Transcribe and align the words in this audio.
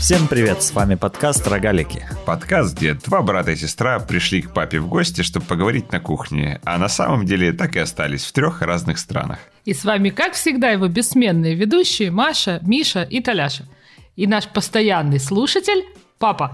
Всем 0.00 0.28
привет, 0.28 0.62
с 0.62 0.72
вами 0.72 0.94
подкаст 0.94 1.46
«Рогалики». 1.46 2.08
Подкаст, 2.24 2.74
где 2.74 2.94
два 2.94 3.20
брата 3.20 3.50
и 3.50 3.56
сестра 3.56 3.98
пришли 3.98 4.40
к 4.40 4.54
папе 4.54 4.80
в 4.80 4.88
гости, 4.88 5.20
чтобы 5.20 5.44
поговорить 5.44 5.92
на 5.92 6.00
кухне, 6.00 6.58
а 6.64 6.78
на 6.78 6.88
самом 6.88 7.26
деле 7.26 7.52
так 7.52 7.76
и 7.76 7.80
остались 7.80 8.24
в 8.24 8.32
трех 8.32 8.62
разных 8.62 8.98
странах. 8.98 9.38
И 9.66 9.74
с 9.74 9.84
вами, 9.84 10.08
как 10.08 10.32
всегда, 10.32 10.70
его 10.70 10.88
бессменные 10.88 11.54
ведущие 11.54 12.10
Маша, 12.10 12.60
Миша 12.62 13.02
и 13.02 13.20
Таляша. 13.20 13.68
И 14.16 14.26
наш 14.26 14.48
постоянный 14.48 15.20
слушатель 15.20 15.84
Папа. 16.18 16.52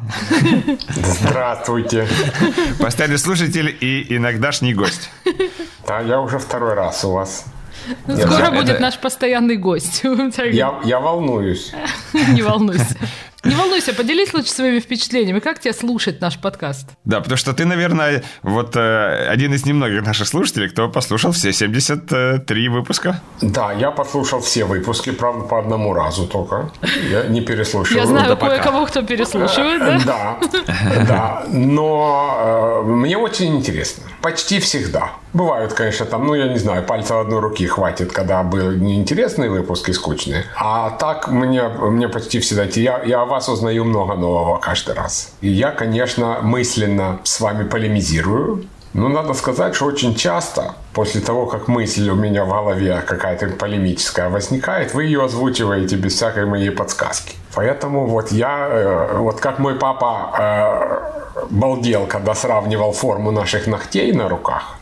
Здравствуйте. 0.88 2.06
Постоянный 2.80 3.18
слушатель 3.18 3.76
и 3.80 4.16
иногдашний 4.16 4.74
гость. 4.74 5.10
Да, 5.86 6.00
я 6.00 6.20
уже 6.20 6.38
второй 6.38 6.74
раз 6.74 7.04
у 7.04 7.12
вас. 7.12 7.46
Скоро 8.04 8.44
я, 8.44 8.50
будет 8.50 8.70
это... 8.70 8.82
наш 8.82 8.98
постоянный 8.98 9.56
гость. 9.56 10.02
Я, 10.52 10.80
я 10.84 11.00
волнуюсь. 11.00 11.72
Не 12.12 12.42
волнуйся. 12.42 12.96
Не 13.46 13.54
волнуйся, 13.54 13.92
поделись 13.94 14.34
лучше 14.34 14.50
своими 14.50 14.80
впечатлениями. 14.80 15.40
Как 15.40 15.60
тебе 15.60 15.72
слушать 15.72 16.20
наш 16.20 16.38
подкаст? 16.38 16.88
Да, 17.04 17.20
потому 17.20 17.36
что 17.36 17.52
ты, 17.52 17.64
наверное, 17.64 18.22
вот 18.42 18.76
э, 18.76 19.28
один 19.28 19.54
из 19.54 19.66
немногих 19.66 20.04
наших 20.04 20.28
слушателей, 20.28 20.68
кто 20.68 20.88
послушал 20.88 21.32
все 21.32 21.52
73 21.52 22.68
выпуска. 22.68 23.20
Да, 23.40 23.72
я 23.72 23.90
послушал 23.90 24.40
все 24.40 24.64
выпуски, 24.64 25.10
правда, 25.12 25.44
по 25.44 25.58
одному 25.58 25.94
разу 25.94 26.26
только. 26.26 26.70
Я 27.10 27.24
не 27.24 27.40
переслушиваю. 27.40 28.00
Я 28.00 28.06
знаю 28.06 28.36
кое-кого, 28.36 28.86
кто 28.86 29.02
переслушивает, 29.02 29.80
да? 29.80 30.00
Да, 30.04 30.38
да. 31.08 31.44
Но 31.48 32.82
э, 32.84 32.88
мне 32.88 33.16
очень 33.16 33.56
интересно. 33.56 34.04
Почти 34.22 34.58
всегда. 34.60 35.12
Бывают, 35.32 35.74
конечно, 35.74 36.06
там, 36.06 36.26
ну, 36.26 36.34
я 36.34 36.48
не 36.48 36.58
знаю, 36.58 36.82
пальца 36.82 37.20
одной 37.20 37.40
руки 37.40 37.66
хватит, 37.66 38.10
когда 38.10 38.42
были 38.42 38.78
неинтересные 38.78 39.50
выпуски, 39.50 39.90
скучные. 39.90 40.44
А 40.56 40.90
так 40.90 41.28
мне, 41.28 41.68
мне 41.68 42.08
почти 42.08 42.40
всегда... 42.40 42.64
Я, 42.64 43.02
я 43.04 43.24
вас 43.36 43.48
узнаю 43.48 43.84
много 43.84 44.14
нового 44.14 44.58
каждый 44.58 44.94
раз. 44.94 45.32
И 45.42 45.48
я, 45.48 45.70
конечно, 45.70 46.38
мысленно 46.42 47.18
с 47.24 47.40
вами 47.40 47.68
полемизирую, 47.68 48.64
но 48.94 49.08
надо 49.08 49.34
сказать, 49.34 49.74
что 49.74 49.86
очень 49.86 50.14
часто 50.14 50.74
после 50.94 51.20
того, 51.20 51.46
как 51.46 51.68
мысль 51.68 52.08
у 52.08 52.14
меня 52.14 52.44
в 52.44 52.48
голове 52.48 53.02
какая-то 53.06 53.48
полемическая 53.48 54.30
возникает, 54.30 54.94
вы 54.94 55.04
ее 55.04 55.22
озвучиваете 55.24 55.96
без 55.96 56.14
всякой 56.14 56.46
моей 56.46 56.70
подсказки. 56.70 57.34
Поэтому 57.54 58.06
вот 58.06 58.32
я, 58.32 58.68
э, 58.70 59.18
вот 59.18 59.40
как 59.40 59.58
мой 59.58 59.74
папа 59.74 60.12
э, 60.38 61.46
балдел, 61.50 62.06
когда 62.06 62.34
сравнивал 62.34 62.92
форму 62.92 63.32
наших 63.32 63.66
ногтей 63.66 64.12
на 64.12 64.28
руках, 64.28 64.78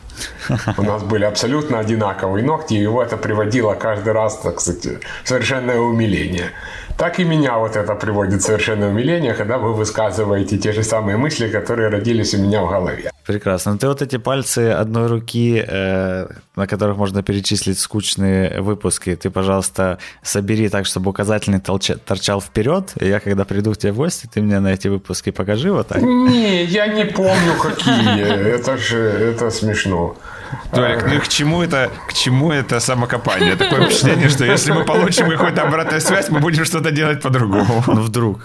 у 0.77 0.83
нас 0.83 1.03
были 1.03 1.25
абсолютно 1.25 1.79
одинаковые 1.79 2.45
ногти, 2.45 2.73
и 2.73 2.81
его 2.81 3.01
это 3.01 3.17
приводило 3.17 3.73
каждый 3.73 4.13
раз, 4.13 4.37
так 4.39 4.61
сказать, 4.61 4.85
в 5.23 5.27
совершенное 5.27 5.79
умиление. 5.79 6.51
Так 6.97 7.19
и 7.19 7.25
меня 7.25 7.57
вот 7.57 7.75
это 7.75 7.95
приводит 7.95 8.41
в 8.41 8.45
совершенное 8.45 8.89
умиление, 8.89 9.33
когда 9.33 9.57
вы 9.57 9.73
высказываете 9.73 10.57
те 10.57 10.71
же 10.71 10.83
самые 10.83 11.17
мысли, 11.17 11.49
которые 11.49 11.89
родились 11.89 12.33
у 12.33 12.37
меня 12.37 12.61
в 12.61 12.69
голове. 12.69 13.11
Прекрасно. 13.25 13.71
Ну, 13.71 13.77
ты 13.79 13.87
вот 13.87 14.01
эти 14.01 14.17
пальцы 14.17 14.69
одной 14.69 15.07
руки, 15.07 15.63
э, 15.67 16.27
на 16.55 16.67
которых 16.67 16.97
можно 16.97 17.23
перечислить 17.23 17.79
скучные 17.79 18.61
выпуски, 18.61 19.15
ты, 19.15 19.31
пожалуйста, 19.31 19.97
собери 20.21 20.69
так, 20.69 20.85
чтобы 20.85 21.09
указательный 21.09 21.59
толча- 21.59 21.97
торчал 21.97 22.39
вперед, 22.39 22.93
и 22.99 23.07
я, 23.07 23.19
когда 23.19 23.43
приду 23.43 23.73
к 23.73 23.77
тебе 23.77 23.93
в 23.93 23.95
гости, 23.97 24.29
ты 24.31 24.41
мне 24.41 24.59
на 24.59 24.73
эти 24.73 24.89
выпуски 24.89 25.31
покажи 25.31 25.71
вот 25.71 25.87
так. 25.87 26.01
Не, 26.03 26.65
я 26.65 26.87
не 26.87 27.05
помню, 27.05 27.53
какие. 27.61 28.21
Это 28.55 28.77
же, 28.77 28.97
это 28.99 29.49
смешно. 29.49 30.15
Толик, 30.71 31.05
ну 31.07 31.19
к 31.19 31.27
чему 31.27 31.61
это, 31.61 31.91
к 32.07 32.13
чему 32.13 32.51
это 32.51 32.79
самокопание? 32.79 33.55
Такое 33.55 33.85
впечатление, 33.85 34.29
что 34.29 34.45
если 34.45 34.71
мы 34.71 34.83
получим 34.83 35.29
какую-то 35.29 35.63
обратную 35.63 36.01
связь, 36.01 36.29
мы 36.29 36.39
будем 36.39 36.65
что-то 36.65 36.91
делать 36.91 37.21
по-другому. 37.21 37.83
Ну 37.87 38.01
вдруг. 38.01 38.41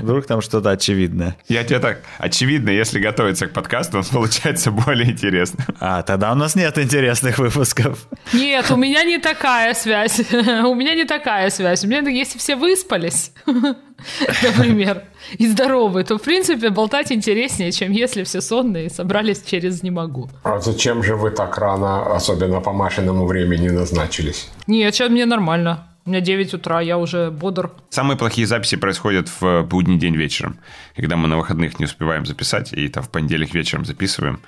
Вдруг 0.00 0.26
там 0.26 0.40
что-то 0.40 0.70
очевидное. 0.70 1.36
Я 1.48 1.64
тебе 1.64 1.78
так, 1.78 2.00
очевидно, 2.18 2.70
если 2.70 2.98
готовиться 2.98 3.46
к 3.46 3.52
подкасту, 3.52 3.98
он 3.98 4.04
получается 4.04 4.70
более 4.70 5.10
интересным. 5.10 5.66
А, 5.78 6.02
тогда 6.02 6.32
у 6.32 6.34
нас 6.34 6.54
нет 6.54 6.78
интересных 6.78 7.38
выпусков. 7.38 7.98
Нет, 8.32 8.70
у 8.70 8.76
меня 8.76 9.04
не 9.04 9.18
такая 9.18 9.74
связь. 9.74 10.20
У 10.32 10.74
меня 10.74 10.94
не 10.94 11.04
такая 11.04 11.50
связь. 11.50 11.84
У 11.84 11.88
меня, 11.88 12.00
если 12.00 12.38
все 12.38 12.56
выспались, 12.56 13.32
например, 14.42 15.02
и 15.38 15.46
здоровые, 15.46 16.04
то, 16.04 16.18
в 16.18 16.22
принципе, 16.22 16.70
болтать 16.70 17.12
интереснее, 17.12 17.72
чем 17.72 17.92
если 17.92 18.22
все 18.24 18.40
сонные 18.40 18.86
и 18.86 18.90
собрались 18.90 19.42
через 19.42 19.82
«не 19.82 19.90
могу». 19.90 20.30
А 20.42 20.60
зачем 20.60 21.02
же 21.02 21.16
вы 21.16 21.30
так 21.30 21.58
рано, 21.58 22.14
особенно 22.14 22.60
по 22.60 22.72
Машиному 22.72 23.26
времени, 23.26 23.68
назначились? 23.68 24.48
Нет, 24.66 24.94
сейчас 24.94 25.10
мне 25.10 25.26
нормально. 25.26 25.88
У 26.06 26.10
меня 26.10 26.20
9 26.20 26.54
утра, 26.54 26.82
я 26.82 26.98
уже 26.98 27.30
бодр. 27.30 27.70
Самые 27.88 28.18
плохие 28.18 28.46
записи 28.46 28.76
происходят 28.76 29.30
в 29.40 29.62
будний 29.62 29.98
день 29.98 30.16
вечером, 30.16 30.58
когда 30.94 31.16
мы 31.16 31.28
на 31.28 31.38
выходных 31.38 31.78
не 31.78 31.86
успеваем 31.86 32.26
записать, 32.26 32.74
и 32.74 32.88
там 32.88 33.02
в 33.02 33.08
понедельник 33.08 33.54
вечером 33.54 33.86
записываем. 33.86 34.40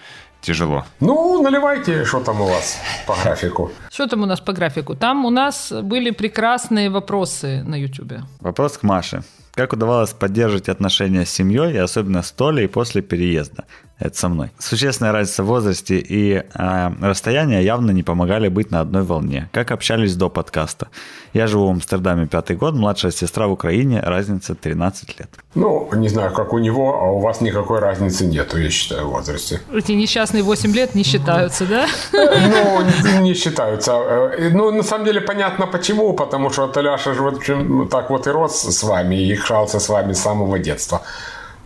Тяжело. 0.42 0.84
Ну, 1.00 1.42
наливайте, 1.42 2.04
что 2.04 2.20
там 2.20 2.42
у 2.42 2.44
вас 2.44 2.78
по 3.06 3.14
графику. 3.14 3.72
Что 3.90 4.06
там 4.06 4.22
у 4.22 4.26
нас 4.26 4.40
по 4.40 4.52
графику? 4.52 4.94
Там 4.94 5.24
у 5.24 5.30
нас 5.30 5.72
были 5.72 6.10
прекрасные 6.10 6.90
вопросы 6.90 7.62
на 7.64 7.74
YouTube. 7.74 8.20
Вопрос 8.40 8.76
к 8.76 8.82
Маше. 8.82 9.22
Как 9.56 9.72
удавалось 9.72 10.12
поддерживать 10.12 10.68
отношения 10.68 11.24
с 11.24 11.30
семьей, 11.30 11.72
и 11.72 11.78
особенно 11.78 12.22
с 12.22 12.30
Толей 12.30 12.68
после 12.68 13.00
переезда? 13.00 13.64
Это 13.98 14.18
со 14.18 14.28
мной. 14.28 14.50
Существенная 14.58 15.12
разница 15.12 15.42
в 15.42 15.46
возрасте 15.46 15.98
и 15.98 16.34
э, 16.34 16.90
расстояние 17.00 17.64
явно 17.64 17.92
не 17.92 18.02
помогали 18.02 18.48
быть 18.48 18.70
на 18.70 18.80
одной 18.80 19.02
волне. 19.02 19.48
Как 19.52 19.70
общались 19.70 20.14
до 20.16 20.28
подкаста? 20.28 20.88
Я 21.32 21.46
живу 21.46 21.68
в 21.68 21.70
Амстердаме 21.70 22.26
пятый 22.26 22.56
год, 22.56 22.74
младшая 22.74 23.10
сестра 23.10 23.46
в 23.46 23.52
Украине, 23.52 24.00
разница 24.00 24.54
13 24.54 25.18
лет. 25.18 25.30
Ну, 25.54 25.88
не 25.94 26.08
знаю, 26.08 26.32
как 26.34 26.52
у 26.52 26.58
него, 26.58 26.94
а 27.00 27.10
у 27.10 27.20
вас 27.20 27.40
никакой 27.40 27.78
разницы 27.78 28.26
нету, 28.26 28.58
я 28.58 28.68
считаю, 28.68 29.06
в 29.06 29.12
возрасте. 29.12 29.60
Эти 29.72 29.92
несчастные 29.92 30.42
8 30.42 30.72
лет 30.72 30.94
не 30.94 31.02
считаются, 31.02 31.64
да? 31.64 31.86
Ну, 32.12 33.20
не 33.20 33.32
считаются. 33.34 33.92
Э, 33.92 34.50
ну, 34.52 34.70
на 34.72 34.82
самом 34.82 35.06
деле, 35.06 35.22
понятно 35.22 35.66
почему, 35.66 36.12
потому 36.12 36.50
что 36.50 36.66
Таляша 36.66 37.14
же 37.14 37.22
вот 37.22 37.90
так 37.90 38.10
вот 38.10 38.26
и 38.26 38.30
рос 38.30 38.62
с 38.62 38.82
вами, 38.82 39.16
и 39.16 39.34
игрался 39.34 39.80
с 39.80 39.88
вами 39.88 40.12
с 40.12 40.20
самого 40.20 40.58
детства. 40.58 41.00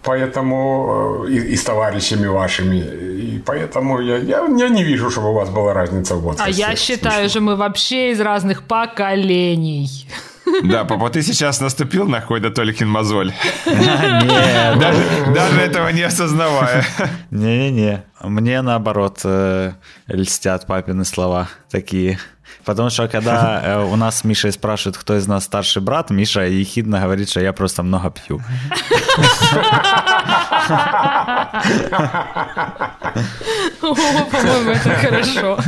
Поэтому 0.02 1.24
э, 1.26 1.30
и, 1.30 1.52
и 1.52 1.56
с 1.56 1.64
товарищами 1.64 2.26
вашими. 2.26 2.76
И 2.76 3.42
поэтому 3.44 4.00
я, 4.00 4.16
я, 4.16 4.46
я 4.46 4.68
не 4.68 4.82
вижу, 4.82 5.10
чтобы 5.10 5.30
у 5.30 5.34
вас 5.34 5.50
была 5.50 5.74
разница 5.74 6.14
в 6.14 6.22
возрасте. 6.22 6.44
А 6.44 6.70
я 6.70 6.76
считаю 6.76 7.28
же, 7.28 7.40
мы 7.40 7.56
вообще 7.56 8.12
из 8.12 8.20
разных 8.20 8.62
поколений. 8.62 10.06
Да, 10.62 10.84
папа, 10.84 11.10
ты 11.10 11.22
сейчас 11.22 11.60
наступил 11.60 12.08
на 12.08 12.20
какой-то 12.20 12.50
Толикин 12.50 12.88
мозоль. 12.88 13.32
Нет. 13.66 14.78
Даже 14.78 15.60
этого 15.60 15.88
не 15.90 16.02
осознавая. 16.02 16.84
Не-не-не. 17.30 18.04
Мне, 18.22 18.62
наоборот, 18.62 19.20
э, 19.24 19.72
льстят 20.08 20.66
папины 20.66 21.04
слова 21.04 21.48
такие. 21.70 22.18
Потому 22.64 22.90
что 22.90 23.08
когда 23.08 23.62
э, 23.64 23.84
у 23.84 23.96
нас 23.96 24.18
с 24.18 24.24
Мишей 24.24 24.52
спрашивают, 24.52 24.96
кто 24.96 25.16
из 25.16 25.26
нас 25.26 25.44
старший 25.44 25.82
брат, 25.82 26.10
Миша 26.10 26.42
ехидно 26.42 27.00
говорит, 27.00 27.30
что 27.30 27.40
я 27.40 27.52
просто 27.52 27.82
много 27.82 28.10
пью. 28.10 28.40
По-моему, 33.80 34.70
это 34.70 34.90
хорошо. 34.94 35.58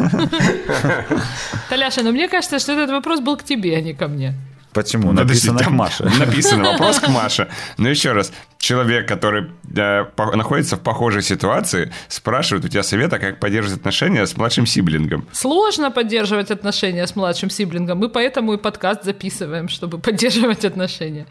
Таляша, 1.69 2.03
но 2.03 2.12
мне 2.12 2.28
кажется, 2.28 2.59
что 2.59 2.72
этот 2.72 2.91
вопрос 2.91 3.20
был 3.20 3.37
к 3.37 3.43
тебе, 3.43 3.76
а 3.76 3.81
не 3.81 3.94
ко 3.94 4.09
мне. 4.09 4.34
Почему? 4.72 5.12
Написано 5.12 5.58
Подожди, 5.58 5.64
к 5.64 5.76
Маше. 5.76 6.04
Написано 6.18 6.72
вопрос 6.72 6.98
к 6.98 7.08
Маше. 7.08 7.48
Но 7.78 7.88
еще 7.88 8.12
раз, 8.12 8.32
человек, 8.58 9.06
который 9.06 9.50
э, 9.76 10.04
по, 10.16 10.36
находится 10.36 10.76
в 10.76 10.80
похожей 10.80 11.22
ситуации, 11.22 11.92
спрашивает 12.08 12.64
у 12.64 12.68
тебя 12.68 12.82
совета, 12.82 13.18
как 13.18 13.38
поддерживать 13.38 13.80
отношения 13.80 14.26
с 14.26 14.36
младшим 14.36 14.66
сиблингом. 14.66 15.26
Сложно 15.32 15.90
поддерживать 15.90 16.50
отношения 16.50 17.06
с 17.06 17.16
младшим 17.16 17.50
сиблингом. 17.50 17.98
Мы 17.98 18.08
поэтому 18.08 18.54
и 18.54 18.56
подкаст 18.56 19.04
записываем, 19.04 19.69
чтобы 19.69 19.98
поддерживать 20.02 20.64
отношения. 20.64 21.26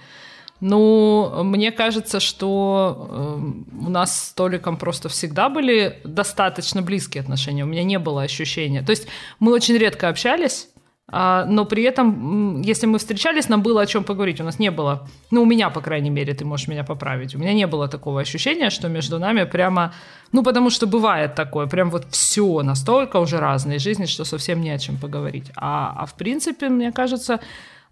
Ну, 0.59 1.43
мне 1.43 1.71
кажется, 1.71 2.19
что 2.19 3.07
э, 3.09 3.85
у 3.85 3.89
нас 3.89 4.27
с 4.27 4.33
Толиком 4.33 4.77
просто 4.77 5.09
всегда 5.09 5.49
были 5.49 5.99
достаточно 6.03 6.83
близкие 6.83 7.21
отношения. 7.21 7.63
У 7.63 7.67
меня 7.67 7.83
не 7.83 7.97
было 7.97 8.21
ощущения. 8.21 8.83
То 8.83 8.91
есть 8.91 9.07
мы 9.39 9.53
очень 9.53 9.75
редко 9.75 10.07
общались, 10.07 10.67
но 11.11 11.65
при 11.65 11.83
этом, 11.83 12.61
если 12.61 12.87
мы 12.87 12.97
встречались, 12.97 13.49
нам 13.49 13.61
было 13.61 13.81
о 13.81 13.85
чем 13.85 14.03
поговорить. 14.03 14.39
У 14.41 14.43
нас 14.43 14.59
не 14.59 14.71
было, 14.71 15.07
ну, 15.31 15.41
у 15.41 15.45
меня, 15.45 15.69
по 15.69 15.81
крайней 15.81 16.09
мере, 16.09 16.33
ты 16.33 16.45
можешь 16.45 16.67
меня 16.67 16.83
поправить, 16.83 17.35
у 17.35 17.39
меня 17.39 17.53
не 17.53 17.67
было 17.67 17.87
такого 17.87 18.21
ощущения, 18.21 18.69
что 18.69 18.87
между 18.87 19.19
нами 19.19 19.43
прямо, 19.43 19.93
ну, 20.31 20.43
потому 20.43 20.69
что 20.69 20.87
бывает 20.87 21.35
такое, 21.35 21.67
прям 21.67 21.89
вот 21.89 22.05
все 22.09 22.61
настолько 22.63 23.19
уже 23.19 23.39
разные 23.39 23.79
жизни, 23.79 24.05
что 24.05 24.25
совсем 24.25 24.61
не 24.61 24.71
о 24.71 24.79
чем 24.79 24.97
поговорить. 24.97 25.51
А, 25.55 25.93
а 25.97 26.05
в 26.05 26.13
принципе, 26.13 26.69
мне 26.69 26.91
кажется, 26.91 27.39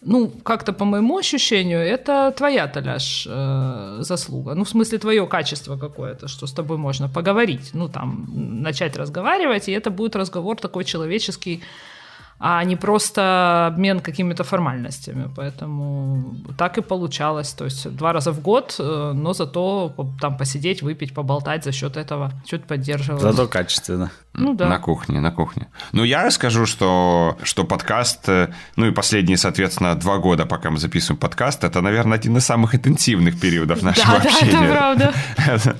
ну, 0.02 0.32
как-то 0.44 0.74
по 0.74 0.86
моему 0.86 1.18
ощущению, 1.18 1.80
это 1.80 2.32
твоя, 2.38 2.68
Таляш, 2.68 3.28
э, 3.30 3.98
заслуга. 4.00 4.56
Ну, 4.56 4.64
в 4.64 4.70
смысле, 4.70 4.98
твое 4.98 5.28
качество 5.28 5.78
какое-то, 5.78 6.28
что 6.28 6.48
с 6.48 6.54
тобой 6.54 6.78
можно 6.78 7.10
поговорить, 7.10 7.72
ну, 7.74 7.90
там, 7.90 8.28
начать 8.64 8.98
разговаривать, 8.98 9.68
и 9.68 9.74
это 9.74 9.90
будет 9.90 10.16
разговор 10.16 10.56
такой 10.56 10.86
человеческий, 10.86 11.62
а 12.40 12.64
не 12.64 12.76
просто 12.76 13.68
обмен 13.68 14.00
какими-то 14.00 14.44
формальностями. 14.44 15.30
Поэтому 15.36 16.36
так 16.58 16.78
и 16.78 16.82
получалось. 16.82 17.54
То 17.54 17.66
есть 17.66 17.96
два 17.96 18.14
раза 18.14 18.32
в 18.32 18.42
год, 18.42 18.76
э, 18.80 19.12
но 19.14 19.34
зато 19.34 19.94
там 20.22 20.38
посидеть, 20.38 20.82
выпить, 20.82 21.14
поболтать 21.14 21.64
за 21.66 21.72
счет 21.72 21.98
этого 21.98 22.32
чуть 22.46 22.64
поддерживалось. 22.64 23.24
Зато 23.24 23.48
качественно. 23.48 24.10
Ну 24.34 24.54
да. 24.54 24.68
На 24.70 24.80
кухне, 24.80 25.20
на 25.20 25.32
кухне. 25.32 25.68
Ну, 25.92 26.04
я 26.04 26.32
скажу, 26.32 26.66
что, 26.66 27.38
что 27.44 27.66
подкаст, 27.66 28.30
э, 28.30 28.48
ну 28.78 28.86
и 28.86 28.92
последние, 28.92 29.38
соответственно, 29.38 29.96
два 29.96 30.18
года, 30.18 30.46
пока 30.46 30.70
мы 30.70 30.78
записываем 30.78 31.20
подкаст, 31.20 31.64
это, 31.64 31.82
наверное, 31.82 32.18
один 32.18 32.38
из 32.38 32.46
самых 32.46 32.74
интенсивных 32.74 33.40
периодов 33.40 33.82
нашего 33.82 34.20
да, 34.20 34.30
общения. 34.30 34.52
Да, 34.52 34.64
это 34.64 34.74
правда. 34.74 35.14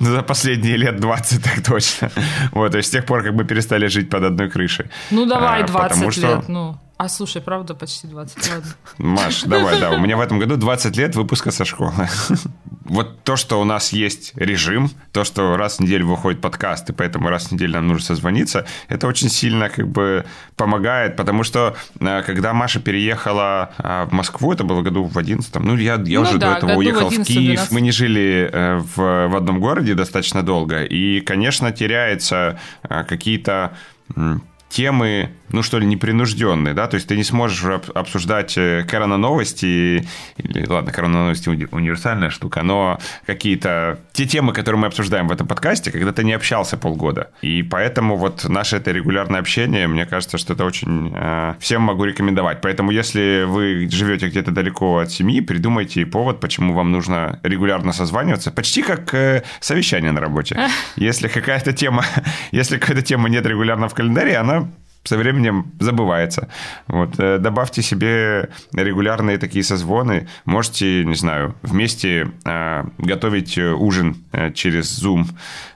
За 0.00 0.22
последние 0.22 0.76
лет 0.76 1.00
20 1.00 1.42
так 1.42 1.64
точно. 1.64 2.10
Вот, 2.52 2.72
то 2.72 2.78
есть 2.78 2.88
с 2.90 2.92
тех 2.92 3.06
пор, 3.06 3.22
как 3.22 3.32
мы 3.32 3.44
перестали 3.44 3.86
жить 3.86 4.10
под 4.10 4.24
одной 4.24 4.50
крышей. 4.50 4.86
Ну, 5.10 5.24
давай 5.26 5.62
А, 5.62 5.66
20 5.66 5.90
потому 5.90 6.10
что- 6.10 6.26
лет, 6.26 6.48
ну. 6.50 6.78
А 7.00 7.08
слушай, 7.08 7.40
правда, 7.40 7.74
почти 7.74 8.06
20, 8.08 8.50
ладно. 8.50 8.70
Маш, 8.98 9.44
давай, 9.44 9.80
да. 9.80 9.92
У 9.92 9.98
меня 9.98 10.18
в 10.18 10.20
этом 10.20 10.38
году 10.38 10.56
20 10.56 10.96
лет 10.98 11.16
выпуска 11.16 11.50
со 11.50 11.64
школы. 11.64 11.92
Вот 12.84 13.22
то, 13.22 13.36
что 13.36 13.60
у 13.60 13.64
нас 13.64 13.92
есть 13.92 14.32
режим, 14.34 14.90
то, 15.12 15.22
что 15.22 15.56
раз 15.56 15.76
в 15.76 15.80
неделю 15.80 16.08
выходит 16.08 16.40
подкаст, 16.40 16.90
и 16.90 16.92
поэтому 16.92 17.28
раз 17.28 17.46
в 17.46 17.52
неделю 17.52 17.74
нам 17.74 17.86
нужно 17.86 18.04
созвониться, 18.04 18.66
это 18.88 19.06
очень 19.06 19.28
сильно 19.28 19.68
как 19.68 19.86
бы 19.86 20.24
помогает, 20.56 21.14
потому 21.14 21.44
что 21.44 21.76
э, 22.00 22.22
когда 22.22 22.52
Маша 22.52 22.80
переехала 22.80 23.70
э, 23.78 24.06
в 24.10 24.12
Москву, 24.12 24.52
это 24.52 24.64
было 24.64 24.82
году 24.82 25.04
в 25.04 25.16
11 25.16 25.54
ну 25.60 25.76
я, 25.76 26.02
я 26.04 26.18
Ну 26.18 26.22
уже 26.22 26.38
да, 26.38 26.50
до 26.50 26.56
этого 26.58 26.74
в 26.74 26.78
уехал 26.78 27.10
в 27.10 27.12
11-12. 27.12 27.24
Киев, 27.24 27.70
мы 27.70 27.80
не 27.80 27.92
жили 27.92 28.50
э, 28.52 28.78
в, 28.78 29.28
в 29.28 29.36
одном 29.36 29.60
городе 29.60 29.94
достаточно 29.94 30.42
долго, 30.42 30.82
и, 30.82 31.20
конечно, 31.20 31.70
теряется 31.70 32.58
э, 32.82 33.04
какие-то 33.04 33.76
темы, 34.70 35.30
ну 35.50 35.62
что 35.62 35.78
ли, 35.78 35.86
непринужденные, 35.86 36.74
да, 36.74 36.86
то 36.86 36.94
есть 36.94 37.08
ты 37.08 37.16
не 37.16 37.24
сможешь 37.24 37.62
обсуждать 37.92 38.56
э, 38.56 38.86
корона-новости, 38.88 40.06
или, 40.36 40.66
ладно, 40.66 40.92
корона-новости 40.92 41.48
уни- 41.48 41.68
универсальная 41.72 42.30
штука, 42.30 42.62
но 42.62 42.98
какие-то 43.26 43.98
те 44.12 44.26
темы, 44.26 44.52
которые 44.52 44.80
мы 44.80 44.86
обсуждаем 44.86 45.26
в 45.26 45.32
этом 45.32 45.48
подкасте, 45.48 45.90
когда 45.90 46.12
ты 46.12 46.22
не 46.22 46.32
общался 46.32 46.76
полгода. 46.76 47.30
И 47.42 47.64
поэтому 47.64 48.16
вот 48.16 48.44
наше 48.48 48.76
это 48.76 48.92
регулярное 48.92 49.40
общение, 49.40 49.88
мне 49.88 50.06
кажется, 50.06 50.38
что 50.38 50.52
это 50.52 50.64
очень 50.64 51.12
э, 51.14 51.54
всем 51.58 51.82
могу 51.82 52.04
рекомендовать. 52.04 52.60
Поэтому 52.60 52.92
если 52.92 53.44
вы 53.46 53.88
живете 53.90 54.28
где-то 54.28 54.52
далеко 54.52 54.98
от 54.98 55.10
семьи, 55.10 55.40
придумайте 55.40 56.06
повод, 56.06 56.38
почему 56.38 56.74
вам 56.74 56.92
нужно 56.92 57.40
регулярно 57.42 57.92
созваниваться, 57.92 58.52
почти 58.52 58.82
как 58.82 59.12
э, 59.14 59.42
совещание 59.58 60.12
на 60.12 60.20
работе. 60.20 60.56
Если 60.96 61.26
какая-то 61.26 61.72
тема, 61.72 62.04
если 62.52 62.78
какая-то 62.78 63.02
тема 63.02 63.28
нет 63.28 63.44
регулярно 63.46 63.88
в 63.88 63.94
календаре, 63.94 64.36
она 64.36 64.59
со 65.04 65.16
временем 65.16 65.72
забывается. 65.80 66.48
Вот. 66.86 67.18
э, 67.18 67.38
Добавьте 67.38 67.82
себе 67.82 68.50
регулярные 68.72 69.38
такие 69.38 69.64
созвоны. 69.64 70.28
Можете, 70.44 71.04
не 71.04 71.14
знаю, 71.14 71.54
вместе 71.62 72.30
э, 72.44 72.84
готовить 72.98 73.56
э, 73.56 73.72
ужин 73.72 74.16
э, 74.32 74.52
через 74.52 75.02
Zoom 75.02 75.26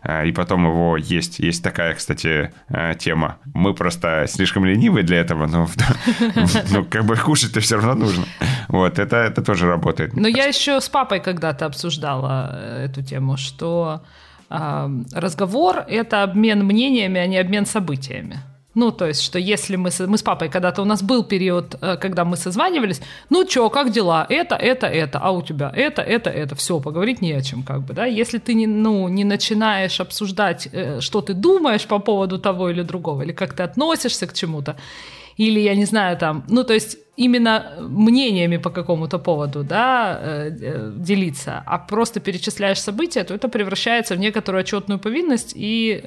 э, 0.02 0.28
и 0.28 0.32
потом 0.32 0.66
его 0.66 0.96
есть. 0.96 1.38
Есть 1.38 1.64
такая, 1.64 1.94
кстати, 1.94 2.52
э, 2.68 2.94
тема. 2.98 3.38
Мы 3.54 3.72
просто 3.74 4.26
слишком 4.28 4.66
ленивые 4.66 5.04
для 5.04 5.20
этого, 5.20 5.46
но 6.70 6.84
как 6.84 7.04
бы 7.06 7.16
кушать-то 7.16 7.60
все 7.60 7.76
равно 7.76 7.94
нужно. 7.94 8.24
Вот, 8.68 8.98
это, 8.98 9.16
это 9.16 9.42
тоже 9.42 9.66
работает. 9.66 10.14
Но 10.14 10.28
я 10.28 10.44
еще 10.44 10.80
с 10.80 10.88
папой 10.90 11.20
когда-то 11.20 11.64
обсуждала 11.66 12.50
э, 12.52 12.86
эту 12.86 13.02
тему, 13.02 13.36
что 13.36 14.02
разговор— 14.50 15.84
это 15.88 16.22
обмен 16.22 16.64
мнениями, 16.64 17.18
а 17.18 17.26
не 17.26 17.38
обмен 17.38 17.66
событиями. 17.66 18.38
Ну, 18.74 18.90
то 18.92 19.06
есть, 19.06 19.22
что 19.22 19.38
если 19.38 19.76
мы, 19.76 19.90
с- 19.90 20.06
мы 20.06 20.16
с 20.18 20.22
папой 20.22 20.48
когда-то, 20.48 20.82
у 20.82 20.84
нас 20.84 21.02
был 21.02 21.22
период, 21.24 21.76
э, 21.80 21.96
когда 21.96 22.24
мы 22.24 22.36
созванивались, 22.36 23.00
ну, 23.30 23.44
чё, 23.44 23.70
как 23.70 23.90
дела? 23.92 24.26
Это, 24.28 24.56
это, 24.56 24.86
это, 24.86 25.18
а 25.22 25.30
у 25.30 25.42
тебя 25.42 25.70
это, 25.76 26.02
это, 26.02 26.30
это. 26.30 26.54
Все, 26.54 26.80
поговорить 26.80 27.22
не 27.22 27.32
о 27.32 27.40
чем, 27.42 27.62
как 27.62 27.80
бы, 27.82 27.94
да. 27.94 28.06
Если 28.06 28.38
ты 28.38 28.54
не, 28.54 28.66
ну, 28.66 29.08
не 29.08 29.24
начинаешь 29.24 30.00
обсуждать, 30.00 30.68
э, 30.72 31.00
что 31.00 31.20
ты 31.20 31.34
думаешь 31.34 31.86
по 31.86 32.00
поводу 32.00 32.38
того 32.38 32.70
или 32.70 32.82
другого, 32.82 33.22
или 33.22 33.32
как 33.32 33.52
ты 33.52 33.62
относишься 33.62 34.26
к 34.26 34.32
чему-то, 34.32 34.76
или, 35.36 35.60
я 35.60 35.74
не 35.76 35.84
знаю, 35.86 36.16
там, 36.16 36.44
ну, 36.48 36.64
то 36.64 36.74
есть 36.74 36.98
именно 37.16 37.62
мнениями 37.80 38.56
по 38.58 38.70
какому-то 38.70 39.18
поводу, 39.18 39.62
да, 39.64 40.18
э, 40.20 40.92
делиться, 40.96 41.62
а 41.66 41.78
просто 41.78 42.20
перечисляешь 42.20 42.80
события, 42.80 43.24
то 43.24 43.34
это 43.34 43.48
превращается 43.48 44.14
в 44.14 44.18
некоторую 44.18 44.60
отчетную 44.60 44.98
повинность 44.98 45.52
и, 45.56 46.00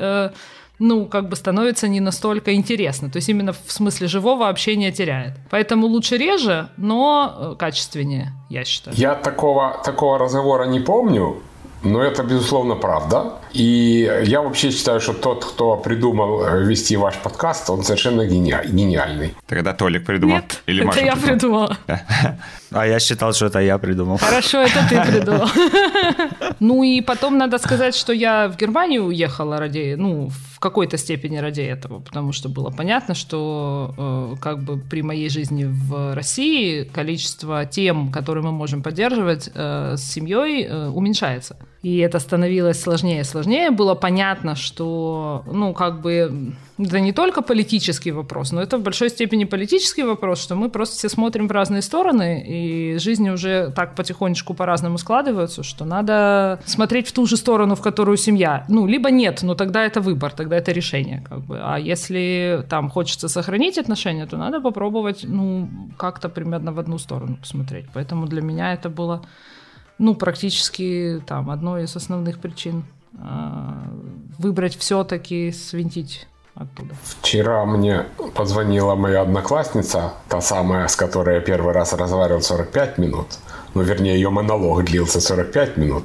ну, 0.79 1.05
как 1.05 1.29
бы 1.29 1.35
становится 1.35 1.87
не 1.87 1.99
настолько 1.99 2.53
интересно. 2.53 3.09
То 3.09 3.17
есть 3.17 3.29
именно 3.29 3.53
в 3.53 3.71
смысле 3.71 4.07
живого 4.07 4.47
общения 4.49 4.91
теряет. 4.91 5.33
Поэтому 5.49 5.87
лучше 5.87 6.17
реже, 6.17 6.69
но 6.77 7.35
э, 7.53 7.55
качественнее, 7.59 8.31
я 8.49 8.63
считаю. 8.65 8.95
Я 8.97 9.15
такого, 9.15 9.81
такого 9.83 10.17
разговора 10.19 10.65
не 10.65 10.79
помню, 10.79 11.41
но 11.83 12.01
это, 12.03 12.23
безусловно, 12.23 12.75
правда. 12.75 13.33
И 13.53 14.09
я 14.25 14.41
вообще 14.41 14.71
считаю, 14.71 14.99
что 14.99 15.13
тот, 15.13 15.45
кто 15.45 15.77
придумал 15.77 16.43
э, 16.43 16.63
вести 16.63 16.97
ваш 16.97 17.15
подкаст, 17.15 17.69
он 17.69 17.83
совершенно 17.83 18.21
гения- 18.27 18.65
гениальный. 18.67 19.35
Тогда 19.47 19.73
Толик 19.73 20.05
придумал. 20.05 20.35
Нет, 20.37 20.61
Или 20.67 20.79
это 20.79 20.87
Маша 20.87 20.99
я 21.05 21.15
придумала? 21.15 21.77
придумала. 21.85 22.37
А 22.71 22.85
я 22.85 22.99
считал, 22.99 23.31
что 23.33 23.45
это 23.45 23.59
я 23.59 23.77
придумал. 23.77 24.17
Хорошо, 24.17 24.59
это 24.61 24.85
ты 24.89 25.01
придумал. 25.11 25.47
Ну 26.59 26.83
и 26.83 27.01
потом 27.01 27.37
надо 27.37 27.57
сказать, 27.59 27.95
что 27.95 28.11
я 28.13 28.47
в 28.47 28.57
Германию 28.57 29.03
уехала 29.05 29.57
ради, 29.57 29.95
ну, 29.97 30.29
в 30.29 30.56
какой-то 30.59 30.97
степени 30.97 31.37
ради 31.37 31.61
этого, 31.61 31.99
потому 31.99 32.31
что 32.31 32.49
было 32.49 32.69
понятно, 32.69 33.13
что 33.13 33.93
э, 33.97 34.35
как 34.41 34.63
бы 34.63 34.77
при 34.77 35.01
моей 35.03 35.29
жизни 35.29 35.65
в 35.65 36.15
России 36.15 36.83
количество 36.83 37.65
тем, 37.65 38.11
которые 38.11 38.43
мы 38.43 38.51
можем 38.51 38.81
поддерживать 38.81 39.49
э, 39.53 39.95
с 39.97 40.01
семьей, 40.01 40.65
э, 40.65 40.87
уменьшается. 40.89 41.57
И 41.83 41.97
это 41.97 42.19
становилось 42.19 42.81
сложнее 42.81 43.21
и 43.21 43.23
сложнее. 43.23 43.71
Было 43.71 43.93
понятно, 43.95 44.55
что, 44.55 45.43
ну, 45.45 45.73
как 45.73 46.01
бы, 46.01 46.55
это 46.77 46.99
не 46.99 47.11
только 47.11 47.41
политический 47.41 48.11
вопрос, 48.11 48.51
но 48.51 48.61
это 48.61 48.77
в 48.77 48.81
большой 48.81 49.09
степени 49.09 49.45
политический 49.45 50.03
вопрос, 50.03 50.41
что 50.41 50.55
мы 50.55 50.69
просто 50.69 50.95
все 50.97 51.09
смотрим 51.09 51.47
в 51.47 51.51
разные 51.51 51.81
стороны, 51.81 52.43
и 52.47 52.97
жизни 52.99 53.29
уже 53.29 53.71
так 53.75 53.95
потихонечку 53.95 54.53
по-разному 54.53 54.97
складываются, 54.97 55.63
что 55.63 55.85
надо 55.85 56.59
смотреть 56.65 57.07
в 57.07 57.11
ту 57.11 57.25
же 57.25 57.37
сторону, 57.37 57.75
в 57.75 57.81
которую 57.81 58.17
семья. 58.17 58.65
Ну, 58.69 58.85
либо 58.85 59.09
нет, 59.09 59.43
но 59.43 59.55
тогда 59.55 59.83
это 59.85 60.01
выбор, 60.01 60.31
тогда 60.31 60.57
это 60.57 60.71
решение, 60.71 61.23
как 61.27 61.41
бы. 61.41 61.59
А 61.61 61.79
если 61.79 62.63
там 62.69 62.89
хочется 62.89 63.27
сохранить 63.27 63.77
отношения, 63.77 64.25
то 64.27 64.37
надо 64.37 64.61
попробовать, 64.61 65.21
ну, 65.23 65.69
как-то 65.97 66.29
примерно 66.29 66.71
в 66.71 66.79
одну 66.79 66.97
сторону 66.97 67.37
посмотреть. 67.37 67.85
Поэтому 67.93 68.27
для 68.27 68.41
меня 68.41 68.73
это 68.73 68.89
было 68.89 69.21
ну, 69.97 70.15
практически 70.15 71.21
там 71.25 71.49
одной 71.49 71.85
из 71.85 71.95
основных 71.95 72.39
причин 72.39 72.85
а, 73.17 73.83
выбрать 74.37 74.75
все-таки 74.77 75.51
свинтить 75.51 76.27
оттуда. 76.57 76.95
Вчера 77.03 77.65
мне 77.65 78.05
позвонила 78.35 78.95
моя 78.95 79.21
одноклассница, 79.21 80.13
та 80.27 80.41
самая, 80.41 80.87
с 80.87 80.95
которой 80.95 81.35
я 81.35 81.41
первый 81.41 81.73
раз 81.73 81.93
разговаривал 81.93 82.41
45 82.41 82.97
минут. 82.97 83.27
Ну, 83.73 83.83
вернее, 83.83 84.15
ее 84.15 84.29
монолог 84.29 84.83
длился 84.83 85.21
45 85.21 85.77
минут. 85.77 86.03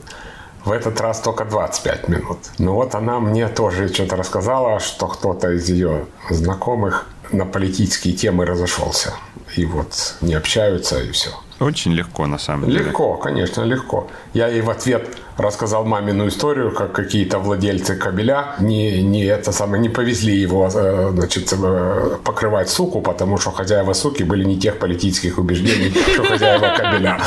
В 0.65 0.71
этот 0.71 1.01
раз 1.01 1.21
только 1.21 1.45
25 1.45 2.09
минут. 2.09 2.39
Ну 2.59 2.75
вот 2.75 2.95
она 2.95 3.19
мне 3.19 3.49
тоже 3.49 3.89
что-то 3.89 4.17
рассказала, 4.17 4.79
что 4.79 5.09
кто-то 5.09 5.51
из 5.51 5.69
ее 5.69 6.07
знакомых 6.31 7.07
на 7.33 7.47
политические 7.47 8.15
темы 8.15 8.47
разошелся. 8.47 9.15
И 9.57 9.67
вот 9.67 10.15
не 10.21 10.35
общаются, 10.35 11.01
и 11.01 11.11
все. 11.11 11.31
Очень 11.63 11.93
легко, 11.93 12.27
на 12.27 12.39
самом 12.39 12.69
деле. 12.69 12.85
Легко, 12.85 13.17
конечно, 13.17 13.63
легко. 13.63 14.09
Я 14.35 14.49
ей 14.49 14.63
в 14.63 14.71
ответ 14.71 15.17
рассказал 15.37 15.85
мамину 15.85 16.27
историю, 16.27 16.73
как 16.73 16.93
какие-то 16.93 17.39
владельцы 17.39 17.95
кабеля 17.95 18.57
не, 18.61 19.03
не, 19.03 19.25
это 19.25 19.53
самое, 19.53 19.81
не 19.81 19.89
повезли 19.89 20.35
его 20.35 20.69
э, 20.75 21.11
значит, 21.15 21.53
э, 21.53 22.19
покрывать 22.25 22.69
суку, 22.69 23.01
потому 23.01 23.39
что 23.39 23.51
хозяева 23.51 23.93
суки 23.93 24.25
были 24.25 24.45
не 24.45 24.59
тех 24.59 24.79
политических 24.79 25.39
убеждений, 25.39 25.95
что 26.13 26.25
хозяева 26.25 26.77
кабеля. 26.77 27.21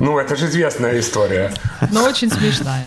Ну, 0.00 0.18
это 0.18 0.34
же 0.36 0.46
известная 0.46 0.98
история. 0.98 1.52
Но 1.92 2.04
очень 2.04 2.30
смешная. 2.30 2.86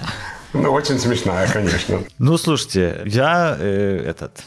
Ну, 0.54 0.72
очень 0.72 1.00
смешная, 1.00 1.48
конечно. 1.48 2.00
Ну, 2.20 2.38
слушайте, 2.38 3.02
я 3.06 3.56
э, 3.60 4.06
этот 4.08 4.44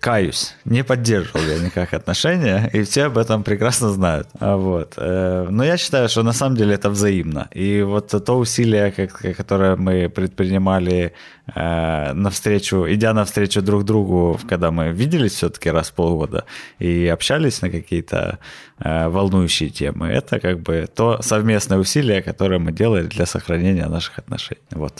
каюсь, 0.00 0.54
не 0.64 0.84
поддерживал 0.84 1.40
я 1.42 1.58
никак 1.58 1.94
отношения, 1.94 2.70
и 2.72 2.82
все 2.82 3.04
об 3.04 3.18
этом 3.18 3.42
прекрасно 3.42 3.90
знают. 3.90 4.28
А 4.40 4.56
Вот. 4.56 4.94
э, 4.96 5.46
Но 5.50 5.64
я 5.64 5.76
считаю, 5.76 6.08
что 6.08 6.22
на 6.22 6.32
самом 6.32 6.56
деле 6.56 6.74
это 6.74 6.90
взаимно. 6.90 7.48
И 7.54 7.82
вот 7.82 8.08
то 8.24 8.38
усилие, 8.38 8.90
которое 9.36 9.76
мы 9.76 10.08
предпринимали 10.08 11.12
э, 11.54 12.12
навстречу, 12.14 12.86
идя 12.88 13.12
навстречу 13.14 13.62
друг 13.62 13.84
другу, 13.84 14.38
когда 14.48 14.70
мы 14.70 14.92
виделись 14.92 15.32
все-таки 15.32 15.70
раз 15.70 15.90
в 15.90 15.94
полгода 15.94 16.44
и 16.78 17.06
общались 17.08 17.62
на 17.62 17.70
какие-то 17.70 18.38
э, 18.78 19.08
волнующие 19.08 19.70
темы, 19.70 20.08
это 20.08 20.40
как 20.40 20.60
бы 20.60 20.86
то 20.94 21.22
совместное 21.22 21.78
усилие, 21.78 22.22
которое 22.22 22.58
мы 22.58 22.72
делали 22.72 23.06
для 23.06 23.26
сохранения 23.26 23.86
наших 23.86 24.18
отношений. 24.18 24.60
Вот 24.70 24.94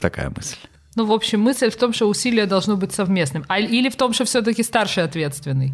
такая 0.00 0.30
мысль. 0.36 0.58
Ну, 0.96 1.04
в 1.06 1.12
общем, 1.12 1.40
мысль 1.40 1.70
в 1.70 1.76
том, 1.76 1.92
что 1.92 2.08
усилие 2.08 2.46
должно 2.46 2.76
быть 2.76 2.92
совместным. 2.92 3.44
А, 3.48 3.58
или 3.58 3.88
в 3.88 3.96
том, 3.96 4.12
что 4.12 4.24
все-таки 4.24 4.62
старший 4.62 5.04
ответственный. 5.04 5.72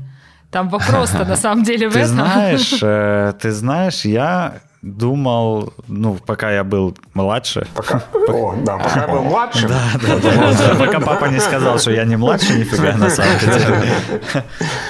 Там 0.50 0.68
вопрос-то 0.68 1.24
на 1.24 1.36
самом 1.36 1.62
деле 1.62 1.88
в 1.88 1.92
Ты 1.92 2.00
этом. 2.00 2.14
знаешь, 2.14 2.78
э, 2.82 3.32
ты 3.40 3.52
знаешь, 3.52 4.04
я 4.04 4.60
думал, 4.82 5.74
ну, 5.88 6.18
пока 6.26 6.50
я 6.50 6.64
был 6.64 6.96
младше, 7.12 7.66
Пока, 7.74 8.02
о, 8.28 8.54
да, 8.64 8.78
пока 8.78 9.00
я 9.02 9.08
был 9.08 9.22
младшим. 9.22 9.68
Да, 9.68 9.82
да, 10.00 10.52
да. 10.52 10.74
Пока 10.78 11.00
папа 11.00 11.26
не 11.26 11.38
сказал, 11.38 11.78
что 11.78 11.90
я 11.90 12.04
не 12.04 12.16
младше 12.16 12.58
нифига 12.58 12.96
на 12.96 13.10
самом 13.10 13.38
деле. 13.38 14.44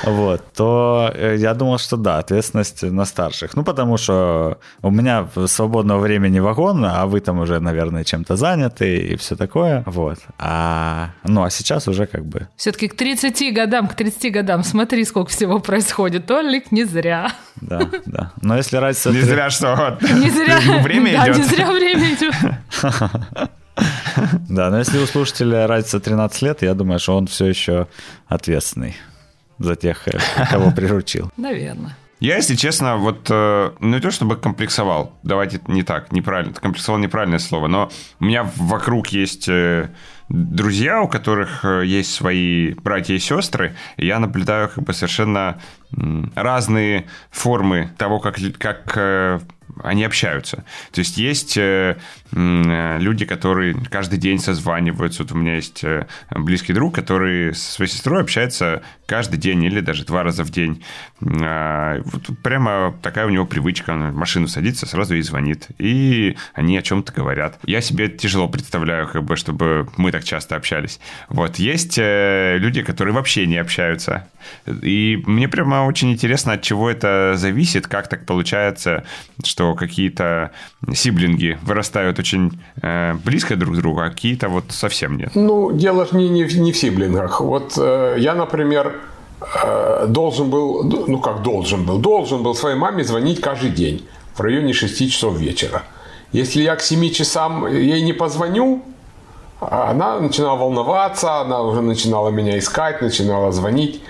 Вот, 0.04 0.42
то 0.54 1.10
э, 1.14 1.36
я 1.38 1.54
думал, 1.54 1.78
что 1.78 1.96
да, 1.96 2.18
ответственность 2.18 2.82
на 2.82 3.04
старших. 3.04 3.54
Ну, 3.54 3.64
потому 3.64 3.96
что 3.96 4.58
у 4.82 4.90
меня 4.90 5.28
свободного 5.46 6.00
времени 6.00 6.38
вагон, 6.38 6.84
а 6.84 7.06
вы 7.06 7.20
там 7.20 7.40
уже, 7.40 7.60
наверное, 7.60 8.04
чем-то 8.04 8.36
заняты 8.36 8.96
и 8.96 9.16
все 9.16 9.36
такое. 9.36 9.82
Вот. 9.86 10.18
А, 10.38 11.10
ну, 11.24 11.42
а 11.42 11.50
сейчас 11.50 11.88
уже 11.88 12.06
как 12.06 12.24
бы... 12.24 12.48
Все-таки 12.56 12.88
к 12.88 12.96
30 12.96 13.54
годам, 13.54 13.88
к 13.88 13.94
30 13.94 14.32
годам, 14.32 14.62
смотри, 14.62 15.04
сколько 15.04 15.30
всего 15.30 15.58
происходит. 15.58 16.26
Толик 16.26 16.72
не 16.72 16.84
зря. 16.84 17.32
Да, 17.60 17.80
да. 18.06 18.32
Но 18.40 18.56
если 18.56 18.76
разница... 18.76 19.10
Не 19.10 19.20
зря, 19.20 19.50
что 19.50 19.79
вот 19.80 20.02
Не 20.10 20.30
зря. 20.30 20.58
время 20.82 21.12
да, 21.12 21.26
идет. 21.26 21.36
не 21.38 21.44
зря 21.44 21.70
время 21.72 22.14
идет. 22.14 22.34
Да, 24.48 24.68
но 24.68 24.78
если 24.78 24.98
у 24.98 25.06
слушателя 25.06 25.66
разница 25.66 26.00
13 26.00 26.42
лет, 26.42 26.62
я 26.62 26.74
думаю, 26.74 26.98
что 26.98 27.16
он 27.16 27.28
все 27.28 27.46
еще 27.46 27.86
ответственный 28.26 28.94
за 29.58 29.74
тех, 29.76 30.06
э, 30.08 30.18
кого 30.50 30.70
приручил. 30.76 31.30
Наверное. 31.38 31.96
Я, 32.20 32.36
если 32.36 32.54
честно, 32.54 32.98
вот 32.98 33.28
э, 33.30 33.70
ну 33.80 33.94
не 33.96 34.00
то 34.00 34.10
чтобы 34.10 34.36
комплексовал, 34.36 35.14
давайте 35.22 35.60
не 35.68 35.82
так, 35.82 36.12
неправильно, 36.12 36.52
комплексовал 36.52 36.98
неправильное 36.98 37.38
слово, 37.38 37.66
но 37.68 37.90
у 38.18 38.24
меня 38.24 38.50
вокруг 38.56 39.08
есть 39.08 39.48
э, 39.48 39.88
друзья, 40.28 41.00
у 41.00 41.08
которых 41.08 41.64
э, 41.64 41.86
есть 41.86 42.12
свои 42.12 42.74
братья 42.74 43.14
и 43.14 43.18
сестры, 43.18 43.74
и 43.96 44.06
я 44.06 44.18
наблюдаю 44.18 44.68
как 44.68 44.84
бы 44.84 44.92
совершенно 44.92 45.60
разные 46.34 47.06
формы 47.30 47.90
того, 47.96 48.20
как, 48.20 48.36
как 48.58 48.92
э, 48.96 49.40
они 49.82 50.04
общаются. 50.04 50.64
То 50.92 51.00
есть 51.00 51.18
есть 51.18 51.56
э, 51.56 51.96
э, 52.32 52.98
люди, 52.98 53.24
которые 53.24 53.74
каждый 53.90 54.18
день 54.18 54.38
созваниваются. 54.38 55.22
Вот 55.22 55.32
у 55.32 55.36
меня 55.36 55.56
есть 55.56 55.84
э, 55.84 56.06
близкий 56.30 56.72
друг, 56.72 56.94
который 56.94 57.54
со 57.54 57.72
своей 57.72 57.90
сестрой 57.90 58.22
общается 58.22 58.82
каждый 59.06 59.38
день 59.38 59.64
или 59.64 59.80
даже 59.80 60.04
два 60.04 60.22
раза 60.22 60.44
в 60.44 60.50
день. 60.50 60.84
А, 61.20 62.00
Вот 62.04 62.30
прямо 62.42 62.94
такая 63.02 63.26
у 63.26 63.30
него 63.30 63.46
привычка. 63.46 63.90
Он 63.90 64.10
в 64.10 64.14
машину 64.14 64.48
садится, 64.48 64.86
сразу 64.86 65.14
ей 65.14 65.22
звонит. 65.22 65.68
И 65.78 66.36
они 66.54 66.76
о 66.78 66.82
чем-то 66.82 67.12
говорят. 67.12 67.58
Я 67.64 67.80
себе 67.80 68.08
тяжело 68.08 68.48
представляю, 68.48 69.08
как 69.08 69.24
бы, 69.24 69.36
чтобы 69.36 69.88
мы 69.96 70.12
так 70.12 70.24
часто 70.24 70.56
общались. 70.56 71.00
Вот. 71.28 71.56
Есть 71.56 71.98
люди, 71.98 72.82
которые 72.82 73.14
вообще 73.14 73.46
не 73.46 73.56
общаются. 73.56 74.28
И 74.82 75.22
мне 75.26 75.48
прямо 75.48 75.86
очень 75.86 76.12
интересно, 76.12 76.54
от 76.54 76.62
чего 76.62 76.90
это 76.90 77.34
зависит, 77.36 77.86
как 77.86 78.08
так 78.08 78.26
получается, 78.26 79.04
что 79.44 79.69
какие-то 79.74 80.50
сиблинги 80.92 81.58
вырастают 81.62 82.18
очень 82.18 82.60
э, 82.82 83.14
близко 83.24 83.56
друг 83.56 83.74
к 83.74 83.78
другу, 83.78 84.00
а 84.00 84.10
какие-то 84.10 84.48
вот 84.48 84.64
совсем 84.68 85.16
нет. 85.16 85.30
Ну, 85.34 85.72
дело 85.72 86.06
же 86.06 86.16
не, 86.16 86.28
не, 86.28 86.44
не 86.44 86.72
в 86.72 86.76
сиблингах. 86.76 87.40
Вот 87.40 87.74
э, 87.76 88.16
я, 88.18 88.34
например, 88.34 89.00
э, 89.64 90.06
должен 90.08 90.50
был, 90.50 90.84
ну 90.84 91.18
как 91.18 91.42
должен 91.42 91.84
был, 91.84 91.98
должен 91.98 92.42
был 92.42 92.54
своей 92.54 92.76
маме 92.76 93.04
звонить 93.04 93.40
каждый 93.40 93.70
день 93.70 94.06
в 94.34 94.40
районе 94.40 94.72
6 94.72 95.10
часов 95.10 95.38
вечера. 95.38 95.82
Если 96.32 96.62
я 96.62 96.76
к 96.76 96.82
7 96.82 97.10
часам 97.10 97.66
ей 97.66 98.02
не 98.02 98.12
позвоню, 98.12 98.82
а 99.60 99.90
она 99.90 100.20
начинала 100.20 100.56
волноваться, 100.56 101.40
она 101.40 101.62
уже 101.62 101.82
начинала 101.82 102.30
меня 102.30 102.58
искать, 102.58 103.02
начинала 103.02 103.52
звонить. 103.52 104.00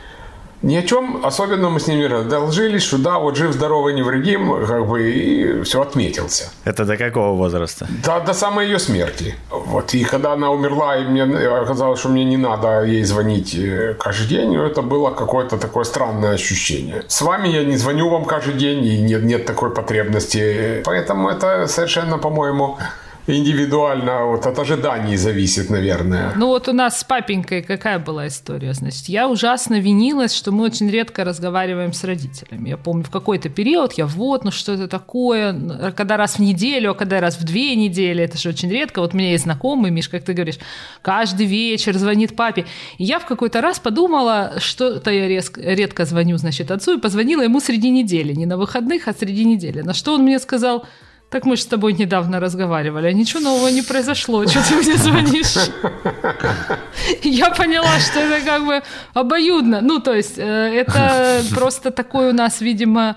Ни 0.62 0.76
о 0.76 0.82
чем 0.82 1.24
особенно 1.24 1.70
мы 1.70 1.80
с 1.80 1.86
не 1.86 2.04
одолжились, 2.04 2.82
что 2.82 2.98
да, 2.98 3.18
вот 3.18 3.36
жив-здоровый, 3.36 3.94
невредим, 3.94 4.66
как 4.66 4.86
бы 4.86 5.10
и 5.10 5.62
все 5.62 5.80
отметился. 5.80 6.50
Это 6.64 6.84
до 6.84 6.96
какого 6.96 7.36
возраста? 7.36 7.86
Да, 8.04 8.20
до 8.20 8.34
самой 8.34 8.66
ее 8.66 8.78
смерти. 8.78 9.34
Вот. 9.50 9.94
И 9.94 10.04
когда 10.04 10.32
она 10.32 10.50
умерла, 10.50 10.98
и 10.98 11.04
мне 11.04 11.22
оказалось, 11.22 12.00
что 12.00 12.10
мне 12.10 12.24
не 12.24 12.36
надо 12.36 12.82
ей 12.82 13.04
звонить 13.04 13.54
э, 13.54 13.94
каждый 13.98 14.28
день, 14.28 14.54
это 14.56 14.82
было 14.82 15.10
какое-то 15.10 15.56
такое 15.56 15.84
странное 15.84 16.34
ощущение. 16.34 17.04
С 17.08 17.22
вами 17.22 17.48
я 17.48 17.64
не 17.64 17.76
звоню 17.76 18.10
вам 18.10 18.24
каждый 18.24 18.54
день, 18.54 18.84
и 18.84 19.00
нет, 19.00 19.22
нет 19.22 19.46
такой 19.46 19.70
потребности. 19.70 20.82
Поэтому 20.84 21.30
это 21.30 21.68
совершенно, 21.68 22.18
по-моему, 22.18 22.78
индивидуально 23.36 24.26
вот 24.26 24.46
от 24.46 24.58
ожиданий 24.58 25.16
зависит, 25.16 25.70
наверное. 25.70 26.32
Ну 26.36 26.48
вот 26.48 26.68
у 26.68 26.72
нас 26.72 27.00
с 27.00 27.04
папенькой 27.04 27.62
какая 27.62 27.98
была 27.98 28.26
история? 28.26 28.72
Значит, 28.74 29.08
я 29.08 29.28
ужасно 29.28 29.80
винилась, 29.80 30.34
что 30.34 30.52
мы 30.52 30.64
очень 30.64 30.90
редко 30.90 31.24
разговариваем 31.24 31.92
с 31.92 32.04
родителями. 32.04 32.70
Я 32.70 32.76
помню, 32.76 33.04
в 33.04 33.10
какой-то 33.10 33.48
период 33.48 33.94
я 33.94 34.06
вот, 34.06 34.44
ну 34.44 34.50
что 34.50 34.72
это 34.72 34.88
такое? 34.88 35.92
Когда 35.96 36.16
раз 36.16 36.36
в 36.36 36.40
неделю, 36.40 36.92
а 36.92 36.94
когда 36.94 37.20
раз 37.20 37.36
в 37.36 37.44
две 37.44 37.74
недели, 37.76 38.22
это 38.22 38.38
же 38.38 38.48
очень 38.48 38.70
редко. 38.70 39.00
Вот 39.00 39.14
у 39.14 39.16
меня 39.16 39.30
есть 39.30 39.44
знакомый, 39.44 39.90
Миш, 39.90 40.08
как 40.08 40.22
ты 40.24 40.32
говоришь, 40.32 40.58
каждый 41.02 41.46
вечер 41.46 41.96
звонит 41.96 42.36
папе. 42.36 42.66
И 42.98 43.04
я 43.04 43.18
в 43.18 43.26
какой-то 43.26 43.60
раз 43.60 43.78
подумала, 43.78 44.54
что-то 44.58 45.10
я 45.10 45.28
резко, 45.28 45.60
редко 45.60 46.04
звоню, 46.04 46.36
значит, 46.36 46.70
отцу, 46.70 46.98
и 46.98 47.00
позвонила 47.00 47.42
ему 47.42 47.60
среди 47.60 47.90
недели, 47.90 48.32
не 48.32 48.46
на 48.46 48.56
выходных, 48.56 49.08
а 49.08 49.14
среди 49.14 49.44
недели. 49.44 49.82
На 49.82 49.94
что 49.94 50.14
он 50.14 50.22
мне 50.22 50.38
сказал, 50.38 50.84
так 51.30 51.46
мы 51.46 51.56
же 51.56 51.62
с 51.62 51.66
тобой 51.66 51.92
недавно 51.92 52.40
разговаривали, 52.40 53.06
а 53.06 53.12
ничего 53.12 53.40
нового 53.40 53.68
не 53.68 53.82
произошло. 53.82 54.44
Что 54.48 54.68
ты 54.68 54.74
мне 54.74 54.96
звонишь? 54.96 55.54
Я 57.22 57.50
поняла, 57.50 57.98
что 58.00 58.18
это 58.18 58.44
как 58.44 58.66
бы 58.66 58.82
обоюдно. 59.14 59.80
Ну, 59.80 60.00
то 60.00 60.12
есть, 60.12 60.38
э, 60.38 60.42
это 60.42 61.42
просто 61.54 61.92
такой 61.92 62.30
у 62.30 62.32
нас, 62.32 62.60
видимо, 62.60 63.16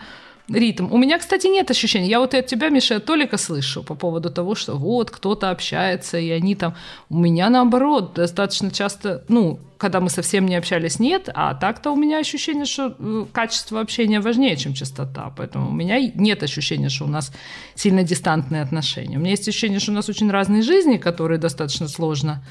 ритм. 0.50 0.92
У 0.92 0.98
меня, 0.98 1.18
кстати, 1.20 1.48
нет 1.48 1.72
ощущения. 1.72 2.08
Я 2.08 2.20
вот 2.20 2.34
и 2.34 2.38
от 2.38 2.48
тебя, 2.48 2.70
Миша, 2.70 2.98
от 2.98 3.06
Толика 3.06 3.38
слышу 3.38 3.84
по 3.84 3.96
поводу 3.96 4.30
того, 4.30 4.56
что 4.56 4.76
вот 4.76 5.12
кто-то 5.12 5.50
общается, 5.50 6.18
и 6.18 6.30
они 6.30 6.56
там... 6.56 6.76
У 7.10 7.18
меня 7.18 7.50
наоборот 7.50 8.14
достаточно 8.14 8.70
часто, 8.72 9.24
ну, 9.30 9.60
когда 9.78 10.00
мы 10.00 10.10
совсем 10.10 10.46
не 10.46 10.56
общались, 10.56 11.00
нет, 11.00 11.30
а 11.34 11.54
так-то 11.54 11.92
у 11.92 11.96
меня 11.96 12.20
ощущение, 12.20 12.66
что 12.66 12.96
э, 12.98 13.26
качество 13.32 13.80
общения 13.80 14.20
важнее, 14.20 14.56
чем 14.58 14.74
частота. 14.74 15.34
Поэтому 15.36 15.70
у 15.70 15.74
меня 15.74 16.00
нет 16.00 16.44
ощущения, 16.44 16.90
что 16.90 17.06
у 17.06 17.10
нас 17.10 17.34
сильно 17.76 18.04
дистантные 18.04 18.62
отношения. 18.62 19.18
У 19.18 19.20
меня 19.20 19.32
есть 19.32 19.48
ощущение, 19.48 19.80
что 19.80 19.92
у 19.92 19.96
нас 19.96 20.10
очень 20.10 20.30
разные 20.30 20.62
жизни, 20.62 20.98
которые 20.98 21.38
достаточно 21.38 21.88
сложно, 21.88 22.44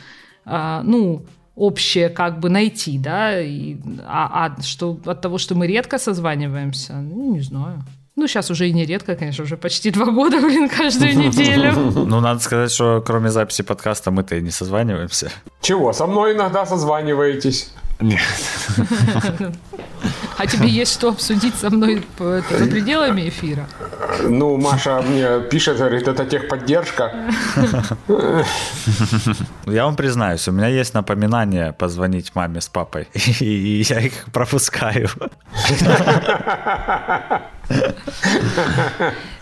а, 0.44 0.82
ну, 0.82 1.24
общее 1.54 2.08
как 2.08 2.40
бы 2.40 2.48
найти, 2.48 2.98
да, 2.98 3.40
и, 3.40 3.76
а, 4.06 4.46
а 4.46 4.62
что 4.62 4.98
от 5.04 5.20
того, 5.20 5.38
что 5.38 5.54
мы 5.54 5.66
редко 5.66 5.98
созваниваемся, 5.98 6.94
ну, 6.94 7.34
не 7.34 7.40
знаю. 7.40 7.84
Ну, 8.14 8.28
сейчас 8.28 8.50
уже 8.50 8.68
и 8.68 8.72
не 8.72 8.84
редко, 8.84 9.16
конечно, 9.16 9.44
уже 9.44 9.56
почти 9.56 9.90
два 9.90 10.06
года, 10.06 10.38
блин, 10.38 10.68
каждую 10.68 11.16
неделю. 11.16 11.72
Ну, 11.74 12.20
надо 12.20 12.40
сказать, 12.40 12.70
что 12.70 13.02
кроме 13.04 13.30
записи 13.30 13.62
подкаста 13.62 14.10
мы-то 14.10 14.36
и 14.36 14.42
не 14.42 14.50
созваниваемся. 14.50 15.30
Чего? 15.62 15.92
Со 15.92 16.06
мной 16.06 16.34
иногда 16.34 16.66
созваниваетесь. 16.66 17.72
Нет. 18.00 18.20
А 20.42 20.46
тебе 20.46 20.68
есть 20.80 20.94
что 20.94 21.10
обсудить 21.10 21.54
со 21.54 21.70
мной 21.70 22.04
за 22.18 22.66
пределами 22.66 23.28
эфира? 23.28 23.68
Ну, 24.24 24.56
Маша 24.56 25.00
мне 25.02 25.40
пишет, 25.48 25.78
говорит, 25.78 26.08
это 26.08 26.24
техподдержка. 26.26 27.12
Я 29.66 29.84
вам 29.84 29.94
признаюсь, 29.94 30.48
у 30.48 30.52
меня 30.52 30.66
есть 30.66 30.94
напоминание 30.94 31.72
позвонить 31.72 32.34
маме 32.34 32.60
с 32.60 32.68
папой, 32.68 33.06
и, 33.40 33.44
и 33.44 33.84
я 33.88 34.00
их 34.00 34.24
пропускаю. 34.32 35.08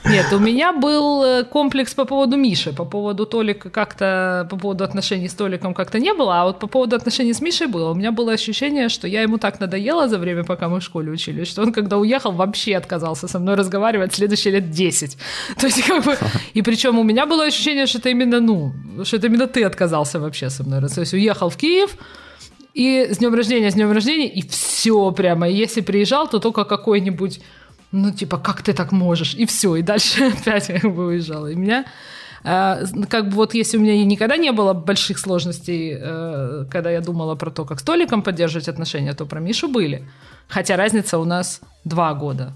Нет, 0.05 0.33
у 0.33 0.39
меня 0.39 0.73
был 0.73 1.25
э, 1.25 1.45
комплекс 1.45 1.95
по 1.95 2.05
поводу 2.05 2.37
Миши, 2.37 2.73
по 2.73 2.85
поводу 2.85 3.27
Толика 3.27 3.71
как-то, 3.71 4.47
по 4.51 4.57
поводу 4.57 4.85
отношений 4.85 5.29
с 5.29 5.35
Толиком 5.35 5.75
как-то 5.75 5.99
не 5.99 6.15
было, 6.15 6.41
а 6.41 6.45
вот 6.45 6.59
по 6.59 6.67
поводу 6.67 6.97
отношений 6.97 7.35
с 7.35 7.41
Мишей 7.41 7.67
было. 7.67 7.91
У 7.91 7.95
меня 7.95 8.11
было 8.11 8.33
ощущение, 8.33 8.89
что 8.89 9.07
я 9.07 9.23
ему 9.23 9.39
так 9.39 9.61
надоела 9.61 10.09
за 10.09 10.19
время, 10.19 10.45
пока 10.45 10.69
мы 10.69 10.81
в 10.81 10.85
школе 10.91 11.13
учились, 11.13 11.49
что 11.49 11.63
он, 11.63 11.73
когда 11.73 11.97
уехал, 11.97 12.33
вообще 12.33 12.77
отказался 12.77 13.29
со 13.29 13.39
мной 13.39 13.55
разговаривать 13.55 14.15
следующие 14.15 14.55
лет 14.55 14.71
10. 14.71 15.17
То 15.57 15.67
есть, 15.67 15.83
как 15.87 16.05
бы, 16.05 16.17
и 16.55 16.63
причем 16.63 16.99
у 16.99 17.03
меня 17.03 17.27
было 17.27 17.45
ощущение, 17.45 17.87
что 17.87 17.99
это 17.99 18.11
именно, 18.11 18.41
ну, 18.41 18.73
что 19.05 19.17
это 19.17 19.27
именно 19.27 19.47
ты 19.47 19.65
отказался 19.65 20.19
вообще 20.19 20.51
со 20.51 20.65
мной. 20.65 20.81
То 20.89 21.01
есть, 21.01 21.15
уехал 21.15 21.49
в 21.49 21.57
Киев, 21.57 21.97
и 22.75 23.09
с 23.11 23.19
днем 23.19 23.35
рождения, 23.35 23.71
с 23.71 23.75
днем 23.75 23.93
рождения, 23.93 24.29
и 24.29 24.43
все 24.49 25.11
прямо. 25.13 25.49
И 25.49 25.55
если 25.55 25.83
приезжал, 25.83 26.29
то 26.29 26.39
только 26.39 26.65
какой-нибудь, 26.65 27.41
ну, 27.93 28.13
типа, 28.13 28.39
как 28.39 28.63
ты 28.63 28.73
так 28.73 28.93
можешь? 28.93 29.35
И 29.35 29.45
все, 29.47 29.77
и 29.77 29.83
дальше 29.83 30.33
опять 30.41 30.67
как 30.67 30.95
бы 30.95 31.07
уезжала. 31.07 31.49
И 31.49 31.57
меня, 31.57 31.85
как 32.43 33.29
бы 33.29 33.37
вот 33.37 33.55
если 33.55 33.77
у 33.77 33.81
меня 33.81 34.05
никогда 34.05 34.37
не 34.37 34.53
было 34.53 34.73
больших 34.73 35.19
сложностей, 35.19 35.97
э, 36.01 36.65
когда 36.71 36.91
я 36.91 37.01
думала 37.01 37.35
про 37.35 37.51
то, 37.51 37.65
как 37.65 37.81
с 37.81 37.83
Толиком 37.83 38.23
поддерживать 38.23 38.69
отношения, 38.69 39.13
то 39.15 39.27
про 39.27 39.41
Мишу 39.41 39.69
были. 39.69 40.09
Хотя 40.49 40.77
разница 40.77 41.19
у 41.19 41.25
нас 41.25 41.61
два 41.85 42.15
года. 42.15 42.55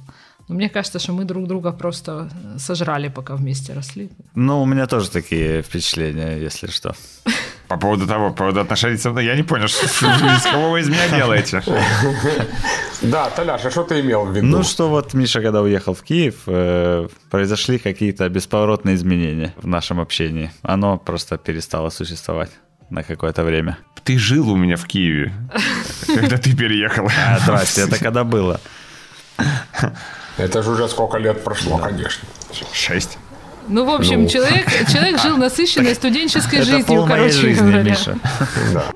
Но 0.48 0.54
мне 0.54 0.68
кажется, 0.68 0.98
что 0.98 1.12
мы 1.12 1.24
друг 1.24 1.46
друга 1.46 1.72
просто 1.72 2.28
сожрали, 2.58 3.08
пока 3.08 3.34
вместе 3.34 3.72
росли. 3.72 4.10
Ну, 4.34 4.62
у 4.62 4.66
меня 4.66 4.86
тоже 4.86 5.10
такие 5.10 5.62
впечатления, 5.62 6.38
если 6.38 6.66
что. 6.66 6.94
По 7.68 7.76
поводу 7.78 8.06
того, 8.06 8.30
по 8.30 8.36
поводу 8.36 8.60
отношений 8.60 8.98
со 8.98 9.10
мной, 9.10 9.24
я 9.24 9.36
не 9.36 9.42
понял, 9.42 9.68
что, 9.68 9.86
из 9.86 10.42
кого 10.42 10.70
вы 10.70 10.80
из 10.80 10.88
меня 10.88 11.08
делаете. 11.08 11.62
Да, 13.02 13.28
Толяша, 13.28 13.70
что 13.70 13.82
ты 13.82 14.00
имел 14.00 14.24
в 14.24 14.34
виду? 14.34 14.46
Ну, 14.46 14.62
что 14.62 14.88
вот 14.88 15.12
Миша, 15.12 15.42
когда 15.42 15.60
уехал 15.60 15.92
в 15.94 16.02
Киев, 16.02 16.34
э, 16.46 17.08
произошли 17.30 17.78
какие-то 17.78 18.26
бесповоротные 18.30 18.94
изменения 18.94 19.52
в 19.58 19.66
нашем 19.66 20.00
общении. 20.00 20.50
Оно 20.62 20.96
просто 20.96 21.36
перестало 21.36 21.90
существовать 21.90 22.50
на 22.88 23.02
какое-то 23.02 23.44
время. 23.44 23.76
Ты 24.04 24.18
жил 24.18 24.50
у 24.50 24.56
меня 24.56 24.76
в 24.76 24.86
Киеве, 24.86 25.34
когда 26.06 26.38
ты 26.38 26.56
переехал. 26.56 27.10
А, 27.26 27.38
здрасте, 27.40 27.82
это 27.82 27.98
когда 27.98 28.24
было? 28.24 28.60
Это 30.38 30.62
же 30.62 30.70
уже 30.70 30.88
сколько 30.88 31.18
лет 31.18 31.44
прошло, 31.44 31.78
конечно. 31.78 32.26
Шесть. 32.72 33.18
Ну, 33.68 33.84
в 33.84 33.90
общем, 33.90 34.22
Ну. 34.22 34.28
человек, 34.28 34.66
человек 34.92 35.20
жил 35.20 35.36
насыщенной 35.36 35.94
студенческой 35.94 36.56
Это 36.56 36.64
жизнью, 36.64 36.84
пол 36.86 37.06
моей 37.06 37.08
короче 37.30 37.32
жизни, 37.38 37.70
говоря. 37.70 37.82
Миша. 37.82 38.18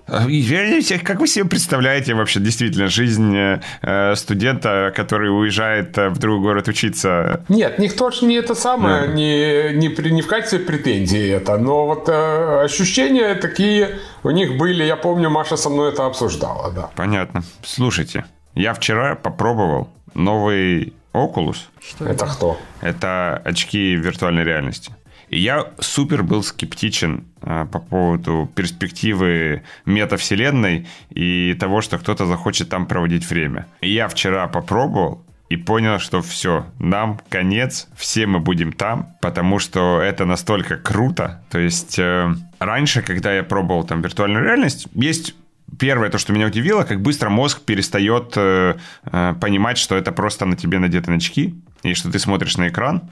А, 0.06 0.26
Я 0.28 0.66
не 0.70 0.80
знаю, 0.82 1.02
Как 1.04 1.20
вы 1.20 1.26
себе 1.28 1.44
представляете 1.44 2.14
вообще 2.14 2.40
действительно 2.40 2.88
жизнь 2.88 3.34
э, 3.36 4.14
студента, 4.16 4.92
который 4.94 5.28
уезжает 5.30 5.96
э, 5.98 6.08
в 6.08 6.18
другой 6.18 6.40
город 6.42 6.68
учиться? 6.68 7.44
Нет, 7.48 7.78
никто 7.78 8.10
же 8.10 8.26
не 8.26 8.34
это 8.36 8.54
самое, 8.54 9.08
не, 9.08 9.74
не, 9.78 9.88
при- 9.88 10.10
не 10.10 10.22
в 10.22 10.26
качестве 10.26 10.58
претензии 10.58 11.30
это, 11.30 11.56
но 11.58 11.86
вот 11.86 12.08
э, 12.08 12.62
ощущения 12.64 13.34
такие 13.34 13.98
у 14.22 14.30
них 14.30 14.56
были, 14.56 14.84
я 14.84 14.96
помню, 14.96 15.30
Маша 15.30 15.56
со 15.56 15.70
мной 15.70 15.92
это 15.92 16.06
обсуждала, 16.06 16.70
да. 16.72 16.90
Понятно. 16.94 17.42
Слушайте, 17.64 18.24
я 18.54 18.74
вчера 18.74 19.14
попробовал 19.14 19.88
новый 20.14 20.92
Oculus. 21.12 21.58
это 22.00 22.26
кто? 22.26 22.58
Это 22.80 23.40
очки 23.44 23.94
виртуальной 23.94 24.44
реальности. 24.44 24.92
И 25.28 25.40
я 25.40 25.72
супер 25.78 26.22
был 26.22 26.42
скептичен 26.42 27.24
а, 27.42 27.66
по 27.66 27.78
поводу 27.80 28.50
перспективы 28.54 29.62
метавселенной 29.84 30.86
и 31.10 31.54
того, 31.60 31.80
что 31.82 31.98
кто-то 31.98 32.26
захочет 32.26 32.70
там 32.70 32.86
проводить 32.86 33.28
время. 33.28 33.66
И 33.80 33.92
я 33.92 34.08
вчера 34.08 34.46
попробовал 34.48 35.24
и 35.50 35.56
понял, 35.56 35.98
что 35.98 36.20
все, 36.20 36.66
нам 36.78 37.20
конец, 37.28 37.88
все 37.96 38.26
мы 38.26 38.38
будем 38.38 38.72
там, 38.72 39.14
потому 39.20 39.58
что 39.58 40.00
это 40.00 40.24
настолько 40.24 40.76
круто. 40.76 41.42
То 41.50 41.58
есть 41.58 41.98
э, 41.98 42.34
раньше, 42.58 43.02
когда 43.02 43.32
я 43.32 43.42
пробовал 43.42 43.84
там 43.84 44.02
виртуальную 44.02 44.44
реальность, 44.44 44.88
есть 44.94 45.34
Первое, 45.78 46.08
то, 46.10 46.18
что 46.18 46.32
меня 46.32 46.46
удивило, 46.46 46.84
как 46.84 47.02
быстро 47.02 47.28
мозг 47.28 47.62
перестает 47.62 48.32
э, 48.36 48.76
э, 49.04 49.34
понимать, 49.40 49.78
что 49.78 49.96
это 49.96 50.12
просто 50.12 50.46
на 50.46 50.56
тебе 50.56 50.78
надеты 50.78 51.12
очки, 51.12 51.60
и 51.82 51.94
что 51.94 52.10
ты 52.10 52.18
смотришь 52.18 52.56
на 52.56 52.68
экран, 52.68 53.10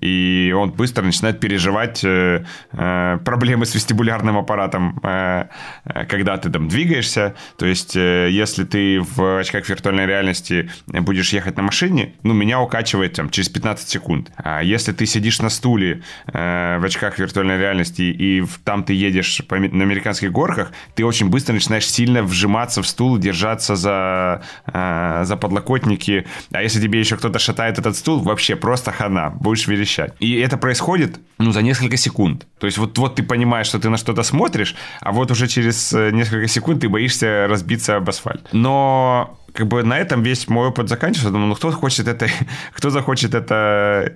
и 0.00 0.54
он 0.56 0.70
быстро 0.70 1.02
начинает 1.04 1.40
переживать 1.40 2.02
э, 2.04 2.44
э, 2.72 3.18
проблемы 3.24 3.66
с 3.66 3.74
вестибулярным 3.74 4.36
аппаратом, 4.38 4.98
э, 5.02 5.44
э, 5.84 6.04
когда 6.06 6.36
ты 6.36 6.50
там 6.50 6.68
двигаешься. 6.68 7.34
То 7.58 7.66
есть, 7.66 7.96
э, 7.96 8.28
если 8.30 8.64
ты 8.64 9.00
в 9.00 9.38
очках 9.40 9.68
виртуальной 9.68 10.06
реальности 10.06 10.70
будешь 10.86 11.32
ехать 11.32 11.56
на 11.56 11.62
машине, 11.62 12.14
ну, 12.22 12.34
меня 12.34 12.60
укачивает 12.60 13.14
там 13.14 13.30
через 13.30 13.48
15 13.48 13.88
секунд. 13.88 14.30
А 14.36 14.62
если 14.62 14.92
ты 14.92 15.06
сидишь 15.06 15.40
на 15.40 15.48
стуле 15.50 16.02
э, 16.32 16.78
в 16.78 16.84
очках 16.84 17.18
виртуальной 17.18 17.58
реальности, 17.58 18.02
и 18.02 18.40
в- 18.40 18.58
там 18.64 18.84
ты 18.84 18.94
едешь 18.94 19.42
по, 19.48 19.56
на 19.58 19.84
американских 19.84 20.32
горках, 20.32 20.72
ты 20.94 21.04
очень 21.04 21.28
быстро 21.28 21.52
начинаешь 21.54 21.86
сильно 21.86 22.22
вжиматься 22.22 22.82
в 22.82 22.86
стул, 22.86 23.18
держаться 23.18 23.76
за, 23.76 24.42
э, 24.66 25.22
за 25.24 25.36
подлокотники. 25.36 26.26
А 26.52 26.62
если 26.62 26.80
тебе 26.80 26.98
еще 26.98 27.16
кто-то 27.16 27.38
шатает 27.38 27.78
этот 27.78 27.96
стул, 27.96 28.20
вообще 28.20 28.56
просто 28.56 28.90
хана, 28.92 29.30
будешь 29.52 29.68
верещать. 29.68 30.14
И 30.18 30.40
это 30.40 30.56
происходит, 30.56 31.20
ну, 31.38 31.52
за 31.52 31.60
несколько 31.62 31.96
секунд. 31.96 32.46
То 32.58 32.66
есть 32.66 32.78
вот, 32.78 32.98
вот 32.98 33.16
ты 33.16 33.22
понимаешь, 33.22 33.66
что 33.66 33.78
ты 33.78 33.90
на 33.90 33.98
что-то 33.98 34.22
смотришь, 34.22 34.74
а 35.00 35.12
вот 35.12 35.30
уже 35.30 35.46
через 35.46 35.92
э, 35.92 36.10
несколько 36.10 36.48
секунд 36.48 36.80
ты 36.80 36.88
боишься 36.88 37.46
разбиться 37.48 37.96
об 37.96 38.08
асфальт. 38.08 38.48
Но 38.52 39.38
как 39.52 39.66
бы 39.66 39.82
на 39.82 39.98
этом 39.98 40.22
весь 40.22 40.48
мой 40.48 40.68
опыт 40.68 40.88
заканчивается. 40.88 41.30
Думаю, 41.30 41.48
ну 41.48 41.54
кто 41.54 41.70
хочет 41.70 42.08
это, 42.08 42.28
кто 42.72 42.90
захочет 42.90 43.34
это 43.34 44.14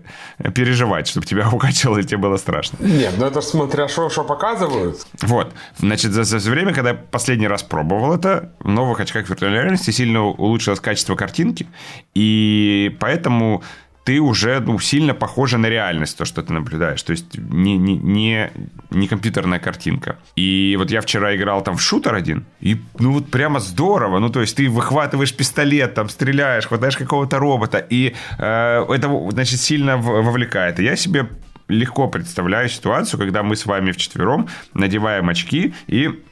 переживать, 0.55 1.07
чтобы 1.09 1.27
тебя 1.27 1.49
укачивало 1.53 1.99
и 1.99 2.05
тебе 2.05 2.19
было 2.19 2.39
страшно. 2.39 2.79
Нет, 2.81 3.15
ну 3.19 3.27
это 3.27 3.41
смотря 3.41 3.89
что, 3.89 4.09
что 4.09 4.25
показывают. 4.25 5.07
Вот. 5.23 5.53
Значит, 5.79 6.13
за, 6.13 6.25
за 6.25 6.51
время, 6.51 6.73
когда 6.73 6.91
я 6.91 6.97
последний 6.97 7.49
раз 7.49 7.63
пробовал 7.63 8.15
это, 8.15 8.53
в 8.61 8.69
новых 8.69 9.01
очках 9.01 9.29
виртуальной 9.29 9.59
реальности 9.59 9.91
сильно 9.91 10.23
улучшилось 10.23 10.81
качество 10.81 11.15
картинки, 11.15 11.67
и 12.15 12.97
поэтому 13.01 13.63
ты 14.07 14.21
уже 14.21 14.61
ну, 14.61 14.79
сильно 14.79 15.15
похожа 15.15 15.59
на 15.59 15.69
реальность, 15.69 16.17
то, 16.17 16.25
что 16.25 16.41
ты 16.41 16.53
наблюдаешь. 16.53 17.03
То 17.03 17.11
есть 17.11 17.37
не, 17.37 17.77
не, 17.77 17.97
не, 17.97 18.51
не 18.91 19.09
компьютерная 19.09 19.59
картинка. 19.59 20.17
И 20.37 20.77
вот 20.79 20.93
я 20.93 21.01
вчера 21.01 21.35
играл 21.35 21.61
там 21.65 21.77
в 21.77 21.83
шутер 21.83 22.15
один, 22.15 22.45
и 22.61 22.77
ну 23.01 23.13
вот 23.13 23.29
прямо 23.33 23.59
здорово. 23.59 24.21
Ну, 24.21 24.29
то 24.29 24.41
есть 24.41 24.57
ты 24.57 24.71
выхватываешь 24.71 25.35
пистолет, 25.35 25.95
там 25.95 26.09
стреляешь, 26.09 26.67
хватаешь 26.67 26.97
какого-то 26.97 27.41
робота, 27.41 27.79
и 27.79 28.15
э, 28.39 28.87
это, 28.89 29.31
значит, 29.31 29.61
сильно 29.61 29.97
вовлекает. 29.97 30.79
И 30.79 30.85
я 30.85 30.95
себе 30.95 31.29
легко 31.67 32.07
представляю 32.07 32.69
ситуацию, 32.69 33.19
когда 33.19 33.43
мы 33.43 33.57
с 33.57 33.67
вами 33.67 33.91
вчетвером 33.91 34.49
надеваем 34.73 35.29
очки 35.29 35.75
и 35.89 36.23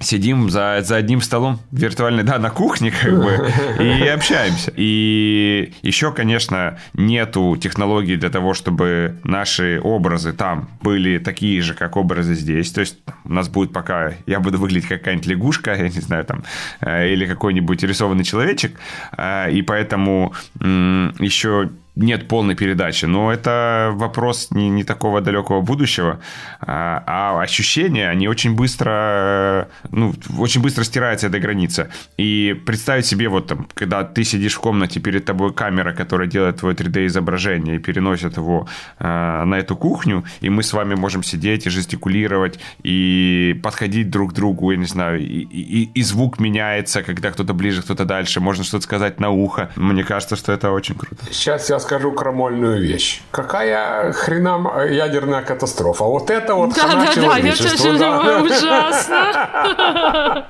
сидим 0.00 0.50
за, 0.50 0.80
за 0.82 0.96
одним 0.96 1.20
столом 1.20 1.60
виртуальной, 1.70 2.22
да, 2.22 2.38
на 2.38 2.50
кухне, 2.50 2.90
как 2.90 3.12
бы, 3.22 3.50
и 3.82 4.06
общаемся. 4.06 4.72
И 4.76 5.72
еще, 5.82 6.12
конечно, 6.12 6.78
нету 6.94 7.56
технологий 7.60 8.16
для 8.16 8.30
того, 8.30 8.54
чтобы 8.54 9.18
наши 9.24 9.80
образы 9.82 10.32
там 10.32 10.68
были 10.82 11.18
такие 11.18 11.62
же, 11.62 11.74
как 11.74 11.96
образы 11.96 12.34
здесь. 12.34 12.70
То 12.72 12.80
есть 12.80 12.98
у 13.24 13.32
нас 13.32 13.48
будет 13.48 13.72
пока, 13.72 14.12
я 14.26 14.40
буду 14.40 14.58
выглядеть 14.58 14.88
как 14.88 15.06
какая-нибудь 15.06 15.26
лягушка, 15.26 15.74
я 15.74 15.88
не 15.88 16.00
знаю, 16.00 16.24
там, 16.24 16.42
э, 16.80 17.12
или 17.12 17.26
какой-нибудь 17.26 17.82
рисованный 17.82 18.24
человечек, 18.24 18.78
э, 19.16 19.52
и 19.52 19.62
поэтому 19.62 20.34
еще 20.60 21.70
нет 21.96 22.28
полной 22.28 22.54
передачи, 22.54 23.06
но 23.06 23.32
это 23.32 23.90
вопрос 23.94 24.48
не, 24.50 24.68
не 24.68 24.84
такого 24.84 25.22
далекого 25.22 25.62
будущего, 25.62 26.20
а, 26.60 27.02
а 27.06 27.40
ощущения, 27.42 28.10
они 28.10 28.28
очень 28.28 28.54
быстро, 28.54 28.90
э, 28.92 29.64
ну, 29.90 30.14
очень 30.38 30.60
быстро 30.60 30.84
стираются 30.84 31.28
эта 31.28 31.40
граница. 31.40 31.90
И 32.18 32.54
представить 32.66 33.06
себе, 33.06 33.28
вот 33.28 33.46
там, 33.46 33.66
когда 33.74 34.04
ты 34.04 34.24
сидишь 34.24 34.54
в 34.54 34.60
комнате, 34.60 35.00
перед 35.00 35.24
тобой 35.24 35.54
камера, 35.54 35.94
которая 35.94 36.28
делает 36.28 36.56
твое 36.56 36.74
3D-изображение 36.74 37.76
и 37.76 37.78
переносит 37.78 38.36
его 38.36 38.68
э, 38.98 39.44
на 39.44 39.54
эту 39.54 39.74
кухню, 39.74 40.24
и 40.42 40.50
мы 40.50 40.62
с 40.62 40.74
вами 40.74 40.94
можем 40.94 41.22
сидеть 41.22 41.66
и 41.66 41.70
жестикулировать, 41.70 42.60
и 42.82 43.58
подходить 43.62 44.10
друг 44.10 44.32
к 44.32 44.34
другу, 44.34 44.70
я 44.70 44.76
не 44.76 44.86
знаю, 44.86 45.20
и, 45.20 45.24
и, 45.24 45.90
и 45.94 46.02
звук 46.02 46.38
меняется, 46.38 47.02
когда 47.02 47.30
кто-то 47.30 47.54
ближе, 47.54 47.82
кто-то 47.82 48.04
дальше, 48.04 48.40
можно 48.40 48.64
что-то 48.64 48.84
сказать 48.84 49.18
на 49.18 49.30
ухо. 49.30 49.70
Мне 49.76 50.04
кажется, 50.04 50.36
что 50.36 50.52
это 50.52 50.70
очень 50.70 50.94
круто. 50.94 51.24
Сейчас 51.30 51.70
я 51.70 51.78
скажу 51.86 52.12
крамольную 52.12 52.82
вещь. 52.82 53.22
Какая 53.30 54.12
хренам 54.12 54.68
ядерная 54.90 55.42
катастрофа? 55.42 56.04
Вот 56.04 56.30
это 56.30 56.54
вот 56.54 56.76
хана 56.76 56.92
Да-да-да, 56.94 57.06
я 57.06 57.12
человечеству, 57.14 57.84
тоже 57.86 57.98
да. 57.98 58.18
думаю, 58.18 58.42
ужасно. 58.44 60.46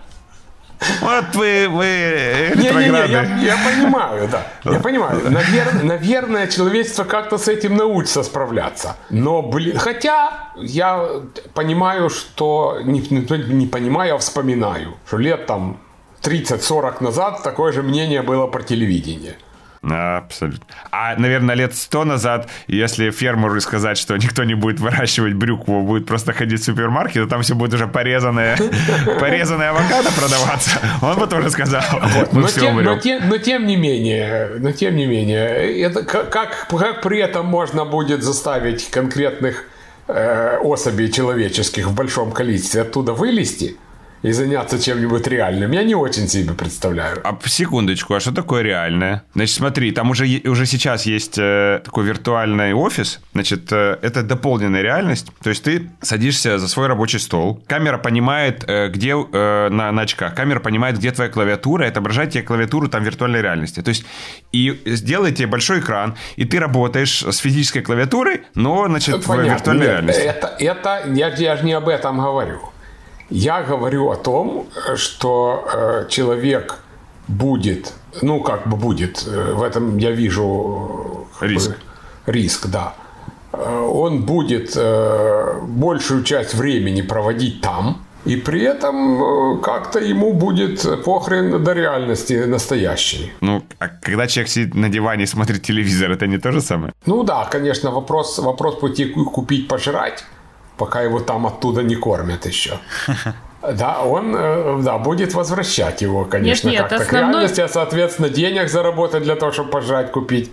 Вот 1.01 1.25
вы, 1.35 1.69
вы 1.71 1.85
Не-не-не, 2.55 2.87
ретрограды. 2.87 3.13
я, 3.13 3.23
я 3.55 3.57
понимаю, 3.65 4.29
да. 4.31 4.47
Я 4.65 4.79
понимаю. 4.81 5.21
Навер- 5.31 5.83
наверное, 5.83 6.47
человечество 6.49 7.05
как-то 7.05 7.39
с 7.39 7.49
этим 7.49 7.77
научится 7.77 8.23
справляться. 8.23 8.97
Но, 9.11 9.43
блин, 9.43 9.79
хотя 9.79 10.51
я 10.57 11.09
понимаю, 11.55 12.11
что... 12.11 12.79
Не, 12.85 13.01
не- 13.01 13.55
не 13.55 13.67
понимаю, 13.67 14.15
а 14.15 14.19
вспоминаю, 14.19 14.95
что 15.07 15.19
лет 15.19 15.47
там 15.47 15.79
30-40 16.23 17.03
назад 17.03 17.43
такое 17.43 17.73
же 17.73 17.83
мнение 17.83 18.23
было 18.23 18.47
про 18.47 18.63
телевидение. 18.63 19.37
Абсолютно. 19.83 20.67
А, 20.91 21.17
наверное, 21.17 21.55
лет 21.55 21.75
сто 21.75 22.05
назад, 22.05 22.49
если 22.67 23.11
фермеру 23.11 23.61
сказать, 23.61 23.99
что 23.99 24.17
никто 24.17 24.45
не 24.45 24.55
будет 24.55 24.81
выращивать 24.81 25.35
брюкву, 25.35 25.83
будет 25.83 26.07
просто 26.07 26.33
ходить 26.33 26.61
в 26.61 26.65
супермаркет, 26.65 27.25
то 27.25 27.29
там 27.29 27.43
все 27.43 27.55
будет 27.55 27.75
уже 27.75 27.87
порезанное, 27.87 28.57
порезанное 29.21 29.71
авокадо 29.71 30.11
продаваться, 30.13 30.81
он 31.03 31.19
бы 31.19 31.27
тоже 31.27 31.51
сказал, 31.51 31.83
вот, 32.15 32.33
мы 32.33 32.43
но, 32.43 32.47
все 32.47 32.61
тем, 32.61 32.83
но, 32.83 32.99
тем, 32.99 33.29
но 33.29 33.39
тем 33.39 33.67
не 33.67 33.77
менее, 33.77 34.53
но 34.59 34.73
тем 34.73 34.97
не 34.97 35.07
менее, 35.07 35.81
это 35.83 36.03
как 36.03 36.69
при 37.03 37.19
этом 37.21 37.47
можно 37.47 37.85
будет 37.85 38.23
заставить 38.23 38.91
конкретных 38.91 39.65
э, 40.09 40.59
особей 40.59 41.11
человеческих 41.11 41.87
в 41.87 41.95
большом 41.95 42.33
количестве 42.33 42.83
оттуда 42.83 43.13
вылезти 43.13 43.77
и 44.27 44.33
заняться 44.33 44.83
чем-нибудь 44.83 45.27
реальным, 45.29 45.71
я 45.71 45.85
не 45.85 45.95
очень 45.95 46.27
себе 46.27 46.53
представляю. 46.53 47.21
А 47.23 47.39
секундочку, 47.45 48.15
а 48.15 48.21
что 48.21 48.33
такое 48.33 48.63
реальное? 48.63 49.23
Значит, 49.35 49.55
смотри, 49.55 49.93
там 49.93 50.11
уже, 50.11 50.27
уже 50.45 50.67
сейчас 50.67 51.07
есть 51.07 51.39
э, 51.39 51.81
такой 51.85 52.05
виртуальный 52.05 52.75
офис. 52.75 53.21
Значит, 53.35 53.71
э, 53.71 53.99
это 54.03 54.25
дополненная 54.25 54.83
реальность. 54.83 55.29
То 55.43 55.51
есть 55.51 55.63
ты 55.63 55.89
садишься 56.03 56.59
за 56.59 56.67
свой 56.67 56.89
рабочий 56.89 57.21
стол. 57.21 57.63
Камера 57.69 57.99
понимает, 57.99 58.65
э, 58.67 58.89
где 58.89 59.11
э, 59.11 59.69
на, 59.71 59.93
на 59.93 60.03
очках. 60.03 60.35
Камера 60.35 60.59
понимает, 60.59 60.99
где 60.99 61.13
твоя 61.13 61.31
клавиатура, 61.31 61.87
и 61.87 61.89
отображает 61.89 62.31
тебе 62.31 62.43
клавиатуру 62.43 62.89
там 62.89 63.05
виртуальной 63.05 63.43
реальности. 63.43 63.81
То 63.81 63.91
есть 63.91 64.05
и 64.51 64.83
сделает 64.87 65.37
тебе 65.37 65.47
большой 65.47 65.79
экран, 65.79 66.17
и 66.35 66.45
ты 66.45 66.59
работаешь 66.59 67.23
с 67.23 67.37
физической 67.37 67.81
клавиатурой, 67.81 68.43
но, 68.57 68.87
значит, 68.89 69.25
в 69.25 69.27
Понятно. 69.29 69.53
виртуальной 69.53 69.87
Нет, 69.87 69.93
реальности. 69.93 70.23
Это, 70.23 70.57
это 70.59 71.03
я, 71.15 71.29
я 71.29 71.57
же 71.57 71.65
не 71.65 71.75
об 71.75 71.89
этом 71.89 72.21
говорю. 72.21 72.73
Я 73.31 73.63
говорю 73.63 74.11
о 74.11 74.17
том, 74.17 74.67
что 74.95 75.69
э, 75.73 76.07
человек 76.09 76.79
будет, 77.29 77.93
ну 78.23 78.41
как 78.41 78.69
бы 78.69 78.77
будет, 78.77 79.27
э, 79.27 79.53
в 79.53 79.63
этом 79.63 79.99
я 79.99 80.13
вижу 80.13 81.27
э, 81.41 81.47
риск, 81.47 81.71
бы, 81.71 81.77
риск, 82.33 82.67
да. 82.67 82.95
Э, 83.53 83.91
он 83.93 84.25
будет 84.25 84.77
э, 84.77 85.61
большую 85.67 86.23
часть 86.23 86.55
времени 86.55 87.03
проводить 87.03 87.61
там, 87.61 88.07
и 88.25 88.37
при 88.37 88.63
этом 88.63 89.23
э, 89.23 89.61
как-то 89.63 89.99
ему 89.99 90.33
будет 90.33 91.05
похрен 91.05 91.65
до 91.65 91.73
реальности 91.73 92.45
настоящей. 92.47 93.33
Ну, 93.41 93.63
а 93.79 93.89
когда 93.89 94.27
человек 94.27 94.51
сидит 94.51 94.75
на 94.75 94.89
диване 94.89 95.25
и 95.25 95.27
смотрит 95.27 95.63
телевизор, 95.63 96.11
это 96.11 96.27
не 96.27 96.39
то 96.39 96.53
же 96.53 96.61
самое? 96.61 96.93
Ну 97.07 97.25
да, 97.25 97.45
конечно, 97.51 97.91
вопрос, 97.91 98.39
вопрос 98.39 98.77
пути 98.77 99.07
купить 99.07 99.69
пожрать, 99.69 100.25
пока 100.77 101.03
его 101.03 101.21
там 101.21 101.47
оттуда 101.47 101.83
не 101.83 101.97
кормят 101.97 102.47
еще. 102.47 102.79
Да, 103.73 104.03
он 104.03 104.85
да, 104.85 104.99
будет 104.99 105.35
возвращать 105.35 106.03
его, 106.03 106.25
конечно, 106.25 106.69
нет, 106.69 106.83
нет, 106.83 106.89
как-то 106.89 107.05
основной... 107.05 107.33
к 107.33 107.33
реальности, 107.33 107.61
а, 107.63 107.69
соответственно, 107.69 108.29
денег 108.29 108.69
заработать 108.69 109.25
для 109.25 109.35
того, 109.35 109.51
чтобы 109.51 109.71
пожрать 109.71 110.13
купить. 110.13 110.53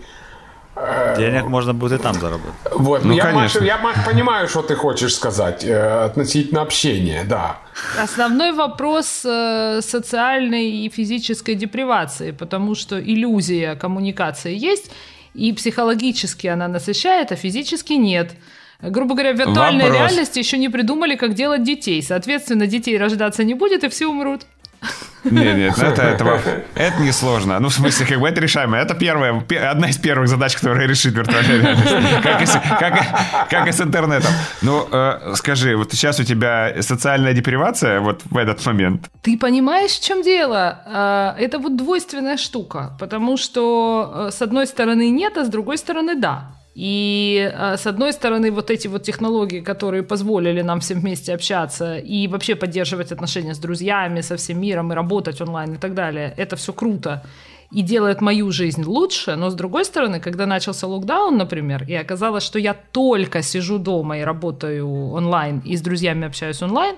Денег 1.17 1.45
можно 1.45 1.73
будет 1.73 1.99
и 1.99 2.03
там 2.03 2.15
заработать. 2.15 2.55
Вот, 2.71 3.05
ну, 3.05 3.13
я, 3.13 3.25
конечно. 3.25 3.59
Маш, 3.59 3.67
я, 3.67 3.77
Маш, 3.77 3.95
понимаю, 4.05 4.47
что 4.47 4.63
ты 4.63 4.73
хочешь 4.73 5.13
сказать 5.13 5.63
э, 5.63 6.05
относительно 6.05 6.61
общения, 6.61 7.23
да. 7.23 7.57
Основной 8.01 8.53
вопрос 8.53 9.23
э, 9.23 9.81
социальной 9.81 10.71
и 10.71 10.89
физической 10.89 11.53
депривации, 11.53 12.31
потому 12.31 12.73
что 12.73 12.99
иллюзия 12.99 13.75
коммуникации 13.75 14.55
есть, 14.55 14.89
и 15.35 15.53
психологически 15.53 16.47
она 16.47 16.67
насыщает, 16.67 17.31
а 17.31 17.35
физически 17.35 17.93
нет. 17.93 18.31
Грубо 18.81 19.13
говоря, 19.13 19.33
в 19.33 19.37
виртуальной 19.37 19.85
Вопрос. 19.85 19.97
реальности 19.97 20.39
еще 20.39 20.57
не 20.57 20.69
придумали, 20.69 21.15
как 21.15 21.33
делать 21.33 21.63
детей. 21.63 22.01
Соответственно, 22.01 22.67
детей 22.67 22.97
рождаться 22.97 23.43
не 23.43 23.53
будет, 23.53 23.83
и 23.83 23.89
все 23.89 24.07
умрут. 24.07 24.45
Нет, 25.23 25.57
нет, 25.57 25.77
это, 25.77 26.01
это, 26.01 26.63
это 26.75 27.01
не 27.01 27.13
сложно. 27.13 27.57
Ну, 27.59 27.69
в 27.69 27.73
смысле, 27.73 28.05
как 28.05 28.19
бы 28.19 28.27
это 28.27 28.41
решаемо. 28.41 28.77
Это 28.77 28.93
первая, 28.93 29.41
одна 29.71 29.87
из 29.87 29.97
первых 29.97 30.27
задач, 30.27 30.55
которая 30.55 30.85
решит 30.85 31.13
виртуальная 31.13 31.61
реальность. 31.61 32.21
Как 32.21 32.41
и, 32.41 32.45
как, 32.79 33.49
как 33.49 33.67
и 33.67 33.71
с 33.71 33.79
интернетом. 33.79 34.31
Ну, 34.61 34.85
э, 34.91 35.33
скажи, 35.35 35.77
вот 35.77 35.93
сейчас 35.93 36.19
у 36.19 36.23
тебя 36.23 36.73
социальная 36.81 37.33
депривация 37.33 38.01
вот 38.01 38.21
в 38.25 38.35
этот 38.35 38.65
момент? 38.65 39.09
Ты 39.21 39.37
понимаешь, 39.37 39.91
в 39.91 40.03
чем 40.03 40.21
дело? 40.23 41.35
Э, 41.37 41.41
это 41.41 41.57
вот 41.57 41.77
двойственная 41.77 42.35
штука. 42.35 42.97
Потому 42.99 43.37
что 43.37 44.27
э, 44.27 44.31
с 44.31 44.41
одной 44.41 44.67
стороны 44.67 45.09
нет, 45.09 45.37
а 45.37 45.45
с 45.45 45.47
другой 45.47 45.77
стороны 45.77 46.15
да. 46.15 46.51
И 46.75 47.51
э, 47.53 47.77
с 47.77 47.85
одной 47.85 48.13
стороны, 48.13 48.51
вот 48.51 48.71
эти 48.71 48.87
вот 48.87 49.03
технологии, 49.03 49.61
которые 49.61 50.03
позволили 50.03 50.61
нам 50.63 50.79
всем 50.79 51.01
вместе 51.01 51.33
общаться 51.33 51.97
и 51.97 52.27
вообще 52.27 52.55
поддерживать 52.55 53.11
отношения 53.11 53.53
с 53.53 53.59
друзьями, 53.59 54.21
со 54.21 54.37
всем 54.37 54.59
миром 54.59 54.91
и 54.91 54.95
работать 54.95 55.41
онлайн 55.41 55.73
и 55.73 55.77
так 55.77 55.93
далее, 55.93 56.33
это 56.37 56.55
все 56.55 56.73
круто 56.73 57.23
и 57.73 57.81
делает 57.81 58.21
мою 58.21 58.51
жизнь 58.51 58.83
лучше, 58.83 59.35
но 59.35 59.49
с 59.49 59.55
другой 59.55 59.83
стороны, 59.85 60.19
когда 60.19 60.45
начался 60.45 60.87
локдаун, 60.87 61.37
например, 61.37 61.83
и 61.87 61.95
оказалось, 61.95 62.43
что 62.43 62.59
я 62.59 62.73
только 62.73 63.41
сижу 63.41 63.79
дома 63.79 64.19
и 64.19 64.21
работаю 64.21 65.11
онлайн, 65.11 65.59
и 65.65 65.75
с 65.75 65.81
друзьями 65.81 66.27
общаюсь 66.27 66.61
онлайн, 66.61 66.95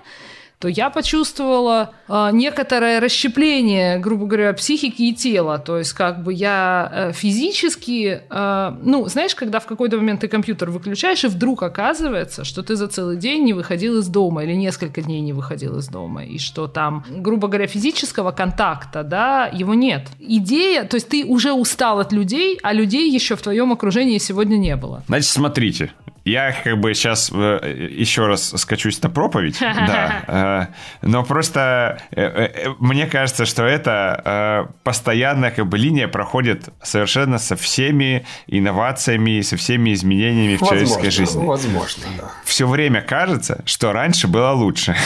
то 0.60 0.68
я 0.68 0.90
почувствовала 0.90 1.94
э, 2.08 2.30
некоторое 2.34 3.00
расщепление, 3.00 4.00
грубо 4.00 4.26
говоря, 4.26 4.54
психики 4.54 5.04
и 5.04 5.14
тела. 5.14 5.60
То 5.60 5.78
есть 5.78 5.94
как 5.94 6.24
бы 6.24 6.34
я 6.34 6.92
э, 6.92 7.12
физически, 7.14 8.22
э, 8.30 8.78
ну, 8.82 9.08
знаешь, 9.08 9.36
когда 9.36 9.60
в 9.60 9.66
какой-то 9.66 9.98
момент 9.98 10.22
ты 10.22 10.28
компьютер 10.28 10.72
выключаешь, 10.72 11.24
и 11.24 11.28
вдруг 11.28 11.64
оказывается, 11.64 12.44
что 12.44 12.64
ты 12.64 12.76
за 12.76 12.88
целый 12.88 13.18
день 13.18 13.44
не 13.44 13.54
выходил 13.54 14.00
из 14.00 14.08
дома 14.08 14.44
или 14.44 14.54
несколько 14.54 15.02
дней 15.02 15.22
не 15.22 15.34
выходил 15.34 15.78
из 15.78 15.88
дома, 15.88 16.24
и 16.26 16.38
что 16.38 16.68
там, 16.68 17.06
грубо 17.10 17.48
говоря, 17.48 17.68
физического 17.68 18.32
контакта, 18.32 19.04
да, 19.04 19.50
его 19.52 19.74
нет. 19.74 20.08
Идея, 20.20 20.84
то 20.84 20.96
есть 20.96 21.10
ты 21.10 21.26
уже 21.26 21.52
устал 21.54 22.00
от 22.00 22.12
людей, 22.12 22.60
а 22.64 22.74
людей 22.74 23.12
еще 23.12 23.36
в 23.36 23.42
твоем 23.42 23.72
окружении 23.72 24.18
сегодня 24.18 24.58
не 24.58 24.76
было. 24.76 25.04
Значит, 25.08 25.30
смотрите, 25.30 25.92
я 26.26 26.52
как 26.52 26.80
бы 26.80 26.94
сейчас 26.96 27.32
э, 27.32 27.90
еще 27.92 28.26
раз 28.26 28.54
скачусь 28.58 29.00
на 29.04 29.12
проповедь, 29.12 29.60
да, 29.62 30.72
э, 31.02 31.08
но 31.08 31.24
просто 31.24 32.00
э, 32.12 32.70
мне 32.80 33.06
кажется, 33.06 33.46
что 33.46 33.64
это 33.64 34.72
постоянная 34.84 35.52
как 35.52 35.68
бы 35.68 35.78
линия 35.78 36.08
проходит 36.08 36.70
совершенно 36.82 37.38
со 37.38 37.56
всеми 37.56 38.26
инновациями, 38.48 39.42
со 39.42 39.56
всеми 39.56 39.94
изменениями 39.94 40.58
в 40.58 40.62
возможно, 40.62 40.86
человеческой 40.86 41.12
жизни. 41.12 41.46
Возможно, 41.46 42.04
да. 42.18 42.32
Все 42.44 42.68
время 42.68 43.02
кажется, 43.02 43.62
что 43.66 43.94
раньше 43.94 44.28
было 44.28 44.52
лучше. 44.52 44.96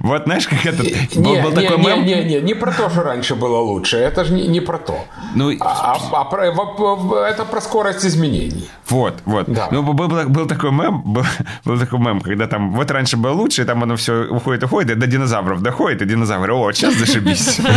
Вот 0.00 0.24
знаешь, 0.24 0.48
как 0.48 0.66
это 0.66 0.82
был, 0.82 0.90
не, 1.22 1.42
был 1.42 1.50
не, 1.50 1.54
такой 1.54 1.78
не, 1.78 1.86
мем? 1.86 2.04
Не, 2.04 2.24
не, 2.24 2.40
не 2.40 2.54
про 2.54 2.72
то, 2.72 2.90
что 2.90 3.02
раньше 3.02 3.34
было 3.34 3.58
лучше. 3.58 3.96
Это 3.96 4.24
же 4.24 4.34
не, 4.34 4.46
не 4.48 4.60
про 4.60 4.78
то. 4.78 5.04
Ну, 5.34 5.52
а, 5.60 5.94
а, 5.94 6.20
а 6.20 6.24
про, 6.24 6.46
это 6.46 7.44
про 7.44 7.60
скорость 7.60 8.04
изменений. 8.04 8.68
Вот, 8.88 9.14
вот. 9.24 9.48
Да. 9.48 9.68
Ну, 9.70 9.82
был, 9.82 10.08
был, 10.08 10.28
был 10.28 10.46
такой 10.56 10.72
мем, 10.72 11.02
был, 11.04 11.24
был 11.64 11.78
такой 11.78 11.98
мем, 11.98 12.20
когда 12.20 12.46
там 12.46 12.72
вот 12.72 12.90
раньше 12.90 13.16
было 13.16 13.32
лучше, 13.32 13.62
и 13.62 13.64
там 13.64 13.82
оно 13.82 13.96
все 13.96 14.24
уходит, 14.24 14.64
уходит, 14.64 14.90
и 14.90 14.94
до 14.94 15.06
динозавров 15.06 15.62
доходит, 15.62 16.02
и 16.02 16.06
динозавры, 16.06 16.54
о, 16.54 16.72
сейчас 16.72 16.94
зашибись. 16.94 17.60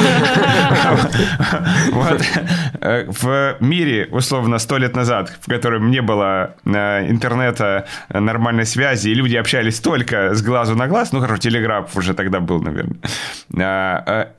Вот. 1.92 2.22
Э, 2.82 3.06
в 3.08 3.58
мире, 3.60 4.08
условно, 4.12 4.60
сто 4.60 4.78
лет 4.78 4.96
назад, 4.96 5.32
в 5.42 5.50
котором 5.50 5.92
не 5.92 6.02
было 6.02 6.56
э, 6.66 7.10
интернета, 7.10 7.86
э, 8.10 8.20
нормальной 8.20 8.66
связи, 8.66 9.10
и 9.10 9.14
люди 9.14 9.36
общались 9.36 9.80
только 9.80 10.34
с 10.34 10.42
глазу 10.42 10.76
на 10.76 10.88
глаз, 10.88 11.12
ну, 11.12 11.20
хорошо, 11.20 11.42
телеграф 11.42 11.96
уже 11.98 12.14
тогда 12.14 12.40
был, 12.40 12.62
наверное, 12.62 12.98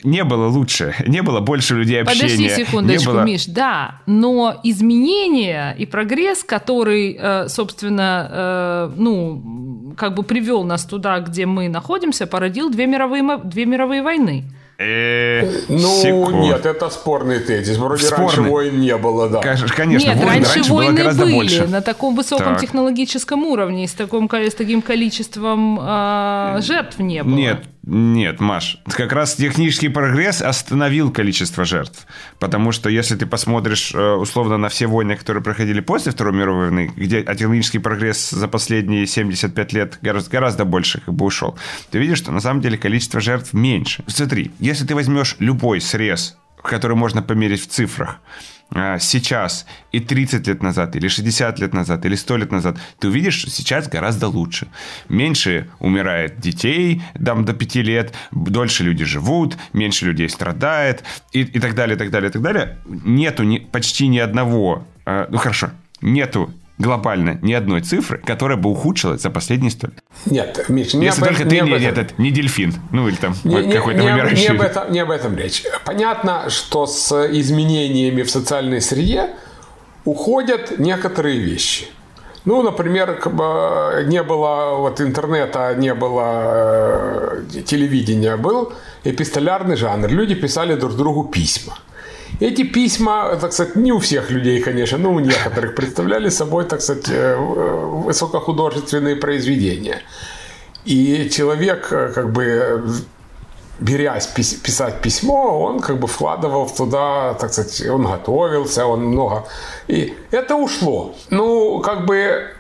не 0.05 0.25
было 0.25 0.47
лучше, 0.47 0.95
не 1.07 1.23
было 1.23 1.41
больше 1.41 1.75
людей 1.75 2.03
общения. 2.03 2.23
Подожди 2.23 2.65
секундочку, 2.65 3.13
Миш, 3.21 3.47
да, 3.47 4.01
но 4.07 4.61
изменения 4.63 5.75
и 5.79 5.87
прогресс, 5.87 6.45
который, 6.45 7.49
собственно, 7.49 8.30
Э, 8.31 8.91
ну, 8.97 9.95
как 9.97 10.15
бы 10.15 10.23
привел 10.23 10.65
нас 10.65 10.85
туда, 10.85 11.21
где 11.21 11.47
мы 11.47 11.69
находимся, 11.69 12.27
породил 12.27 12.71
две 12.71 12.87
мировые, 12.87 13.39
две 13.45 13.67
мировые 13.67 14.03
войны. 14.03 14.45
Ну, 14.81 16.31
нет, 16.43 16.65
это 16.65 16.89
спорный 16.89 17.39
тезис. 17.41 17.77
Вроде 17.77 18.07
спорный. 18.07 18.27
раньше 18.27 18.43
войн 18.43 18.81
не 18.81 18.97
было, 18.97 19.29
да. 19.29 19.41
Конечно, 19.41 19.67
нет, 19.85 20.17
войн, 20.17 20.29
раньше, 20.29 20.55
раньше 20.55 20.73
войны 20.73 21.05
было 21.05 21.13
были 21.13 21.35
больше. 21.35 21.67
на 21.67 21.83
таком 21.83 22.17
высоком 22.17 22.55
так. 22.55 22.61
технологическом 22.61 23.45
уровне, 23.45 23.87
с, 23.87 23.93
таким, 23.93 24.31
с 24.31 24.55
таким 24.55 24.81
количеством 24.81 25.79
э, 25.79 26.61
жертв 26.63 26.99
не 26.99 27.23
было. 27.23 27.35
Нет, 27.35 27.65
нет, 27.83 28.41
Маш, 28.41 28.79
как 28.85 29.13
раз 29.13 29.37
технический 29.37 29.89
прогресс 29.89 30.43
остановил 30.43 31.11
количество 31.11 31.65
жертв. 31.65 32.07
Потому 32.39 32.73
что 32.73 32.91
если 32.91 33.17
ты 33.17 33.25
посмотришь 33.25 33.95
э, 33.95 34.13
условно 34.13 34.59
на 34.59 34.69
все 34.69 34.87
войны, 34.87 35.17
которые 35.17 35.43
проходили 35.43 35.81
после 35.81 36.13
Второй 36.13 36.35
мировой 36.35 36.67
войны, 36.67 36.93
где 36.95 37.23
технический 37.23 37.79
прогресс 37.79 38.31
за 38.31 38.49
последние 38.49 39.07
75 39.07 39.73
лет 39.73 39.99
гораздо, 40.03 40.31
гораздо 40.31 40.65
больше 40.67 41.01
как 41.01 41.15
бы 41.15 41.25
ушел, 41.25 41.59
ты 41.91 41.99
видишь, 41.99 42.19
что 42.19 42.33
на 42.33 42.41
самом 42.41 42.61
деле 42.61 42.77
количество 42.77 43.19
жертв 43.19 43.55
меньше. 43.55 44.05
Смотри, 44.07 44.51
если 44.59 44.85
ты 44.85 44.95
возьмешь 44.95 45.37
любой 45.39 45.81
срез, 45.81 46.37
который 46.63 46.97
можно 46.97 47.23
померить 47.23 47.63
в 47.63 47.69
цифрах, 47.69 48.19
сейчас 48.73 49.67
и 49.93 50.01
30 50.01 50.47
лет 50.47 50.63
назад, 50.63 50.95
или 50.97 51.09
60 51.09 51.59
лет 51.59 51.75
назад, 51.75 52.05
или 52.07 52.15
100 52.15 52.37
лет 52.37 52.53
назад, 52.53 52.79
ты 52.99 53.09
увидишь, 53.09 53.35
что 53.35 53.51
сейчас 53.51 53.89
гораздо 53.89 54.29
лучше. 54.29 54.69
Меньше 55.09 55.69
умирает 55.81 56.39
детей 56.41 57.03
там, 57.25 57.45
до 57.45 57.53
5 57.53 57.75
лет, 57.77 58.15
дольше 58.31 58.85
люди 58.85 59.05
живут, 59.05 59.57
меньше 59.73 60.07
людей 60.07 60.29
страдает, 60.29 61.05
и, 61.33 61.41
и 61.41 61.61
так 61.61 61.75
далее, 61.75 61.97
и 61.97 61.99
так 61.99 62.11
далее, 62.11 62.31
и 62.31 62.33
так 62.33 62.43
далее. 62.43 62.79
Нету 62.87 63.43
ни, 63.43 63.59
почти 63.59 64.09
ни 64.09 64.19
одного, 64.19 64.87
э, 65.05 65.27
ну 65.31 65.39
хорошо, 65.39 65.71
нету 66.01 66.53
глобально 66.81 67.39
ни 67.43 67.53
одной 67.53 67.83
цифры, 67.83 68.19
которая 68.19 68.57
бы 68.57 68.71
ухудшилась 68.71 69.21
за 69.21 69.31
последние 69.31 69.71
сто 69.71 69.89
лет. 69.89 70.03
Нет, 70.27 70.65
Миш, 70.69 70.95
не 70.95 71.07
Если 71.07 71.21
об, 71.21 71.29
только 71.29 71.45
не 71.45 71.51
ты 71.51 71.61
не, 71.61 71.71
этом. 71.71 71.89
этот, 71.89 72.19
не 72.19 72.31
дельфин, 72.31 72.75
ну 72.91 73.07
или 73.07 73.17
там 73.17 73.35
не, 73.45 73.73
какой-то 73.73 74.01
не, 74.01 74.09
вымирающий. 74.09 74.49
Не 74.49 74.49
об, 74.49 74.61
этом, 74.63 74.93
не 74.93 74.99
об 75.01 75.11
этом 75.11 75.37
речь. 75.37 75.63
Понятно, 75.85 76.49
что 76.49 76.87
с 76.87 77.13
изменениями 77.33 78.23
в 78.23 78.31
социальной 78.31 78.81
среде 78.81 79.31
уходят 80.05 80.79
некоторые 80.79 81.39
вещи. 81.39 81.87
Ну, 82.47 82.63
например, 82.63 83.21
не 84.07 84.23
было 84.23 84.77
вот 84.79 85.01
интернета, 85.03 85.75
не 85.75 85.93
было 85.93 87.43
э, 87.53 87.63
телевидения, 87.67 88.37
был 88.39 88.73
эпистолярный 89.05 89.77
жанр. 89.77 90.09
Люди 90.09 90.35
писали 90.35 90.75
друг 90.75 90.97
другу 90.97 91.25
письма. 91.25 91.79
Эти 92.41 92.63
письма, 92.63 93.37
так 93.37 93.53
сказать, 93.53 93.77
не 93.77 93.93
у 93.93 93.99
всех 93.99 94.31
людей, 94.31 94.63
конечно, 94.63 94.99
но 94.99 95.13
у 95.13 95.21
некоторых 95.21 95.75
представляли 95.75 96.31
собой, 96.31 96.65
так 96.65 96.81
сказать, 96.81 97.11
э, 97.11 97.37
высокохудожественные 97.37 99.17
произведения. 99.17 100.03
И 100.87 101.29
человек, 101.31 101.93
э, 101.93 102.11
как 102.15 102.33
бы, 102.33 102.83
берясь 103.79 104.27
писать 104.27 105.03
письмо, 105.03 105.61
он 105.61 105.81
как 105.81 105.99
бы 105.99 106.07
вкладывал 106.07 106.71
туда, 106.71 107.35
так 107.35 107.53
сказать, 107.53 107.87
он 107.91 108.07
готовился, 108.07 108.87
он 108.87 109.05
много. 109.05 109.45
И 109.89 110.15
это 110.31 110.57
ушло. 110.57 111.15
Ну, 111.29 111.81
как 111.81 112.07
бы 112.07 112.51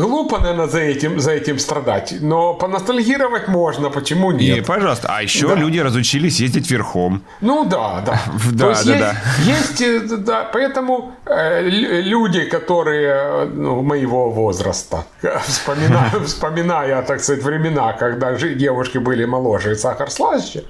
глупо, 0.00 0.38
наверное, 0.38 0.66
за 0.66 0.80
этим, 0.80 1.20
за 1.20 1.32
этим 1.32 1.58
страдать, 1.58 2.14
но 2.20 2.54
поностальгировать 2.54 3.48
можно, 3.48 3.90
почему 3.90 4.32
нет? 4.32 4.58
И, 4.58 4.60
пожалуйста. 4.60 5.08
А 5.10 5.22
еще 5.22 5.48
да. 5.48 5.54
люди 5.54 5.78
разучились 5.78 6.40
ездить 6.40 6.70
верхом. 6.70 7.22
Ну 7.40 7.64
да, 7.64 8.02
да. 8.04 8.20
да, 8.52 8.68
есть, 8.68 8.86
да, 8.86 8.98
да. 8.98 9.16
Есть, 9.44 9.80
э, 9.80 10.00
да, 10.18 10.48
поэтому 10.52 11.12
э, 11.26 11.68
люди, 11.68 12.44
которые 12.44 13.46
ну, 13.46 13.82
моего 13.82 14.30
возраста, 14.30 15.04
вспоминая, 15.46 16.10
вспоминая, 16.24 17.02
так 17.02 17.20
сказать, 17.20 17.42
времена, 17.44 17.92
когда 17.92 18.32
девушки 18.32 18.98
были 18.98 19.24
моложе 19.24 19.72
и 19.72 19.74
сахар 19.74 20.10
слаще, 20.10 20.64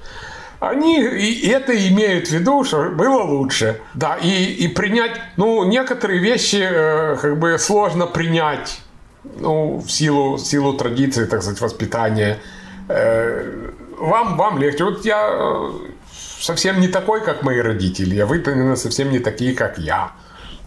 они 0.62 1.02
и 1.02 1.48
это 1.48 1.72
имеют 1.88 2.28
в 2.28 2.30
виду, 2.30 2.62
что 2.62 2.90
было 2.90 3.22
лучше. 3.24 3.80
Да, 3.94 4.16
и, 4.22 4.28
и 4.28 4.68
принять, 4.68 5.10
ну, 5.36 5.64
некоторые 5.64 6.20
вещи 6.20 6.60
э, 6.62 7.16
как 7.20 7.36
бы 7.38 7.58
сложно 7.58 8.06
принять, 8.06 8.81
ну, 9.24 9.78
в 9.78 9.90
силу, 9.90 10.36
в 10.36 10.40
силу 10.40 10.74
традиции, 10.74 11.24
так 11.26 11.42
сказать, 11.42 11.60
воспитания. 11.60 12.38
Э, 12.88 13.70
вам, 13.98 14.36
вам 14.36 14.58
легче. 14.58 14.84
Вот 14.84 15.04
я 15.04 15.28
э, 15.30 15.70
совсем 16.40 16.80
не 16.80 16.88
такой, 16.88 17.24
как 17.24 17.42
мои 17.42 17.60
родители, 17.60 18.18
а 18.18 18.26
вы, 18.26 18.38
наверное, 18.38 18.76
совсем 18.76 19.10
не 19.10 19.18
такие, 19.18 19.54
как 19.54 19.78
я. 19.78 20.12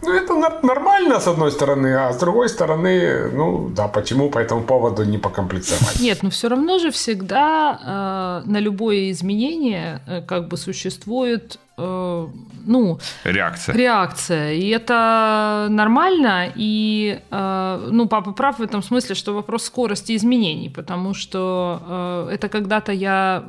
Ну, 0.06 0.13
это 0.13 0.36
нормально, 0.63 1.20
с 1.20 1.28
одной 1.28 1.52
стороны, 1.52 1.96
а 1.96 2.12
с 2.13 2.18
другой 2.18 2.50
стороны, 2.50 3.30
ну, 3.32 3.70
да, 3.70 3.88
почему 3.88 4.30
по 4.30 4.39
этому 4.39 4.63
поводу 4.63 5.04
не 5.04 5.18
покомплексовать? 5.18 6.00
Нет, 6.00 6.24
но 6.24 6.30
все 6.30 6.48
равно 6.48 6.80
же 6.80 6.91
всегда 6.91 8.41
э, 8.46 8.50
на 8.50 8.60
любое 8.60 9.12
изменение 9.12 10.02
э, 10.08 10.22
как 10.22 10.48
бы 10.48 10.58
существует 10.58 11.60
э, 11.78 12.28
ну, 12.68 13.00
реакция. 13.24 13.76
Реакция. 13.76 14.54
И 14.54 14.70
это 14.70 15.68
нормально. 15.70 16.52
И, 16.56 17.20
э, 17.32 17.89
ну, 17.91 18.08
папа 18.08 18.32
прав 18.32 18.60
в 18.60 18.63
этом 18.63 18.84
смысле, 18.84 19.15
что 19.15 19.34
вопрос 19.34 19.65
скорости 19.65 20.15
изменений, 20.15 20.70
потому 20.70 21.13
что 21.13 22.28
э, 22.30 22.36
это 22.36 22.50
когда-то 22.50 22.91
я 22.91 23.44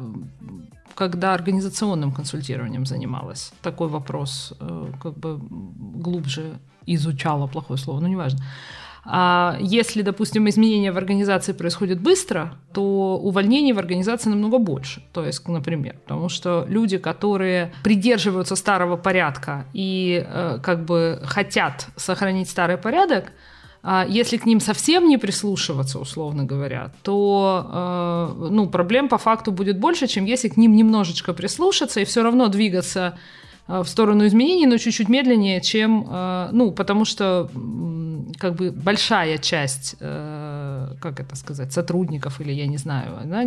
когда 0.96 1.34
организационным 1.34 2.12
консультированием 2.12 2.86
занималась. 2.86 3.52
Такой 3.62 3.88
вопрос 3.88 4.54
э, 4.58 4.92
как 5.02 5.16
бы 5.18 5.38
глубже 5.38 6.58
изучала, 6.86 7.46
плохое 7.46 7.78
слово, 7.78 8.00
но 8.00 8.08
неважно. 8.08 8.40
А 9.08 9.56
если, 9.60 10.02
допустим, 10.02 10.48
изменения 10.48 10.90
в 10.90 10.96
организации 10.96 11.52
происходят 11.52 12.00
быстро, 12.00 12.54
то 12.72 13.16
увольнений 13.22 13.72
в 13.72 13.78
организации 13.78 14.30
намного 14.30 14.58
больше. 14.58 15.02
То 15.12 15.24
есть, 15.24 15.46
например, 15.48 15.96
потому 16.04 16.28
что 16.28 16.64
люди, 16.68 16.98
которые 16.98 17.72
придерживаются 17.84 18.56
старого 18.56 18.96
порядка 18.96 19.66
и 19.72 20.26
э, 20.26 20.58
как 20.60 20.84
бы 20.84 21.20
хотят 21.24 21.86
сохранить 21.96 22.50
старый 22.50 22.78
порядок, 22.78 23.32
если 24.08 24.36
к 24.36 24.46
ним 24.46 24.58
совсем 24.58 25.08
не 25.08 25.16
прислушиваться, 25.16 26.00
условно 26.00 26.44
говоря, 26.44 26.90
то 27.02 28.34
э, 28.40 28.48
ну, 28.50 28.66
проблем 28.66 29.08
по 29.08 29.16
факту 29.16 29.52
будет 29.52 29.78
больше, 29.78 30.08
чем 30.08 30.24
если 30.24 30.48
к 30.48 30.56
ним 30.56 30.74
немножечко 30.74 31.32
прислушаться 31.32 32.00
и 32.00 32.04
все 32.04 32.24
равно 32.24 32.48
двигаться 32.48 33.16
э, 33.68 33.82
в 33.84 33.88
сторону 33.88 34.26
изменений, 34.26 34.66
но 34.66 34.76
чуть-чуть 34.78 35.08
медленнее, 35.08 35.60
чем, 35.60 36.04
э, 36.10 36.48
ну, 36.50 36.72
потому 36.72 37.04
что 37.04 37.48
как 38.40 38.56
бы 38.56 38.72
большая 38.72 39.38
часть, 39.38 39.96
как 39.98 41.20
это 41.20 41.36
сказать, 41.36 41.72
сотрудников 41.72 42.40
или 42.40 42.52
я 42.52 42.66
не 42.66 42.76
знаю, 42.76 43.16
она 43.22 43.44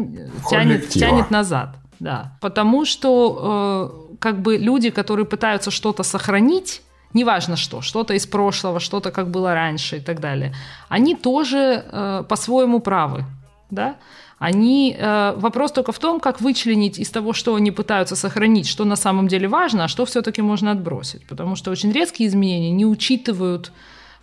тянет, 0.49 0.87
тянет 0.89 1.31
назад, 1.31 1.75
да, 1.99 2.37
потому 2.39 2.85
что 2.85 4.07
как 4.19 4.41
бы 4.41 4.57
люди, 4.57 4.89
которые 4.89 5.25
пытаются 5.25 5.69
что-то 5.69 6.03
сохранить 6.03 6.81
неважно 7.13 7.55
что, 7.55 7.81
что-то 7.81 8.13
из 8.13 8.25
прошлого, 8.25 8.79
что-то 8.79 9.11
как 9.11 9.29
было 9.29 9.53
раньше 9.53 9.97
и 9.97 9.99
так 9.99 10.19
далее, 10.19 10.53
они 10.89 11.15
тоже 11.15 11.83
э, 11.91 12.23
по-своему 12.27 12.79
правы, 12.79 13.25
да, 13.69 13.95
они, 14.39 14.95
э, 14.97 15.33
вопрос 15.35 15.71
только 15.71 15.91
в 15.91 15.99
том, 15.99 16.19
как 16.19 16.41
вычленить 16.41 16.97
из 16.97 17.09
того, 17.09 17.33
что 17.33 17.55
они 17.55 17.71
пытаются 17.71 18.15
сохранить, 18.15 18.67
что 18.67 18.85
на 18.85 18.95
самом 18.95 19.27
деле 19.27 19.47
важно, 19.47 19.83
а 19.83 19.87
что 19.87 20.05
все-таки 20.05 20.41
можно 20.41 20.71
отбросить, 20.71 21.27
потому 21.27 21.55
что 21.55 21.71
очень 21.71 21.91
резкие 21.91 22.27
изменения 22.27 22.71
не 22.71 22.85
учитывают 22.85 23.71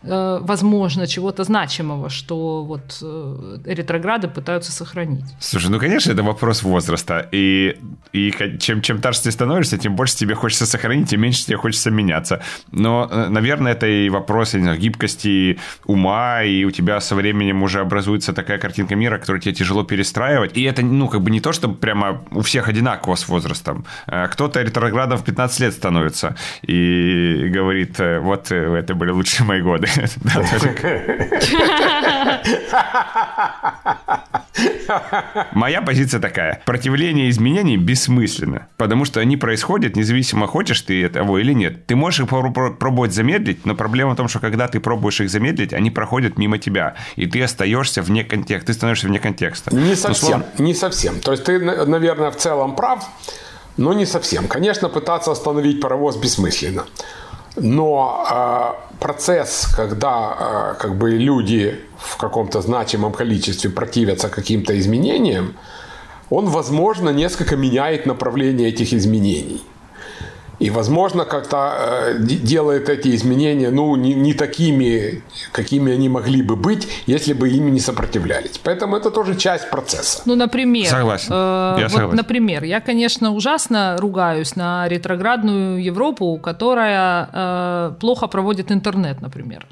возможно, 0.07 1.07
чего-то 1.07 1.45
значимого, 1.45 2.11
что 2.11 2.65
вот 2.65 2.99
э, 3.03 3.59
ретрограды 3.65 4.29
пытаются 4.29 4.73
сохранить. 4.73 5.25
Слушай, 5.41 5.71
ну, 5.71 5.79
конечно, 5.79 6.13
это 6.13 6.23
вопрос 6.23 6.63
возраста. 6.63 7.29
И, 7.33 7.77
и 8.13 8.33
чем, 8.59 8.83
чем 8.83 8.99
старше 8.99 9.23
ты 9.23 9.31
становишься, 9.31 9.79
тем 9.79 9.97
больше 9.97 10.17
тебе 10.17 10.35
хочется 10.35 10.67
сохранить, 10.67 11.11
тем 11.11 11.21
меньше 11.21 11.45
тебе 11.45 11.57
хочется 11.57 11.91
меняться. 11.91 12.43
Но, 12.73 13.09
э, 13.11 13.29
наверное, 13.29 13.73
это 13.73 13.87
и 13.87 14.09
вопрос 14.09 14.55
не 14.55 14.63
знаю, 14.63 14.79
гибкости 14.79 15.59
ума, 15.87 16.43
и 16.43 16.65
у 16.65 16.71
тебя 16.71 17.01
со 17.01 17.15
временем 17.15 17.63
уже 17.63 17.81
образуется 17.81 18.33
такая 18.33 18.59
картинка 18.59 18.97
мира, 18.97 19.19
которую 19.19 19.41
тебе 19.41 19.55
тяжело 19.55 19.85
перестраивать. 19.85 20.57
И 20.57 20.63
это, 20.63 20.83
ну, 20.83 21.09
как 21.09 21.23
бы 21.23 21.31
не 21.31 21.41
то, 21.41 21.53
что 21.53 21.69
прямо 21.69 22.23
у 22.31 22.41
всех 22.41 22.69
одинаково 22.69 23.17
с 23.17 23.29
возрастом. 23.29 23.85
Кто-то 24.07 24.63
ретроградом 24.63 25.19
в 25.19 25.25
15 25.25 25.61
лет 25.61 25.73
становится 25.73 26.37
и 26.63 27.51
говорит, 27.55 27.99
вот 27.99 28.51
это 28.51 28.95
были 28.95 29.11
лучшие 29.11 29.47
мои 29.47 29.63
годы. 29.63 29.89
Моя 35.53 35.83
позиция 35.83 36.21
такая. 36.21 36.63
Противление 36.65 37.31
изменений 37.31 37.77
бессмысленно, 37.77 38.69
потому 38.77 39.05
что 39.05 39.21
они 39.21 39.37
происходят, 39.37 39.97
независимо, 39.97 40.47
хочешь 40.47 40.81
ты 40.83 41.05
этого 41.05 41.39
или 41.39 41.53
нет. 41.53 41.87
Ты 41.87 41.97
можешь 41.97 42.21
их 42.21 42.29
пробовать 42.29 43.13
замедлить, 43.13 43.67
но 43.67 43.75
проблема 43.75 44.13
в 44.13 44.17
том, 44.17 44.29
что 44.29 44.39
когда 44.39 44.69
ты 44.69 44.81
пробуешь 44.81 45.21
их 45.21 45.31
замедлить, 45.31 45.73
они 45.73 45.91
проходят 45.91 46.39
мимо 46.39 46.59
тебя, 46.59 46.95
и 47.17 47.27
ты 47.27 47.43
остаешься 47.43 48.03
вне 48.03 48.25
контекста, 48.25 48.69
ты 48.69 48.73
становишься 48.75 49.09
вне 49.09 49.19
контекста. 49.19 49.75
Не 49.75 49.95
совсем, 49.95 50.45
не 50.59 50.75
совсем. 50.75 51.21
То 51.21 51.33
есть 51.33 51.45
ты, 51.45 51.59
наверное, 51.59 52.31
в 52.31 52.37
целом 52.37 52.77
прав, 52.77 53.05
но 53.77 53.93
не 53.93 54.07
совсем. 54.07 54.49
Конечно, 54.49 54.89
пытаться 54.89 55.33
остановить 55.33 55.81
паровоз 55.81 56.17
бессмысленно. 56.17 56.87
Но 57.57 58.27
э, 58.31 58.86
процесс, 58.99 59.67
когда 59.77 60.37
э, 60.39 60.81
как 60.81 60.97
бы 60.97 61.11
люди 61.11 61.81
в 61.99 62.17
каком-то 62.17 62.61
значимом 62.61 63.13
количестве 63.13 63.71
противятся 63.71 64.29
каким-то 64.29 64.79
изменениям, 64.79 65.55
он, 66.31 66.47
возможно, 66.47 67.11
несколько 67.11 67.57
меняет 67.57 68.07
направление 68.07 68.69
этих 68.69 68.93
изменений. 68.93 69.63
И, 70.59 70.71
возможно, 70.71 71.25
как-то 71.25 71.75
э, 71.79 72.19
делает 72.19 72.89
эти 72.89 73.15
изменения 73.15 73.71
ну, 73.71 73.95
не, 73.97 74.15
не 74.15 74.33
такими, 74.33 75.23
какими 75.53 75.93
они 75.93 76.09
могли 76.09 76.43
бы 76.43 76.57
быть, 76.57 76.89
если 77.07 77.35
бы 77.35 77.51
ими 77.51 77.71
не 77.71 77.81
сопротивлялись. 77.81 78.59
Поэтому 78.63 78.97
это 78.97 79.11
тоже 79.11 79.37
часть 79.37 79.71
процесса. 79.71 80.23
Ну, 80.25 80.35
например. 80.35 80.87
Согласен. 80.87 81.33
Э, 81.33 81.75
я 81.79 81.83
вот, 81.85 81.93
согласен. 81.93 82.17
Например, 82.17 82.65
я, 82.65 82.81
конечно, 82.81 83.33
ужасно 83.33 83.97
ругаюсь 83.99 84.57
на 84.57 84.89
ретроградную 84.89 85.83
Европу, 85.83 86.39
которая 86.43 87.29
э, 87.33 87.93
плохо 88.01 88.27
проводит 88.27 88.73
интернет, 88.73 89.21
например. 89.21 89.67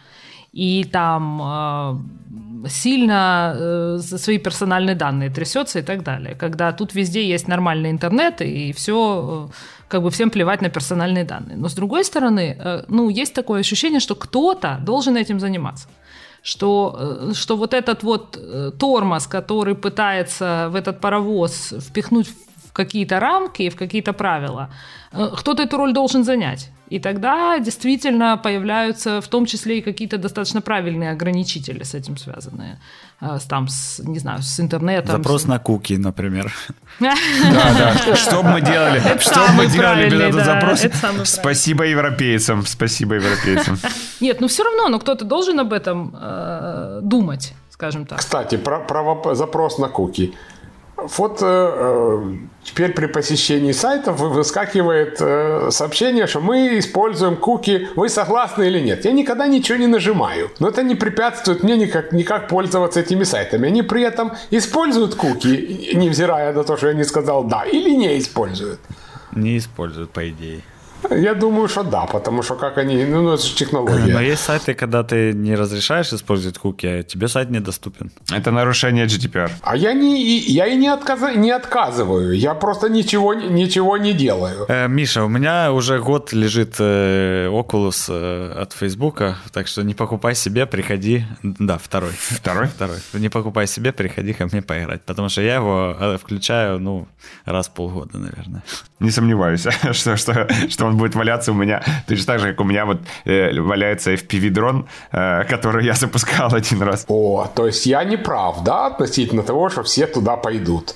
И 0.53 0.85
там 0.85 1.40
э, 1.42 2.68
сильно 2.68 3.55
э, 3.57 3.99
свои 4.01 4.38
персональные 4.38 4.94
данные 4.94 5.31
трясется 5.31 5.79
и 5.79 5.83
так 5.83 6.03
далее. 6.03 6.35
Когда 6.35 6.73
тут 6.73 6.94
везде 6.94 7.27
есть 7.27 7.49
нормальный 7.49 7.90
интернет, 7.90 8.40
и 8.40 8.73
все 8.73 9.51
э, 9.51 9.55
как 9.88 10.03
бы 10.03 10.11
всем 10.11 10.31
плевать 10.31 10.62
на 10.62 10.68
персональные 10.68 11.25
данные. 11.25 11.57
Но 11.57 11.68
с 11.68 11.75
другой 11.75 12.05
стороны, 12.05 12.57
э, 12.59 12.85
ну, 12.88 13.09
есть 13.09 13.35
такое 13.35 13.61
ощущение, 13.61 14.01
что 14.01 14.14
кто-то 14.14 14.79
должен 14.83 15.16
этим 15.16 15.40
заниматься 15.40 15.88
что, 16.44 16.97
э, 16.99 17.33
что 17.35 17.57
вот 17.57 17.73
этот 17.73 18.03
вот 18.03 18.37
э, 18.37 18.70
тормоз, 18.79 19.27
который 19.27 19.75
пытается 19.75 20.68
в 20.70 20.75
этот 20.75 21.01
паровоз 21.01 21.73
впихнуть 21.81 22.29
какие-то 22.74 23.20
рамки, 23.20 23.70
в 23.70 23.76
какие-то 23.76 24.12
правила, 24.12 24.68
кто-то 25.12 25.62
эту 25.62 25.76
роль 25.78 25.94
должен 25.94 26.24
занять. 26.24 26.70
И 26.90 26.98
тогда 27.00 27.58
действительно 27.58 28.37
появляются 28.37 29.20
в 29.20 29.28
том 29.28 29.46
числе 29.46 29.78
и 29.78 29.80
какие-то 29.80 30.18
достаточно 30.18 30.60
правильные 30.60 31.12
ограничители 31.12 31.82
с 31.82 31.94
этим 31.94 32.16
связанные. 32.16 32.78
Э, 33.20 33.38
там, 33.48 33.68
с, 33.68 34.00
не 34.04 34.18
знаю, 34.18 34.42
с 34.42 34.60
интернетом. 34.60 35.16
Запрос 35.16 35.42
с... 35.42 35.46
на 35.46 35.58
куки, 35.58 35.96
например. 35.96 36.52
Да, 37.00 37.14
да. 37.78 38.14
Что 38.14 38.42
бы 38.42 38.50
мы 38.50 38.60
делали? 38.60 39.00
Что 39.18 39.40
бы 39.48 39.54
мы 39.54 39.66
делали 39.66 40.08
без 40.08 40.20
этого 40.20 40.44
запроса? 40.44 40.90
Спасибо 41.24 41.84
европейцам, 41.84 42.64
спасибо 42.66 43.16
европейцам. 43.16 43.78
Нет, 44.20 44.40
ну 44.40 44.46
все 44.46 44.62
равно, 44.62 44.88
но 44.88 45.00
кто-то 45.00 45.24
должен 45.24 45.58
об 45.58 45.72
этом 45.72 46.14
э, 46.14 47.00
думать, 47.02 47.54
скажем 47.70 48.06
так. 48.06 48.20
Кстати, 48.20 48.56
про 48.56 49.34
запрос 49.34 49.78
на 49.78 49.88
куки. 49.88 50.34
Вот 51.06 51.38
э, 51.42 51.46
э, 51.46 52.36
теперь 52.62 52.92
при 52.92 53.06
посещении 53.06 53.72
сайтов 53.72 54.20
выскакивает 54.20 55.18
э, 55.20 55.68
сообщение, 55.70 56.26
что 56.26 56.40
мы 56.40 56.78
используем 56.78 57.36
куки, 57.36 57.88
вы 57.96 58.08
согласны 58.08 58.64
или 58.64 58.80
нет. 58.80 59.04
Я 59.04 59.12
никогда 59.12 59.46
ничего 59.46 59.78
не 59.78 59.86
нажимаю, 59.86 60.50
но 60.60 60.68
это 60.68 60.82
не 60.82 60.94
препятствует 60.94 61.62
мне 61.62 61.76
никак, 61.76 62.12
никак 62.12 62.48
пользоваться 62.48 63.00
этими 63.00 63.24
сайтами. 63.24 63.68
Они 63.68 63.82
при 63.82 64.02
этом 64.02 64.32
используют 64.50 65.14
куки, 65.14 65.90
невзирая 65.94 66.52
на 66.52 66.64
то, 66.64 66.76
что 66.76 66.88
я 66.88 66.94
не 66.94 67.04
сказал 67.04 67.44
да, 67.44 67.64
или 67.64 67.90
не 67.90 68.18
используют. 68.18 68.80
Не 69.32 69.58
используют, 69.58 70.10
по 70.10 70.28
идее. 70.28 70.62
Я 71.10 71.34
думаю, 71.34 71.68
что 71.68 71.82
да, 71.82 72.06
потому 72.06 72.42
что 72.42 72.54
как 72.54 72.78
они, 72.78 73.04
ну, 73.04 73.32
это 73.32 73.42
же 73.42 73.54
технология. 73.54 74.12
Но 74.12 74.20
есть 74.20 74.42
сайты, 74.42 74.74
когда 74.74 75.02
ты 75.02 75.32
не 75.32 75.54
разрешаешь 75.54 76.12
использовать 76.12 76.58
куки, 76.58 76.86
а 76.86 77.02
тебе 77.02 77.28
сайт 77.28 77.50
недоступен. 77.50 78.10
Это 78.30 78.50
нарушение 78.50 79.06
GDPR. 79.06 79.50
А 79.62 79.76
я, 79.76 79.92
не, 79.92 80.38
я 80.38 80.66
и 80.66 80.76
не, 80.76 80.88
отказ, 80.88 81.36
не 81.36 81.50
отказываю, 81.50 82.36
я 82.36 82.54
просто 82.54 82.88
ничего, 82.88 83.34
ничего 83.34 83.96
не 83.96 84.12
делаю. 84.12 84.66
Э, 84.68 84.88
Миша, 84.88 85.24
у 85.24 85.28
меня 85.28 85.72
уже 85.72 85.98
год 85.98 86.32
лежит 86.32 86.76
э, 86.78 87.48
Oculus 87.48 88.06
э, 88.08 88.62
от 88.62 88.72
Фейсбука, 88.72 89.36
так 89.52 89.66
что 89.66 89.82
не 89.82 89.94
покупай 89.94 90.34
себе, 90.34 90.66
приходи. 90.66 91.24
Да, 91.42 91.78
второй. 91.78 92.12
Второй? 92.12 92.66
Второй. 92.66 92.98
Не 93.12 93.28
покупай 93.28 93.66
себе, 93.66 93.92
приходи 93.92 94.32
ко 94.32 94.46
мне 94.46 94.62
поиграть, 94.62 95.02
потому 95.02 95.28
что 95.28 95.42
я 95.42 95.56
его 95.56 95.96
э, 95.98 96.18
включаю, 96.18 96.78
ну, 96.78 97.06
раз 97.44 97.68
в 97.68 97.70
полгода, 97.72 98.18
наверное. 98.18 98.62
Не 99.00 99.10
сомневаюсь, 99.10 99.66
что, 99.92 100.16
что, 100.16 100.48
что 100.68 100.86
он 100.86 100.93
будет 100.96 101.14
валяться 101.14 101.52
у 101.52 101.54
меня 101.54 101.83
точно 102.07 102.26
так 102.26 102.40
же, 102.40 102.50
как 102.50 102.61
у 102.61 102.64
меня 102.64 102.85
вот 102.87 103.00
э, 103.24 103.61
валяется 103.61 104.14
FPV-дрон, 104.14 104.87
э, 105.12 105.44
который 105.44 105.85
я 105.85 105.94
запускал 105.94 106.54
один 106.54 106.83
раз. 106.83 107.04
О, 107.09 107.46
то 107.54 107.66
есть 107.66 107.87
я 107.87 108.04
не 108.04 108.16
прав, 108.16 108.62
да, 108.64 108.87
относительно 108.87 109.42
того, 109.42 109.68
что 109.70 109.83
все 109.83 110.07
туда 110.07 110.37
пойдут. 110.37 110.94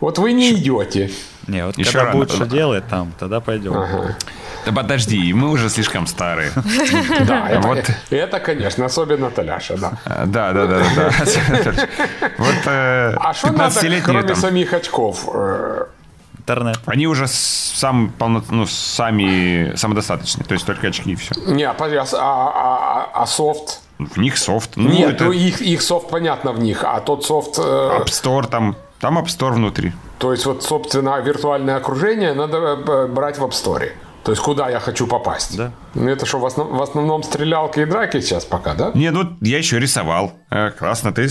Вот 0.00 0.18
вы 0.18 0.32
не 0.32 0.52
идете. 0.52 1.10
Не, 1.48 1.66
вот 1.66 1.76
Еще 1.78 1.92
когда 1.92 2.04
рано 2.04 2.18
будет 2.18 2.30
что 2.30 2.46
делать 2.46 2.86
там, 2.88 3.12
тогда 3.18 3.40
пойдем. 3.40 3.72
Да 4.64 4.72
подожди, 4.72 5.32
мы 5.32 5.50
уже 5.50 5.68
слишком 5.70 6.06
старые. 6.06 6.50
Да, 7.26 7.48
это, 7.50 7.60
Вот. 7.66 7.90
это, 8.10 8.38
конечно, 8.38 8.84
особенно 8.84 9.30
Толяша, 9.30 9.76
да. 9.76 9.92
А, 10.04 10.26
Да, 10.26 10.52
да, 10.52 10.66
да, 10.66 10.82
да. 10.94 11.10
да. 11.48 11.88
Вот 12.38 12.54
э, 12.66 13.14
А 13.18 13.34
что 13.34 13.52
надо, 13.52 13.74
15-летние 13.74 14.02
кроме 14.02 14.34
самих 14.34 14.72
очков? 14.72 15.26
Интернет. 16.48 16.78
они 16.86 17.06
уже 17.06 17.26
сам, 17.28 18.10
полно, 18.18 18.42
ну, 18.50 18.66
сами 18.66 19.74
самодостаточные, 19.76 20.44
то 20.46 20.54
есть 20.54 20.66
только 20.66 20.88
очки 20.88 21.12
и 21.12 21.14
все. 21.16 21.34
Не, 21.46 21.70
подожди, 21.72 21.96
а, 21.96 22.06
с- 22.06 22.14
а, 22.14 22.18
а- 22.22 23.10
а 23.22 23.26
софт? 23.26 23.80
В 23.98 24.16
них 24.18 24.38
софт. 24.38 24.70
Ну, 24.76 24.88
Нет, 24.90 25.10
это 25.14 25.24
ну 25.24 25.32
их, 25.32 25.60
их 25.60 25.82
софт 25.82 26.08
понятно 26.10 26.52
в 26.52 26.60
них, 26.60 26.84
а 26.84 27.00
тот 27.00 27.24
софт... 27.24 27.58
э, 27.58 27.62
App 27.62 28.06
Store 28.06 28.46
там, 28.48 28.76
там 29.00 29.18
App 29.18 29.26
Store 29.26 29.52
внутри. 29.52 29.92
То 30.18 30.32
есть 30.32 30.46
вот, 30.46 30.62
собственно, 30.62 31.18
виртуальное 31.20 31.76
окружение 31.76 32.32
надо 32.32 32.56
э, 32.56 33.06
брать 33.08 33.38
в 33.38 33.44
App 33.44 33.50
Store. 33.50 33.90
То 34.24 34.32
есть 34.32 34.42
куда 34.42 34.68
я 34.68 34.78
хочу 34.78 35.06
попасть. 35.06 35.56
Да. 35.56 35.72
Ну 35.94 36.08
это 36.10 36.26
что, 36.26 36.38
в, 36.38 36.44
основ- 36.46 36.70
в 36.76 36.82
основном 36.82 37.22
стрелялки 37.22 37.80
и 37.80 37.84
драки 37.86 38.20
сейчас 38.20 38.44
пока, 38.44 38.74
да? 38.74 38.90
Не, 38.94 39.10
ну 39.10 39.36
я 39.40 39.58
еще 39.58 39.78
рисовал. 39.78 40.32
Э, 40.50 40.70
Классно, 40.70 41.12
ты 41.12 41.28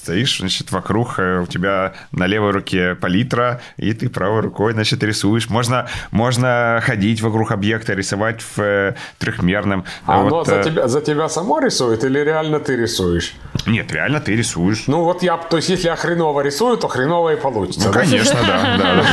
стоишь, 0.00 0.38
значит, 0.38 0.72
вокруг, 0.72 1.18
э, 1.18 1.40
у 1.42 1.46
тебя 1.46 1.92
на 2.12 2.26
левой 2.26 2.52
руке 2.52 2.94
палитра, 2.94 3.60
и 3.76 3.92
ты 3.92 4.08
правой 4.08 4.40
рукой, 4.40 4.72
значит, 4.72 5.02
рисуешь. 5.02 5.50
Можно, 5.50 5.88
можно 6.10 6.80
ходить 6.82 7.20
вокруг 7.20 7.52
объекта, 7.52 7.92
рисовать 7.92 8.40
в 8.40 8.58
э, 8.60 8.94
трехмерном. 9.18 9.84
А 10.06 10.22
Вот, 10.22 10.26
оно 10.26 10.44
за 10.44 10.54
э, 10.56 10.64
тебя, 10.64 10.88
за 10.88 11.00
тебя 11.00 11.28
само 11.28 11.60
рисует 11.60 12.02
или 12.04 12.18
реально 12.18 12.60
ты 12.60 12.76
рисуешь? 12.76 13.34
Нет, 13.66 13.92
реально 13.92 14.20
ты 14.20 14.34
рисуешь. 14.36 14.84
Ну 14.86 15.04
вот 15.04 15.22
я, 15.22 15.36
то 15.36 15.56
есть 15.56 15.68
если 15.68 15.88
я 15.88 15.96
хреново 15.96 16.40
рисую, 16.40 16.78
то 16.78 16.88
хреново 16.88 17.34
и 17.34 17.36
получится. 17.36 17.88
Ну, 17.88 17.92
да? 17.92 18.00
конечно, 18.00 18.38
да. 18.46 19.04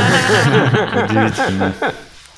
Удивительно. 1.05 1.73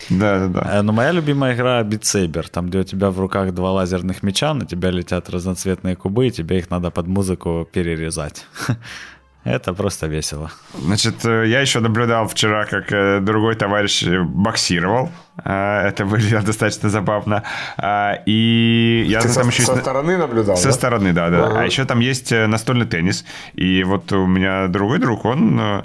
Да, 0.09 0.39
да, 0.39 0.47
да. 0.47 0.79
Э, 0.79 0.81
Но 0.81 0.93
моя 0.93 1.11
любимая 1.11 1.55
игра 1.55 1.81
Beat 1.81 2.01
Saber, 2.01 2.49
там, 2.49 2.69
где 2.69 2.79
у 2.79 2.83
тебя 2.83 3.09
в 3.09 3.19
руках 3.19 3.53
два 3.53 3.71
лазерных 3.71 4.23
меча, 4.23 4.53
на 4.53 4.65
тебя 4.65 4.91
летят 4.91 5.29
разноцветные 5.29 5.95
кубы, 5.95 6.27
и 6.27 6.31
тебе 6.31 6.59
их 6.59 6.69
надо 6.69 6.91
под 6.91 7.07
музыку 7.07 7.67
перерезать. 7.71 8.45
Это 9.43 9.73
просто 9.73 10.07
весело. 10.07 10.51
Значит, 10.77 11.25
э, 11.25 11.47
я 11.47 11.61
еще 11.61 11.79
наблюдал 11.79 12.27
вчера, 12.27 12.65
как 12.65 12.91
э, 12.91 13.19
другой 13.21 13.55
товарищ 13.55 14.03
боксировал. 14.05 15.09
Э, 15.45 15.87
Это 15.87 16.05
выглядело 16.05 16.41
достаточно 16.41 16.89
забавно. 16.89 17.43
А, 17.77 18.15
И 18.25 19.05
я 19.07 19.21
Ты 19.21 19.29
со, 19.29 19.39
там 19.39 19.47
еще... 19.49 19.63
со 19.63 19.75
стороны 19.77 20.17
наблюдал, 20.17 20.57
Со 20.57 20.67
да? 20.67 20.73
стороны, 20.73 21.13
да, 21.13 21.29
да. 21.29 21.45
Ага. 21.47 21.59
А 21.61 21.65
еще 21.65 21.85
там 21.85 21.99
есть 21.99 22.31
э, 22.31 22.47
настольный 22.47 22.85
теннис. 22.85 23.25
И 23.53 23.83
вот 23.83 24.11
у 24.11 24.25
меня 24.25 24.67
другой 24.67 24.99
друг, 24.99 25.25
он 25.25 25.59
э, 25.59 25.83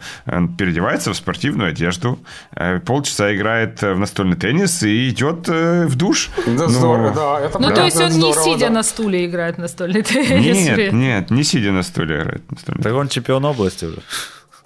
переодевается 0.59 1.13
в 1.13 1.17
спортивную 1.17 1.71
одежду, 1.71 2.19
э, 2.57 2.81
полчаса 2.81 3.35
играет 3.35 3.83
в 3.83 3.99
настольный 3.99 4.37
теннис 4.37 4.83
и 4.83 5.09
идет 5.09 5.49
в 5.49 5.95
душ. 5.97 6.31
Да, 6.47 6.53
Ну, 6.65 6.69
здорово, 6.69 7.11
да. 7.15 7.41
Это 7.47 7.59
Ну, 7.59 7.71
то 7.75 7.85
есть 7.85 7.97
он 7.97 8.11
не 8.13 8.33
здорово, 8.33 8.43
сидя 8.45 8.67
да. 8.69 8.73
на 8.75 8.83
стуле 8.83 9.27
играет 9.27 9.57
в 9.57 9.59
настольный 9.59 10.03
теннис. 10.03 10.67
Нет, 10.67 10.93
нет, 10.93 11.31
не 11.31 11.45
сидя 11.45 11.73
на 11.73 11.83
стуле 11.83 12.23
играет. 12.23 12.43
в 12.49 12.53
настольный 12.53 12.83
Так 12.83 12.95
он 12.95 13.09
чемпион 13.09 13.45
области 13.45 13.85
уже. 13.87 13.99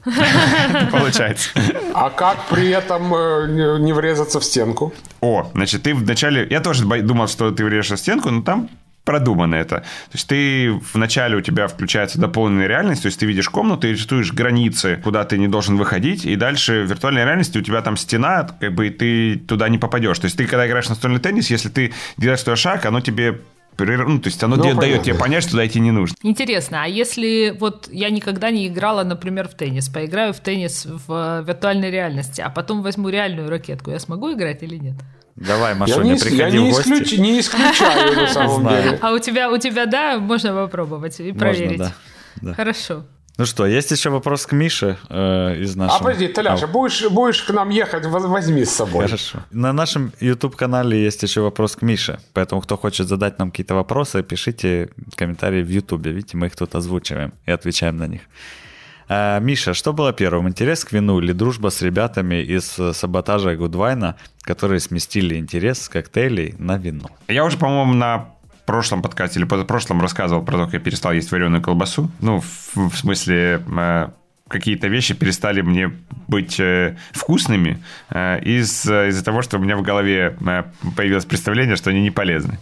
Получается. 0.92 1.50
А 1.94 2.10
как 2.10 2.46
при 2.48 2.68
этом 2.70 3.14
э, 3.14 3.78
не- 3.80 3.92
врезаться 3.92 4.40
в 4.40 4.44
стенку? 4.44 4.92
О, 5.20 5.50
значит, 5.54 5.82
ты 5.82 5.94
вначале... 5.94 6.46
Я 6.48 6.60
тоже 6.60 6.84
думал, 7.02 7.28
что 7.28 7.50
ты 7.50 7.64
врежешь 7.64 7.98
в 7.98 8.02
стенку, 8.02 8.30
но 8.30 8.42
там 8.42 8.68
продумано 9.08 9.54
это. 9.54 9.76
То 9.76 9.84
есть 10.12 10.28
ты 10.28 10.70
вначале 10.92 11.36
у 11.36 11.40
тебя 11.40 11.66
включается 11.66 12.20
дополненная 12.20 12.66
реальность, 12.66 13.02
то 13.02 13.06
есть 13.06 13.18
ты 13.18 13.24
видишь 13.24 13.48
комнату 13.48 13.88
и 13.88 13.92
рисуешь 13.92 14.34
границы, 14.34 15.00
куда 15.02 15.24
ты 15.24 15.38
не 15.38 15.48
должен 15.48 15.78
выходить, 15.78 16.26
и 16.26 16.36
дальше 16.36 16.82
в 16.82 16.90
виртуальной 16.90 17.24
реальности 17.24 17.56
у 17.56 17.62
тебя 17.62 17.80
там 17.80 17.96
стена, 17.96 18.46
как 18.60 18.74
бы 18.74 18.88
и 18.88 18.90
ты 18.90 19.36
туда 19.36 19.70
не 19.70 19.78
попадешь. 19.78 20.18
То 20.18 20.26
есть 20.26 20.36
ты, 20.36 20.44
когда 20.46 20.66
играешь 20.66 20.86
в 20.86 20.90
настольный 20.90 21.20
теннис, 21.20 21.48
если 21.48 21.70
ты 21.70 21.94
делаешь 22.18 22.40
свой 22.40 22.56
шаг, 22.56 22.84
оно 22.84 23.00
тебе 23.00 23.40
ну, 23.78 24.18
то 24.18 24.28
есть 24.28 24.42
оно 24.42 24.56
Ну, 24.56 24.62
дает 24.62 24.76
понятно. 24.76 25.04
тебе 25.04 25.14
понять, 25.14 25.42
что 25.42 25.52
туда 25.52 25.66
идти 25.66 25.80
не 25.80 25.90
нужно. 25.90 26.14
Интересно, 26.22 26.82
а 26.84 26.86
если 26.86 27.56
вот 27.58 27.88
я 27.92 28.10
никогда 28.10 28.50
не 28.50 28.66
играла, 28.68 29.04
например, 29.04 29.48
в 29.48 29.54
теннис, 29.54 29.88
поиграю 29.88 30.32
в 30.32 30.40
теннис 30.40 30.86
в 30.86 31.12
э, 31.12 31.44
виртуальной 31.46 31.90
реальности, 31.90 32.40
а 32.40 32.50
потом 32.50 32.82
возьму 32.82 33.08
реальную 33.08 33.48
ракетку, 33.48 33.90
я 33.90 33.98
смогу 33.98 34.32
играть 34.32 34.62
или 34.62 34.76
нет? 34.76 34.94
Давай, 35.36 35.72
Я 35.74 35.78
Машуня, 35.78 36.02
не, 36.02 36.10
я 36.10 36.16
приходи 36.18 36.58
не, 36.58 36.70
в 36.70 36.74
гости. 36.74 36.88
исключ- 36.90 37.18
не 37.18 37.38
исключаю 37.40 38.16
на 38.16 38.26
самом 38.32 38.66
деле. 38.68 38.98
А 39.00 39.12
у 39.12 39.18
тебя, 39.20 39.50
у 39.50 39.56
тебя, 39.58 39.86
да, 39.86 40.18
можно 40.18 40.52
попробовать 40.52 41.20
и 41.20 41.32
проверить. 41.32 41.78
да, 41.78 41.92
да. 42.42 42.54
Хорошо. 42.54 43.04
Ну 43.38 43.46
что, 43.46 43.66
есть 43.66 43.90
еще 43.92 44.10
вопрос 44.10 44.46
к 44.46 44.52
Мише 44.52 44.98
э, 45.08 45.62
из 45.62 45.76
А 45.76 45.78
нашего... 45.78 45.98
подожди, 46.04 46.26
Толяша, 46.26 46.66
будешь, 46.66 47.08
будешь 47.08 47.42
к 47.42 47.50
нам 47.50 47.70
ехать, 47.70 48.04
воз- 48.04 48.24
возьми 48.24 48.64
с 48.64 48.70
собой. 48.70 49.04
Хорошо. 49.06 49.38
На 49.52 49.72
нашем 49.72 50.12
YouTube-канале 50.20 51.00
есть 51.00 51.22
еще 51.22 51.40
вопрос 51.40 51.76
к 51.76 51.82
Мише, 51.82 52.18
поэтому 52.32 52.60
кто 52.60 52.76
хочет 52.76 53.06
задать 53.06 53.38
нам 53.38 53.52
какие-то 53.52 53.76
вопросы, 53.76 54.24
пишите 54.24 54.88
комментарии 55.14 55.62
в 55.62 55.68
YouTube. 55.68 56.04
Видите, 56.06 56.36
мы 56.36 56.46
их 56.46 56.56
тут 56.56 56.74
озвучиваем 56.74 57.32
и 57.46 57.52
отвечаем 57.52 57.96
на 57.96 58.08
них. 58.08 58.22
А, 59.08 59.38
Миша, 59.38 59.72
что 59.72 59.92
было 59.92 60.12
первым, 60.12 60.48
интерес 60.48 60.84
к 60.84 60.90
вину 60.92 61.20
или 61.20 61.32
дружба 61.32 61.68
с 61.70 61.80
ребятами 61.80 62.42
из 62.42 62.76
э, 62.78 62.92
саботажа 62.92 63.54
Гудвайна, 63.54 64.16
которые 64.42 64.80
сместили 64.80 65.36
интерес 65.36 65.82
с 65.82 65.88
коктейлей 65.88 66.56
на 66.58 66.76
вино? 66.76 67.08
Я 67.28 67.44
уже, 67.44 67.56
по-моему, 67.56 67.94
на 67.94 68.30
прошлом 68.68 69.00
подкасте 69.00 69.40
или 69.40 69.46
позапрошлом 69.46 70.02
рассказывал 70.02 70.42
про 70.44 70.58
то, 70.58 70.64
как 70.66 70.74
я 70.74 70.80
перестал 70.80 71.12
есть 71.12 71.32
вареную 71.32 71.62
колбасу. 71.62 72.10
Ну, 72.20 72.40
в, 72.40 72.90
в 72.90 72.94
смысле, 72.98 73.62
э, 73.66 74.08
какие-то 74.46 74.88
вещи 74.88 75.14
перестали 75.14 75.62
мне 75.62 75.90
быть 76.26 76.60
э, 76.60 76.98
вкусными 77.12 77.82
э, 78.10 78.40
из, 78.42 78.84
из-за 78.84 79.24
того, 79.24 79.40
что 79.40 79.56
у 79.56 79.60
меня 79.60 79.74
в 79.78 79.80
голове 79.80 80.36
появилось 80.96 81.24
представление, 81.24 81.76
что 81.76 81.88
они 81.88 82.02
не 82.02 82.10
полезны. 82.10 82.58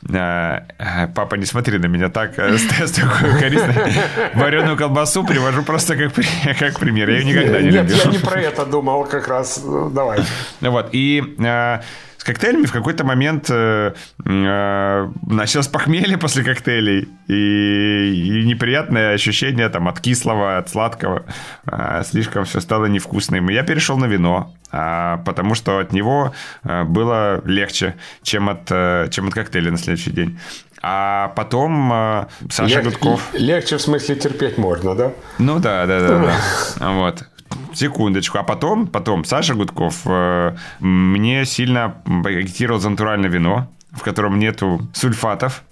Папа, 0.00 1.34
не 1.34 1.44
смотри 1.44 1.78
на 1.78 1.86
меня 1.86 2.08
так, 2.08 2.38
с 2.38 2.92
такой 2.92 3.36
укоризной. 3.36 3.92
Вареную 4.32 4.78
колбасу 4.78 5.22
привожу 5.22 5.64
просто 5.64 5.96
как, 5.96 6.14
как 6.58 6.80
пример. 6.80 7.10
Я 7.10 7.18
ее 7.18 7.24
никогда 7.26 7.60
не 7.60 7.72
Нет, 7.72 7.90
любил. 7.90 7.98
я 8.04 8.10
не 8.10 8.18
про 8.18 8.40
это 8.40 8.64
думал 8.64 9.04
как 9.04 9.28
раз. 9.28 9.60
Ну, 9.62 9.90
Давай. 9.90 10.20
Вот, 10.62 10.88
и 10.92 11.22
с 12.22 12.24
коктейлями 12.24 12.66
в 12.66 12.72
какой-то 12.72 13.02
момент 13.02 13.50
э, 13.50 13.94
э, 14.24 15.08
началось 15.26 15.66
похмелье 15.66 16.16
после 16.18 16.44
коктейлей 16.44 17.08
и, 17.26 18.14
и 18.14 18.44
неприятное 18.44 19.12
ощущение 19.14 19.68
там 19.68 19.88
от 19.88 19.98
кислого, 19.98 20.56
от 20.56 20.68
сладкого. 20.68 21.24
Э, 21.66 22.04
слишком 22.04 22.44
все 22.44 22.60
стало 22.60 22.86
невкусным. 22.86 23.50
И 23.50 23.54
я 23.54 23.64
перешел 23.64 23.98
на 23.98 24.04
вино, 24.04 24.54
а, 24.70 25.16
потому 25.24 25.56
что 25.56 25.80
от 25.80 25.92
него 25.92 26.32
э, 26.62 26.84
было 26.84 27.42
легче, 27.44 27.96
чем 28.22 28.48
от, 28.48 28.70
э, 28.70 29.08
чем 29.10 29.26
от 29.26 29.34
коктейля 29.34 29.72
на 29.72 29.78
следующий 29.78 30.12
день. 30.12 30.38
А 30.80 31.32
потом 31.34 31.92
э, 31.92 32.26
Саша 32.50 32.78
Лег- 32.78 32.84
Гудков... 32.84 33.34
Легче 33.34 33.78
в 33.78 33.82
смысле 33.82 34.14
терпеть 34.14 34.58
можно, 34.58 34.94
да? 34.94 35.12
Ну 35.38 35.58
да, 35.58 35.86
да, 35.86 36.00
да, 36.00 36.18
да. 36.78 36.90
Вот. 36.92 37.24
Секундочку. 37.74 38.38
А 38.38 38.42
потом, 38.42 38.86
потом 38.86 39.24
Саша 39.24 39.54
Гудков 39.54 40.02
э, 40.06 40.56
мне 40.80 41.44
сильно 41.44 41.96
агитировал 42.24 42.80
за 42.80 42.90
натуральное 42.90 43.30
вино, 43.30 43.68
в 43.92 44.02
котором 44.02 44.38
нету 44.38 44.86
сульфатов 44.92 45.62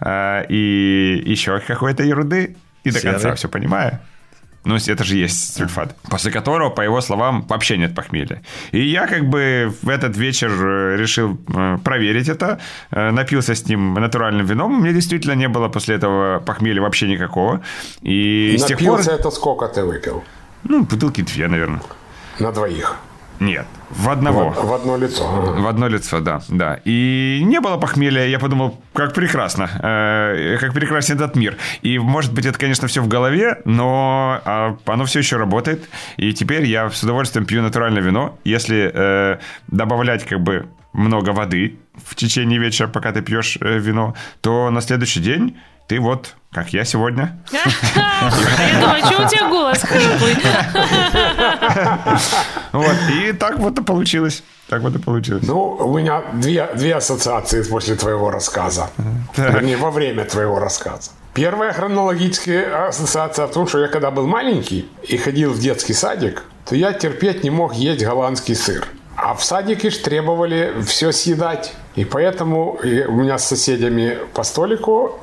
э, 0.00 0.46
и 0.48 1.22
еще 1.24 1.60
какой-то 1.60 2.02
ерунды. 2.02 2.56
И 2.84 2.90
до 2.90 2.98
Серый. 2.98 3.12
конца 3.12 3.34
все 3.34 3.48
понимаю. 3.48 4.00
Ну, 4.64 4.76
это 4.76 5.04
же 5.04 5.16
есть 5.16 5.56
сульфат. 5.56 5.96
После 6.10 6.30
которого, 6.30 6.70
по 6.70 6.82
его 6.82 7.00
словам, 7.00 7.46
вообще 7.48 7.78
нет 7.78 7.94
похмелья. 7.94 8.42
И 8.72 8.80
я 8.80 9.06
как 9.06 9.26
бы 9.28 9.72
в 9.82 9.88
этот 9.88 10.16
вечер 10.18 10.50
э, 10.50 10.96
решил 10.98 11.38
э, 11.48 11.78
проверить 11.82 12.28
это. 12.28 12.58
Э, 12.90 13.10
Напился 13.10 13.54
с 13.54 13.66
ним 13.66 13.94
натуральным 13.94 14.44
вином. 14.44 14.74
У 14.74 14.80
меня 14.80 14.92
действительно 14.92 15.32
не 15.32 15.48
было 15.48 15.68
после 15.68 15.94
этого 15.94 16.40
похмелья 16.40 16.82
вообще 16.82 17.08
никакого. 17.08 17.62
И 18.02 18.56
с 18.58 18.64
тех 18.64 18.78
пор... 18.78 18.98
Напился 18.98 19.12
это 19.12 19.30
сколько 19.30 19.66
ты 19.66 19.82
выпил? 19.82 20.22
Ну, 20.64 20.84
бутылки 20.84 21.22
две, 21.22 21.48
наверное. 21.48 21.82
На 22.38 22.52
двоих. 22.52 22.96
Нет, 23.40 23.66
в 23.88 24.10
одного. 24.10 24.50
В, 24.50 24.66
в 24.66 24.72
одно 24.74 24.98
лицо. 24.98 25.26
В 25.26 25.66
одно 25.66 25.88
лицо, 25.88 26.20
да, 26.20 26.42
да. 26.48 26.78
И 26.84 27.40
не 27.42 27.58
было 27.60 27.78
похмелья, 27.78 28.26
я 28.26 28.38
подумал, 28.38 28.78
как 28.92 29.14
прекрасно, 29.14 29.70
э, 29.82 30.58
как 30.60 30.74
прекрасен 30.74 31.16
этот 31.16 31.36
мир. 31.36 31.56
И, 31.80 31.98
может 31.98 32.34
быть, 32.34 32.44
это, 32.44 32.58
конечно, 32.58 32.86
все 32.86 33.00
в 33.00 33.08
голове, 33.08 33.62
но 33.64 34.42
э, 34.44 34.76
оно 34.84 35.06
все 35.06 35.20
еще 35.20 35.38
работает. 35.38 35.88
И 36.18 36.34
теперь 36.34 36.66
я 36.66 36.90
с 36.90 37.02
удовольствием 37.02 37.46
пью 37.46 37.62
натуральное 37.62 38.02
вино. 38.02 38.38
Если 38.44 38.90
э, 38.92 39.38
добавлять 39.68 40.26
как 40.26 40.40
бы 40.42 40.68
много 40.92 41.30
воды 41.30 41.78
в 42.04 42.14
течение 42.16 42.58
вечера, 42.58 42.88
пока 42.88 43.10
ты 43.12 43.22
пьешь 43.22 43.56
э, 43.60 43.78
вино, 43.78 44.14
то 44.42 44.68
на 44.68 44.82
следующий 44.82 45.20
день 45.20 45.56
ты 45.88 45.98
вот, 45.98 46.36
как 46.52 46.72
я 46.72 46.84
сегодня. 46.84 47.38
Я 47.52 48.80
думаю, 48.80 49.04
что 49.04 49.24
у 49.24 49.28
тебя 49.28 49.48
голос 49.48 49.82
хриплый? 49.82 50.36
Вот, 52.72 52.94
и 53.12 53.32
так 53.32 53.58
вот 53.58 53.78
и 53.78 53.82
получилось. 53.82 54.42
Так 54.68 54.82
вот 54.82 54.94
и 54.94 54.98
получилось. 54.98 55.42
Ну, 55.46 55.60
у 55.60 55.98
меня 55.98 56.22
две, 56.34 56.68
две 56.74 56.94
ассоциации 56.94 57.62
после 57.62 57.96
твоего 57.96 58.30
рассказа. 58.30 58.90
Вернее, 59.36 59.76
во 59.76 59.90
время 59.90 60.24
твоего 60.24 60.58
рассказа. 60.60 61.10
Первая 61.34 61.72
хронологическая 61.72 62.88
ассоциация 62.88 63.46
в 63.46 63.52
том, 63.52 63.66
что 63.66 63.80
я 63.80 63.88
когда 63.88 64.10
был 64.10 64.26
маленький 64.26 64.88
и 65.02 65.16
ходил 65.16 65.52
в 65.52 65.58
детский 65.58 65.94
садик, 65.94 66.44
то 66.64 66.76
я 66.76 66.92
терпеть 66.92 67.44
не 67.44 67.50
мог 67.50 67.74
есть 67.74 68.04
голландский 68.04 68.54
сыр. 68.54 68.86
А 69.16 69.34
в 69.34 69.44
садике 69.44 69.90
ж 69.90 69.96
требовали 69.98 70.74
все 70.86 71.12
съедать. 71.12 71.74
И 71.96 72.04
поэтому 72.04 72.78
у 72.82 73.12
меня 73.12 73.38
с 73.38 73.48
соседями 73.48 74.18
по 74.32 74.44
столику 74.44 75.18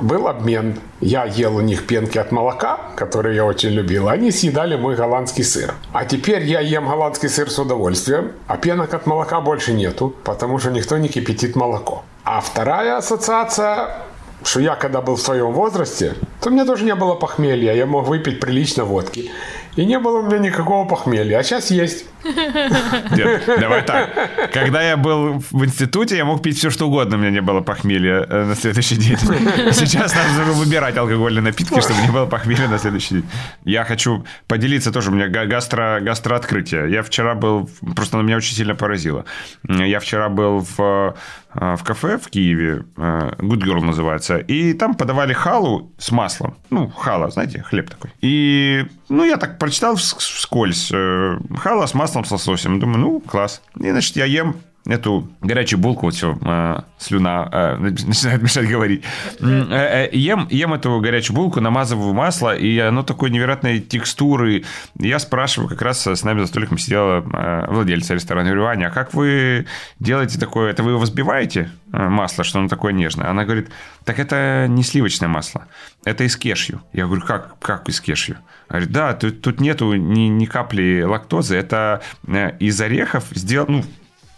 был 0.00 0.28
обмен. 0.28 0.78
Я 1.00 1.24
ел 1.24 1.56
у 1.56 1.60
них 1.60 1.86
пенки 1.86 2.18
от 2.18 2.32
молока, 2.32 2.78
которые 2.96 3.36
я 3.36 3.44
очень 3.44 3.70
любил. 3.70 4.08
Они 4.08 4.30
съедали 4.30 4.76
мой 4.76 4.96
голландский 4.96 5.44
сыр. 5.44 5.74
А 5.92 6.04
теперь 6.04 6.44
я 6.44 6.60
ем 6.60 6.88
голландский 6.88 7.28
сыр 7.28 7.50
с 7.50 7.58
удовольствием, 7.58 8.32
а 8.46 8.56
пенок 8.56 8.94
от 8.94 9.06
молока 9.06 9.40
больше 9.40 9.72
нету, 9.72 10.14
потому 10.24 10.58
что 10.58 10.70
никто 10.70 10.98
не 10.98 11.08
кипятит 11.08 11.56
молоко. 11.56 12.04
А 12.24 12.40
вторая 12.40 12.96
ассоциация 12.96 13.96
что 14.44 14.60
я 14.60 14.74
когда 14.74 15.00
был 15.00 15.14
в 15.14 15.20
своем 15.20 15.52
возрасте, 15.52 16.14
то 16.40 16.50
у 16.50 16.52
меня 16.52 16.64
тоже 16.64 16.84
не 16.84 16.94
было 16.94 17.14
похмелья, 17.14 17.74
я 17.74 17.86
мог 17.86 18.06
выпить 18.06 18.40
прилично 18.40 18.84
водки. 18.84 19.30
И 19.76 19.86
не 19.86 19.98
было 19.98 20.18
у 20.18 20.22
меня 20.22 20.38
никакого 20.38 20.86
похмелья, 20.86 21.38
а 21.38 21.42
сейчас 21.42 21.70
есть. 21.70 22.04
Нет, 22.24 23.42
давай 23.46 23.82
так. 23.82 24.52
Когда 24.52 24.82
я 24.82 24.96
был 24.96 25.42
в 25.50 25.64
институте, 25.64 26.16
я 26.16 26.24
мог 26.24 26.42
пить 26.42 26.58
все, 26.58 26.70
что 26.70 26.86
угодно, 26.86 27.16
у 27.16 27.20
меня 27.20 27.30
не 27.30 27.40
было 27.40 27.62
похмелья 27.62 28.26
э, 28.28 28.44
на 28.44 28.54
следующий 28.54 28.96
день. 28.96 29.16
Сейчас 29.72 30.14
надо 30.14 30.52
выбирать 30.52 30.96
алкогольные 30.96 31.42
напитки, 31.42 31.80
чтобы 31.80 32.00
не 32.02 32.10
было 32.10 32.26
похмелья 32.26 32.68
на 32.68 32.78
следующий 32.78 33.14
день. 33.14 33.24
Я 33.64 33.84
хочу 33.84 34.24
поделиться 34.46 34.92
тоже, 34.92 35.10
у 35.10 35.14
меня 35.14 35.28
гастро, 35.28 36.00
гастрооткрытие. 36.00 36.90
Я 36.90 37.02
вчера 37.02 37.34
был, 37.34 37.68
просто 37.96 38.18
оно 38.18 38.26
меня 38.26 38.36
очень 38.36 38.54
сильно 38.54 38.74
поразило. 38.74 39.24
Я 39.66 39.98
вчера 40.00 40.28
был 40.28 40.66
в 40.76 41.16
в 41.54 41.84
кафе 41.84 42.18
в 42.18 42.28
Киеве, 42.28 42.84
э, 42.96 43.00
Good 43.38 43.62
Girl 43.62 43.80
называется, 43.80 44.38
и 44.38 44.72
там 44.72 44.94
подавали 44.94 45.32
халу 45.32 45.92
с 45.98 46.10
маслом. 46.10 46.56
Ну, 46.70 46.88
хала, 46.88 47.30
знаете, 47.30 47.62
хлеб 47.62 47.90
такой. 47.90 48.10
И, 48.20 48.86
ну, 49.08 49.24
я 49.24 49.36
так 49.36 49.58
прочитал 49.58 49.96
вскользь. 49.96 50.90
Хала 50.90 51.86
с 51.86 51.94
маслом 51.94 52.24
с 52.24 52.30
лососем. 52.30 52.80
Думаю, 52.80 52.98
ну, 52.98 53.20
класс. 53.20 53.62
И, 53.78 53.90
значит, 53.90 54.16
я 54.16 54.24
ем 54.24 54.56
эту 54.86 55.28
горячую 55.40 55.78
булку, 55.78 56.06
вот 56.06 56.14
все, 56.14 56.36
э, 56.40 56.80
слюна 56.98 57.48
э, 57.52 57.76
начинает 58.06 58.42
мешать 58.42 58.68
говорить. 58.68 59.04
Э, 59.40 60.08
э, 60.12 60.16
ем, 60.16 60.48
ем 60.50 60.74
эту 60.74 60.98
горячую 61.00 61.36
булку, 61.36 61.60
намазываю 61.60 62.12
масло, 62.12 62.56
и 62.56 62.78
оно 62.78 63.02
такой 63.02 63.30
невероятной 63.30 63.80
текстуры. 63.80 64.64
Я 64.98 65.18
спрашиваю, 65.18 65.68
как 65.68 65.82
раз 65.82 66.06
с 66.06 66.24
нами 66.24 66.40
за 66.40 66.46
столиком 66.48 66.78
сидела 66.78 67.20
э, 67.20 67.72
владельца 67.72 68.14
ресторана. 68.14 68.48
Я 68.48 68.54
говорю, 68.54 68.66
Аня, 68.66 68.86
а 68.88 68.90
как 68.90 69.14
вы 69.14 69.66
делаете 70.00 70.38
такое? 70.38 70.70
Это 70.70 70.82
вы 70.82 70.92
его 70.92 71.00
взбиваете, 71.00 71.70
э, 71.92 72.08
масло, 72.08 72.42
что 72.42 72.58
оно 72.58 72.68
такое 72.68 72.92
нежное? 72.92 73.28
Она 73.28 73.44
говорит, 73.44 73.70
так 74.04 74.18
это 74.18 74.66
не 74.68 74.82
сливочное 74.82 75.28
масло, 75.28 75.68
это 76.04 76.24
из 76.24 76.36
кешью. 76.36 76.82
Я 76.92 77.06
говорю, 77.06 77.22
как, 77.22 77.58
как 77.60 77.88
из 77.88 78.00
кешью? 78.00 78.38
Говорит, 78.68 78.90
да, 78.90 79.12
тут, 79.14 79.42
тут 79.42 79.60
нету 79.60 79.94
ни, 79.94 80.28
ни 80.28 80.46
капли 80.46 81.02
лактозы, 81.06 81.56
это 81.56 82.02
э, 82.26 82.56
из 82.58 82.80
орехов 82.80 83.24
сделано, 83.30 83.78
ну, 83.78 83.84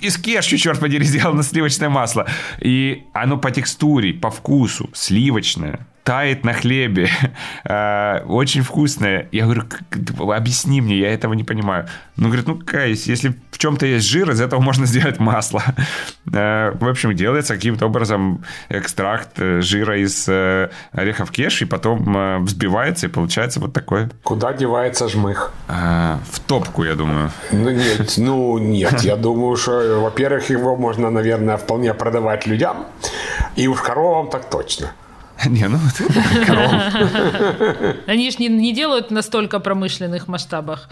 из 0.04 0.18
кешью, 0.18 0.58
черт 0.58 0.80
подери, 0.80 1.04
сделано 1.04 1.42
сливочное 1.42 1.88
масло. 1.88 2.26
И 2.60 3.04
оно 3.12 3.36
по 3.36 3.50
текстуре, 3.50 4.12
по 4.12 4.30
вкусу 4.30 4.90
сливочное 4.92 5.86
тает 6.04 6.44
на 6.44 6.52
хлебе, 6.52 7.08
э, 7.64 8.20
очень 8.26 8.62
вкусное. 8.62 9.28
Я 9.32 9.44
говорю, 9.44 9.62
объясни 10.32 10.80
мне, 10.80 10.98
я 10.98 11.12
этого 11.12 11.32
не 11.32 11.44
понимаю. 11.44 11.88
Ну, 12.16 12.26
говорит, 12.26 12.46
ну, 12.46 12.56
какая 12.56 12.88
если 12.88 13.34
в 13.50 13.58
чем-то 13.58 13.86
есть 13.86 14.06
жир, 14.06 14.30
из 14.30 14.40
этого 14.40 14.60
можно 14.60 14.86
сделать 14.86 15.18
масло. 15.18 15.62
Э, 16.32 16.72
в 16.80 16.88
общем, 16.88 17.14
делается 17.14 17.54
каким-то 17.54 17.86
образом 17.86 18.44
экстракт 18.68 19.38
э, 19.38 19.60
жира 19.60 19.98
из 19.98 20.28
орехов 20.90 21.30
кеш, 21.30 21.62
и 21.62 21.64
потом 21.64 22.44
взбивается, 22.44 23.06
и 23.06 23.08
получается 23.10 23.60
вот 23.60 23.72
такое. 23.72 24.10
Куда 24.22 24.52
девается 24.52 25.08
жмых? 25.08 25.52
В 25.68 26.40
топку, 26.46 26.82
я 26.84 26.94
думаю. 26.94 27.30
Ну, 27.52 27.70
нет, 27.70 28.14
ну, 28.16 28.58
нет. 28.58 29.00
Я 29.02 29.16
думаю, 29.16 29.56
что, 29.56 30.00
во-первых, 30.00 30.50
его 30.50 30.76
можно, 30.76 31.10
наверное, 31.10 31.56
вполне 31.56 31.94
продавать 31.94 32.46
людям, 32.46 32.86
и 33.54 33.68
уж 33.68 33.80
коровам 33.80 34.28
так 34.28 34.50
точно. 34.50 34.92
Не, 35.50 35.68
ну, 35.68 35.78
Они 38.06 38.30
же 38.30 38.38
не, 38.38 38.48
не 38.48 38.72
делают 38.72 39.10
настолько 39.10 39.60
промышленных 39.60 40.28
масштабах. 40.28 40.88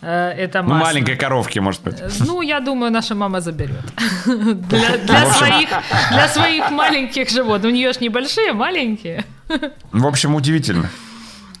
Э, 0.00 0.30
это 0.30 0.62
ну, 0.62 0.74
маленькой 0.74 1.16
коровки, 1.16 1.60
может 1.60 1.82
быть. 1.82 2.00
Э, 2.00 2.08
ну, 2.20 2.42
я 2.42 2.60
думаю, 2.60 2.92
наша 2.92 3.14
мама 3.14 3.40
заберет. 3.40 3.84
Для, 4.26 4.98
для, 4.98 5.30
своих, 5.30 5.68
для 6.10 6.28
своих 6.28 6.70
маленьких 6.70 7.30
животных. 7.30 7.72
У 7.72 7.74
нее 7.74 7.92
же 7.92 8.00
небольшие, 8.00 8.52
маленькие. 8.52 9.24
В 9.92 10.06
общем, 10.06 10.34
удивительно. 10.34 10.90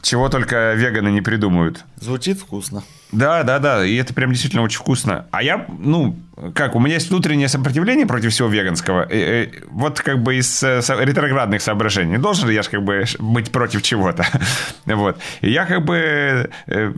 Чего 0.02 0.28
только 0.28 0.74
веганы 0.74 1.10
не 1.10 1.20
придумают. 1.20 1.84
Звучит 2.00 2.38
вкусно. 2.38 2.82
Да, 3.12 3.42
да, 3.42 3.58
да, 3.58 3.84
и 3.84 3.94
это 3.96 4.14
прям 4.14 4.30
действительно 4.30 4.62
очень 4.62 4.78
вкусно. 4.78 5.26
А 5.32 5.42
я, 5.42 5.66
ну, 5.78 6.16
как, 6.54 6.74
у 6.74 6.80
меня 6.80 6.94
есть 6.94 7.10
внутреннее 7.10 7.48
сопротивление 7.48 8.06
против 8.06 8.32
всего 8.32 8.48
веганского. 8.48 9.02
И, 9.02 9.44
и, 9.44 9.64
вот 9.70 10.00
как 10.00 10.22
бы 10.22 10.36
из 10.36 10.62
ретроградных 10.62 11.60
соображений. 11.60 12.16
Должен 12.16 12.48
ли 12.48 12.54
я 12.54 12.62
же 12.62 12.70
как 12.70 12.82
бы 12.82 13.04
быть 13.18 13.52
против 13.52 13.82
чего-то? 13.82 14.24
вот. 14.86 15.18
И 15.42 15.50
я 15.50 15.66
как 15.66 15.84
бы... 15.84 16.50
Э, 16.66 16.92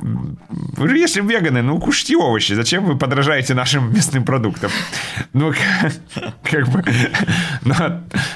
если 0.79 1.21
веганы, 1.21 1.63
ну, 1.63 1.81
кушайте 1.81 2.17
овощи. 2.17 2.53
Зачем 2.53 2.85
вы 2.85 2.97
подражаете 2.97 3.55
нашим 3.55 3.93
местным 3.93 4.25
продуктам? 4.25 4.71
ну, 5.33 5.53
как 6.45 6.69
бы... 6.69 6.85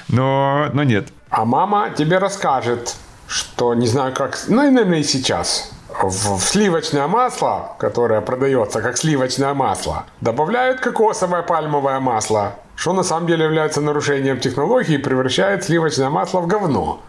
но, 0.09 0.69
но, 0.73 0.83
нет. 0.83 1.09
А 1.31 1.45
мама 1.45 1.91
тебе 1.97 2.19
расскажет, 2.19 2.97
что 3.29 3.73
не 3.75 3.87
знаю 3.87 4.13
как... 4.13 4.37
Ну, 4.49 4.57
наверное, 4.57 4.99
и 4.99 5.05
сейчас 5.05 5.78
в 5.89 6.41
сливочное 6.41 7.07
масло, 7.07 7.77
которое 7.79 8.21
продается 8.21 8.81
как 8.83 8.97
сливочное 8.97 9.55
масло, 9.55 10.07
добавляют 10.21 10.81
кокосовое 10.81 11.43
пальмовое 11.43 12.01
масло, 12.01 12.57
что 12.77 12.93
на 12.93 13.03
самом 13.03 13.27
деле 13.27 13.45
является 13.45 13.81
нарушением 13.81 14.39
технологии 14.39 14.95
и 14.95 14.99
превращает 14.99 15.65
сливочное 15.65 16.11
масло 16.11 16.41
в 16.41 16.47
говно. 16.47 17.01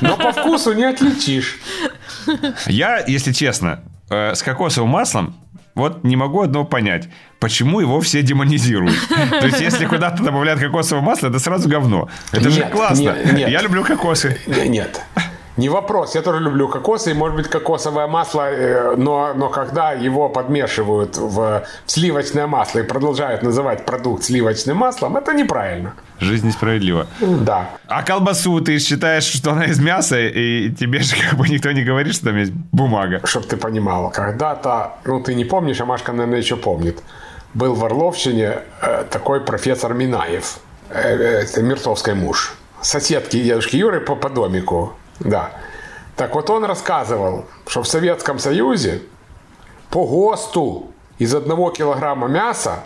Но 0.00 0.16
по 0.16 0.32
вкусу 0.32 0.72
не 0.74 0.84
отличишь. 0.84 1.58
Я, 2.66 2.98
если 3.06 3.32
честно, 3.32 3.82
э, 4.10 4.34
с 4.34 4.42
кокосовым 4.42 4.90
маслом 4.90 5.34
вот 5.74 6.02
не 6.04 6.16
могу 6.16 6.42
одно 6.42 6.64
понять. 6.64 7.08
Почему 7.38 7.80
его 7.80 8.00
все 8.00 8.22
демонизируют? 8.22 8.96
То 9.30 9.46
есть, 9.46 9.60
если 9.60 9.86
куда-то 9.86 10.22
добавляют 10.22 10.60
кокосовое 10.60 11.04
масло, 11.04 11.28
это 11.28 11.38
сразу 11.38 11.68
говно. 11.68 12.08
Это 12.32 12.48
нет, 12.48 12.52
же 12.52 12.64
классно. 12.64 13.02
Нет, 13.02 13.32
нет. 13.32 13.48
Я 13.48 13.62
люблю 13.62 13.84
кокосы. 13.84 14.38
Нет. 14.46 15.00
Не 15.58 15.68
вопрос, 15.68 16.14
я 16.14 16.22
тоже 16.22 16.38
люблю 16.38 16.68
кокосы, 16.68 17.10
и 17.10 17.14
может 17.14 17.36
быть 17.36 17.48
кокосовое 17.48 18.06
масло, 18.06 18.48
э, 18.48 18.94
но, 18.96 19.34
но 19.34 19.48
когда 19.48 19.90
его 19.90 20.28
подмешивают 20.28 21.16
в 21.16 21.64
сливочное 21.86 22.46
масло 22.46 22.78
и 22.78 22.82
продолжают 22.84 23.42
называть 23.42 23.84
продукт 23.84 24.22
сливочным 24.22 24.76
маслом, 24.76 25.16
это 25.16 25.34
неправильно. 25.34 25.94
Жизнь 26.20 26.46
несправедлива. 26.46 27.08
Да. 27.20 27.70
А 27.88 28.04
колбасу 28.04 28.60
ты 28.60 28.78
считаешь, 28.78 29.24
что 29.24 29.50
она 29.50 29.64
из 29.64 29.80
мяса, 29.80 30.16
и 30.20 30.70
тебе 30.70 31.00
же 31.00 31.16
как 31.28 31.36
бы 31.36 31.48
никто 31.48 31.72
не 31.72 31.82
говорит, 31.82 32.14
что 32.14 32.26
там 32.26 32.36
есть 32.36 32.52
бумага. 32.72 33.20
Чтоб 33.24 33.44
ты 33.44 33.56
понимал, 33.56 34.10
когда-то, 34.10 34.92
ну 35.04 35.20
ты 35.20 35.34
не 35.34 35.44
помнишь, 35.44 35.80
а 35.80 35.84
Машка, 35.84 36.12
наверное, 36.12 36.38
еще 36.38 36.54
помнит, 36.54 37.02
был 37.54 37.74
в 37.74 37.84
Орловщине 37.84 38.58
э, 38.80 39.04
такой 39.10 39.40
профессор 39.40 39.92
Минаев, 39.92 40.60
э, 40.90 41.42
это 41.42 41.62
Мертовский 41.62 42.14
муж, 42.14 42.54
соседки 42.80 43.42
дедушки 43.42 43.74
Юры 43.74 44.00
по, 44.00 44.14
по 44.14 44.28
домику. 44.28 44.92
Да. 45.20 45.50
Так 46.16 46.34
вот 46.34 46.50
он 46.50 46.64
рассказывал, 46.64 47.44
что 47.66 47.82
в 47.82 47.88
Советском 47.88 48.38
Союзе 48.38 49.02
по 49.90 50.04
ГОСТу 50.06 50.90
из 51.18 51.34
одного 51.34 51.70
килограмма 51.70 52.28
мяса 52.28 52.84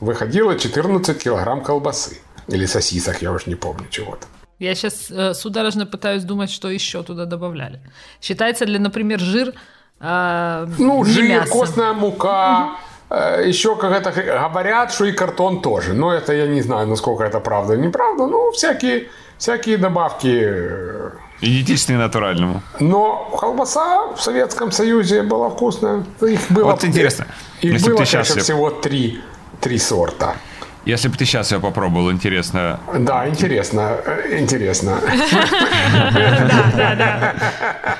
выходило 0.00 0.58
14 0.58 1.22
килограмм 1.22 1.62
колбасы. 1.62 2.18
Или 2.48 2.66
сосисок, 2.66 3.22
я 3.22 3.30
уж 3.32 3.46
не 3.46 3.54
помню 3.54 3.86
чего-то. 3.90 4.26
Я 4.58 4.74
сейчас 4.74 5.10
э, 5.10 5.34
судорожно 5.34 5.86
пытаюсь 5.86 6.24
думать, 6.24 6.50
что 6.50 6.68
еще 6.70 7.02
туда 7.02 7.24
добавляли. 7.24 7.80
Считается 8.20 8.64
ли, 8.64 8.78
например, 8.78 9.20
жир 9.20 9.54
э, 10.00 10.66
Ну, 10.78 11.04
жир, 11.04 11.28
мясо. 11.28 11.52
костная 11.52 11.92
мука, 11.92 12.76
э, 13.10 13.44
еще 13.48 13.76
как 13.76 13.92
это 13.92 14.10
говорят, 14.12 14.92
что 14.92 15.04
и 15.04 15.12
картон 15.12 15.62
тоже. 15.62 15.94
Но 15.94 16.12
это 16.12 16.32
я 16.32 16.46
не 16.46 16.62
знаю, 16.62 16.86
насколько 16.88 17.22
это 17.24 17.40
правда 17.40 17.74
или 17.74 17.86
неправда. 17.86 18.26
Ну, 18.26 18.50
всякие, 18.52 19.08
всякие 19.38 19.78
добавки. 19.78 20.40
э, 20.44 21.10
Идентичный 21.42 21.96
натуральному. 21.96 22.62
Но 22.80 23.36
колбаса 23.38 24.12
в 24.16 24.22
Советском 24.22 24.70
Союзе 24.70 25.22
была 25.22 25.50
вкусная. 25.50 26.04
Их 26.20 26.40
было, 26.50 26.64
Вот 26.70 26.84
интересно, 26.84 27.26
Их 27.60 27.72
если 27.72 27.88
было, 27.90 27.98
ты 27.98 28.04
щас 28.04 28.12
конечно, 28.28 28.34
её- 28.34 28.44
всего 28.44 28.70
три, 28.70 29.20
три 29.60 29.78
сорта. 29.78 30.36
Если 30.84 31.08
бы 31.08 31.16
ты 31.16 31.24
сейчас 31.24 31.52
ее 31.52 31.60
попробовал, 31.60 32.10
интересно. 32.12 32.78
Да, 32.98 33.28
интересно, 33.28 33.96
э, 34.04 34.38
интересно. 34.40 34.98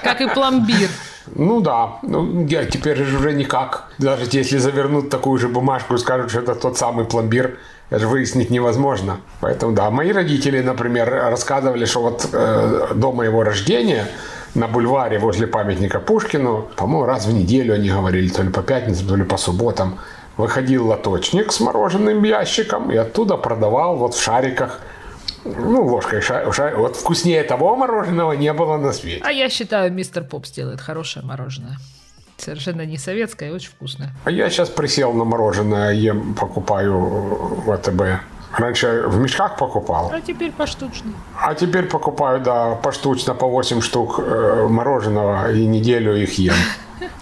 Как 0.03 0.21
и 0.21 0.29
пломбир. 0.29 0.89
Ну 1.35 1.61
да, 1.61 1.99
ну, 2.03 2.47
я 2.47 2.65
теперь 2.65 2.97
же 3.05 3.17
уже 3.17 3.33
никак. 3.33 3.85
Даже 3.99 4.27
если 4.33 4.59
завернут 4.59 5.11
такую 5.11 5.39
же 5.39 5.49
бумажку 5.49 5.95
и 5.95 5.99
скажут, 5.99 6.31
что 6.31 6.41
это 6.41 6.55
тот 6.55 6.77
самый 6.77 7.05
пломбир, 7.05 7.59
это 7.93 8.01
же 8.01 8.09
выяснить 8.09 8.49
невозможно. 8.51 9.21
Поэтому 9.41 9.75
да, 9.75 9.91
мои 9.91 10.13
родители, 10.13 10.63
например, 10.63 11.11
рассказывали, 11.11 11.85
что 11.85 12.01
вот 12.01 12.27
э, 12.33 12.87
до 12.95 13.13
моего 13.13 13.43
рождения 13.43 14.07
на 14.55 14.67
бульваре 14.67 15.19
возле 15.19 15.47
памятника 15.47 16.01
Пушкину, 16.01 16.69
по-моему, 16.77 17.05
раз 17.05 17.27
в 17.27 17.33
неделю 17.35 17.75
они 17.75 17.91
говорили, 17.91 18.31
то 18.31 18.43
ли 18.43 18.49
по 18.49 18.63
пятницам, 18.63 19.07
то 19.09 19.17
ли 19.17 19.25
по 19.25 19.37
субботам, 19.37 19.99
выходил 20.39 20.87
лоточник 20.89 21.53
с 21.53 21.61
мороженым 21.61 22.25
ящиком 22.25 22.91
и 22.91 22.97
оттуда 22.97 23.37
продавал 23.37 23.97
вот 23.97 24.15
в 24.15 24.23
шариках 24.23 24.81
ну, 25.45 25.85
ложкой, 25.85 26.23
ша- 26.23 26.51
ша- 26.53 26.73
вот 26.75 26.97
вкуснее 26.97 27.43
того 27.45 27.77
мороженого 27.77 28.33
не 28.33 28.53
было 28.55 28.79
на 28.79 28.93
свете. 28.93 29.21
А 29.23 29.31
я 29.33 29.51
считаю, 29.51 29.93
мистер 29.93 30.25
Попс 30.25 30.51
делает 30.51 30.81
хорошее 30.81 31.27
мороженое. 31.27 31.77
Совершенно 32.37 32.83
не 32.87 32.99
советское 32.99 33.49
и 33.51 33.53
очень 33.53 33.71
вкусное. 33.71 34.11
А 34.25 34.31
я 34.31 34.51
сейчас 34.51 34.69
присел 34.69 35.13
на 35.13 35.25
мороженое, 35.25 35.93
ем, 35.93 36.35
покупаю 36.35 36.99
в 36.99 37.71
АТБ. 37.71 38.03
Раньше 38.59 39.05
в 39.07 39.19
мешках 39.19 39.57
покупал, 39.57 40.11
А 40.13 40.21
теперь 40.21 40.53
поштучно. 40.53 41.13
а 41.41 41.55
теперь 41.55 41.85
покупаю, 41.87 42.41
да, 42.41 42.75
поштучно 42.75 43.35
по 43.35 43.47
8 43.49 43.81
штук 43.81 44.19
э, 44.19 44.67
мороженого 44.69 45.53
и 45.53 45.65
неделю 45.67 46.15
их 46.23 46.35
ем 46.39 46.55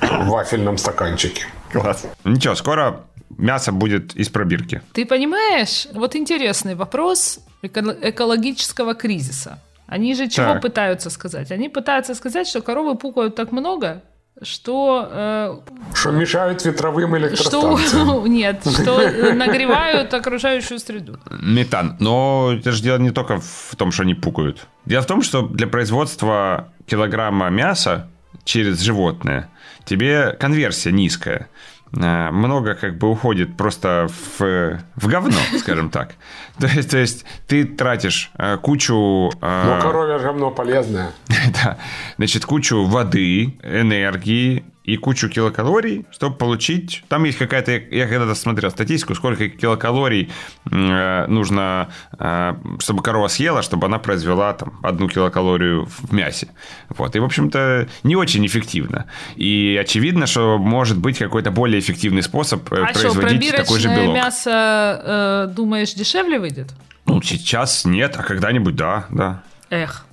в 0.01 0.27
вафельном 0.29 0.77
стаканчике. 0.79 1.45
Класс. 1.73 2.05
Ничего, 2.25 2.57
скоро 2.57 3.03
мясо 3.39 3.71
будет 3.71 4.17
из 4.17 4.29
пробирки. 4.29 4.83
Ты 4.93 5.07
понимаешь, 5.07 5.87
вот 5.95 6.17
интересный 6.17 6.75
вопрос 6.75 7.39
эко- 7.63 7.97
экологического 8.03 8.95
кризиса. 8.95 9.61
Они 9.87 10.15
же 10.15 10.29
чего 10.29 10.55
Так. 10.55 10.63
пытаются 10.63 11.11
сказать? 11.11 11.53
Они 11.53 11.69
пытаются 11.69 12.15
сказать, 12.17 12.49
что 12.49 12.61
коровы 12.61 12.97
пукают 12.97 13.37
так 13.37 13.53
много, 13.53 14.03
что, 14.43 15.09
э, 15.11 15.59
Что 15.95 16.11
мешают 16.11 16.64
ветровым 16.64 17.11
что 17.11 17.18
электростанциям. 17.18 18.24
нет, 18.32 18.62
что 18.62 19.01
э, 19.01 19.32
нагревают 19.34 20.12
окружающую 20.14 20.78
среду. 20.78 21.18
Метан. 21.30 21.97
Но 22.01 22.53
это 22.59 22.72
же 22.72 22.82
дело 22.82 22.99
не 22.99 23.11
только 23.11 23.38
в 23.41 23.76
том, 23.76 23.93
что 23.93 24.03
они 24.03 24.14
пукают. 24.14 24.66
Дело 24.86 25.03
в 25.03 25.07
том, 25.07 25.22
что 25.22 25.43
для 25.43 25.66
производства 25.66 26.72
килограмма 26.86 27.51
мяса 27.51 28.09
через 28.45 28.80
животное 28.80 29.51
тебе 29.84 30.32
конверсия 30.38 30.93
низкая. 30.93 31.49
Э, 31.97 32.30
Много 32.30 32.74
как 32.74 32.99
бы 32.99 33.11
уходит 33.11 33.57
просто 33.57 34.07
в, 34.09 34.80
в 34.97 35.07
говно, 35.09 35.36
скажем 35.59 35.91
так. 35.91 36.14
То 36.59 36.66
есть, 36.66 36.91
то 36.91 36.99
есть 36.99 37.24
ты 37.47 37.64
тратишь 37.64 38.30
э, 38.38 38.57
кучу... 38.59 39.30
э, 39.41 39.64
Но 39.66 39.80
коровье 39.80 40.18
говно 40.18 40.51
полезное. 40.51 41.12
да, 41.64 41.78
значит, 42.16 42.45
кучу 42.45 42.84
воды, 42.84 43.59
энергии 43.62 44.64
и 44.91 44.97
кучу 44.97 45.28
килокалорий, 45.28 46.05
чтобы 46.11 46.36
получить... 46.36 47.05
Там 47.09 47.24
есть 47.24 47.38
какая-то... 47.38 47.70
Я 47.72 48.09
когда-то 48.09 48.34
смотрел 48.34 48.70
статистику, 48.70 49.14
сколько 49.14 49.49
килокалорий 49.49 50.30
э, 50.68 51.26
нужно, 51.28 51.91
э, 52.18 52.55
чтобы 52.80 53.03
корова 53.03 53.28
съела, 53.28 53.62
чтобы 53.62 53.86
она 53.86 54.01
произвела 54.01 54.53
там 54.53 54.80
одну 54.82 55.09
килокалорию 55.09 55.86
в 55.86 56.12
мясе. 56.12 56.49
Вот. 56.88 57.14
И, 57.14 57.20
в 57.20 57.24
общем-то, 57.24 57.88
не 58.03 58.16
очень 58.16 58.45
эффективно. 58.45 59.07
И 59.36 59.78
очевидно, 59.80 60.26
что 60.26 60.59
может 60.59 60.99
быть 60.99 61.18
какой-то 61.18 61.53
более 61.53 61.78
эффективный 61.78 62.24
способ 62.24 62.72
э, 62.72 62.82
А 62.82 62.93
что, 62.93 63.12
производить 63.12 63.55
такой 63.55 63.78
же 63.78 63.88
белок. 63.88 64.16
мясо, 64.16 65.47
э, 65.51 65.55
думаешь, 65.55 65.95
дешевле 65.95 66.41
выйдет? 66.41 66.74
Ну, 67.07 67.22
сейчас 67.22 67.84
нет, 67.84 68.16
а 68.18 68.24
когда-нибудь 68.24 68.74
да, 68.74 69.07
да. 69.11 69.43
Эх. 69.70 70.05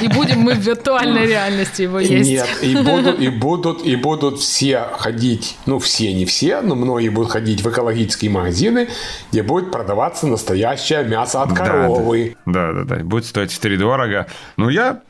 И 0.00 0.08
будем 0.08 0.40
мы 0.40 0.54
в 0.54 0.58
виртуальной 0.58 1.26
реальности 1.26 1.82
его 1.82 2.00
есть. 2.00 2.28
Нет, 2.28 2.48
и 2.62 2.76
будут, 2.76 3.20
и 3.20 3.28
будут, 3.28 3.86
и 3.86 3.96
будут 3.96 4.40
все 4.40 4.88
ходить, 4.98 5.56
ну 5.66 5.78
все, 5.78 6.12
не 6.12 6.24
все, 6.24 6.60
но 6.60 6.74
многие 6.74 7.08
будут 7.08 7.30
ходить 7.30 7.62
в 7.62 7.70
экологические 7.70 8.30
магазины, 8.30 8.88
где 9.30 9.42
будет 9.42 9.70
продаваться 9.70 10.26
настоящее 10.26 11.04
мясо 11.04 11.42
от 11.42 11.52
коровы. 11.52 12.36
Да, 12.46 12.72
да, 12.72 12.84
да. 12.84 12.96
Будет 13.04 13.26
стоить 13.26 13.52
в 13.52 13.58
три 13.60 13.76
дорого. 13.76 14.26
Ну, 14.56 14.68
я 14.68 15.02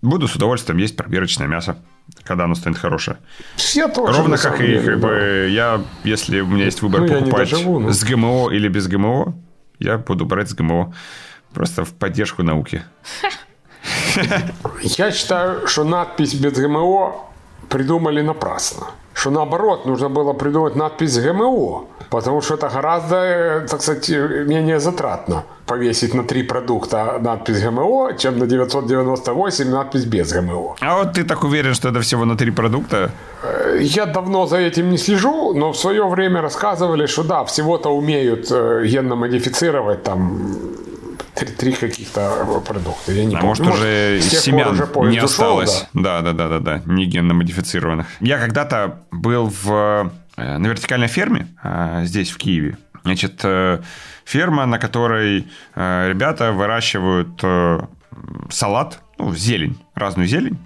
буду 0.00 0.26
с 0.26 0.34
удовольствием 0.36 0.78
есть 0.78 0.96
пробирочное 0.96 1.46
мясо, 1.46 1.76
когда 2.24 2.44
оно 2.44 2.54
станет 2.54 2.78
хорошее. 2.78 3.18
Все 3.56 3.88
тоже. 3.88 4.18
Ровно 4.18 4.38
как 4.38 4.60
и 4.60 4.66
деле, 4.66 4.80
как 4.80 5.00
да. 5.00 5.06
бы 5.06 5.48
я, 5.50 5.82
если 6.04 6.40
у 6.40 6.46
меня 6.46 6.64
есть 6.64 6.80
выбор 6.82 7.02
Ну, 7.02 7.08
покупать 7.08 7.50
доживу, 7.50 7.78
но- 7.78 7.92
с 7.92 8.02
ГМО 8.02 8.50
или 8.52 8.68
без 8.68 8.88
ГМО, 8.88 9.34
я 9.78 9.98
буду 9.98 10.24
брать 10.24 10.48
с 10.48 10.54
ГМО. 10.54 10.94
Просто 11.52 11.84
в 11.84 11.92
поддержку 11.92 12.42
науки. 12.42 12.82
Я 14.82 15.10
считаю, 15.12 15.66
что 15.66 15.84
надпись 15.84 16.34
без 16.34 16.52
ГМО 16.52 17.12
придумали 17.68 18.22
напрасно. 18.22 18.86
Что 19.14 19.30
наоборот, 19.30 19.86
нужно 19.86 20.08
было 20.08 20.32
придумать 20.32 20.76
надпись 20.76 21.18
ГМО. 21.18 21.84
Потому 22.10 22.42
что 22.42 22.54
это 22.54 22.68
гораздо, 22.68 23.16
э, 23.16 23.66
так 23.68 23.82
сказать, 23.82 24.10
э, 24.10 24.44
менее 24.46 24.78
затратно 24.80 25.42
повесить 25.66 26.14
на 26.14 26.22
три 26.24 26.42
продукта 26.42 27.18
надпись 27.20 27.60
ГМО, 27.62 28.12
чем 28.18 28.38
на 28.38 28.46
998 28.46 29.70
надпись 29.70 30.04
без 30.04 30.32
ГМО. 30.32 30.76
А 30.80 30.96
вот 30.96 31.12
ты 31.14 31.24
так 31.24 31.44
уверен, 31.44 31.74
что 31.74 31.88
это 31.88 32.00
всего 32.00 32.24
на 32.26 32.36
три 32.36 32.50
продукта? 32.50 33.10
Э, 33.42 33.78
Я 33.80 34.06
давно 34.06 34.46
за 34.46 34.56
этим 34.56 34.90
не 34.90 34.98
слежу, 34.98 35.54
но 35.54 35.72
в 35.72 35.76
свое 35.76 36.06
время 36.06 36.42
рассказывали, 36.42 37.06
что 37.06 37.22
да, 37.22 37.44
всего-то 37.44 37.88
умеют 37.90 38.50
генно 38.50 39.16
модифицировать 39.16 40.02
там 40.02 40.54
три, 41.34 41.48
три 41.48 41.72
каких-то 41.72 42.20
э, 42.20 42.60
продукта. 42.66 43.12
Я 43.12 43.24
не 43.24 43.36
А 43.36 43.40
помню. 43.40 43.64
может, 43.64 43.66
уже 43.66 44.20
пор 44.22 44.40
семян 44.40 44.68
уже 44.68 45.10
не 45.10 45.18
ушел, 45.18 45.24
осталось. 45.24 45.86
Да, 45.94 46.20
да, 46.20 46.32
да, 46.32 46.48
да, 46.48 46.58
да. 46.58 46.82
Не 46.86 47.06
генно 47.06 47.34
модифицированных. 47.34 48.06
Я 48.20 48.38
когда-то 48.38 49.02
был 49.10 49.48
в, 49.48 50.10
э, 50.36 50.58
на 50.58 50.66
вертикальной 50.66 51.08
ферме 51.08 51.48
э, 51.62 52.02
здесь, 52.04 52.30
в 52.30 52.38
Киеве. 52.38 52.78
Значит, 53.04 53.40
ферма, 54.24 54.64
на 54.66 54.78
которой 54.78 55.48
ребята 55.74 56.52
выращивают 56.52 57.42
салат, 58.48 59.00
ну, 59.18 59.34
зелень, 59.34 59.76
разную 59.96 60.28
зелень. 60.28 60.56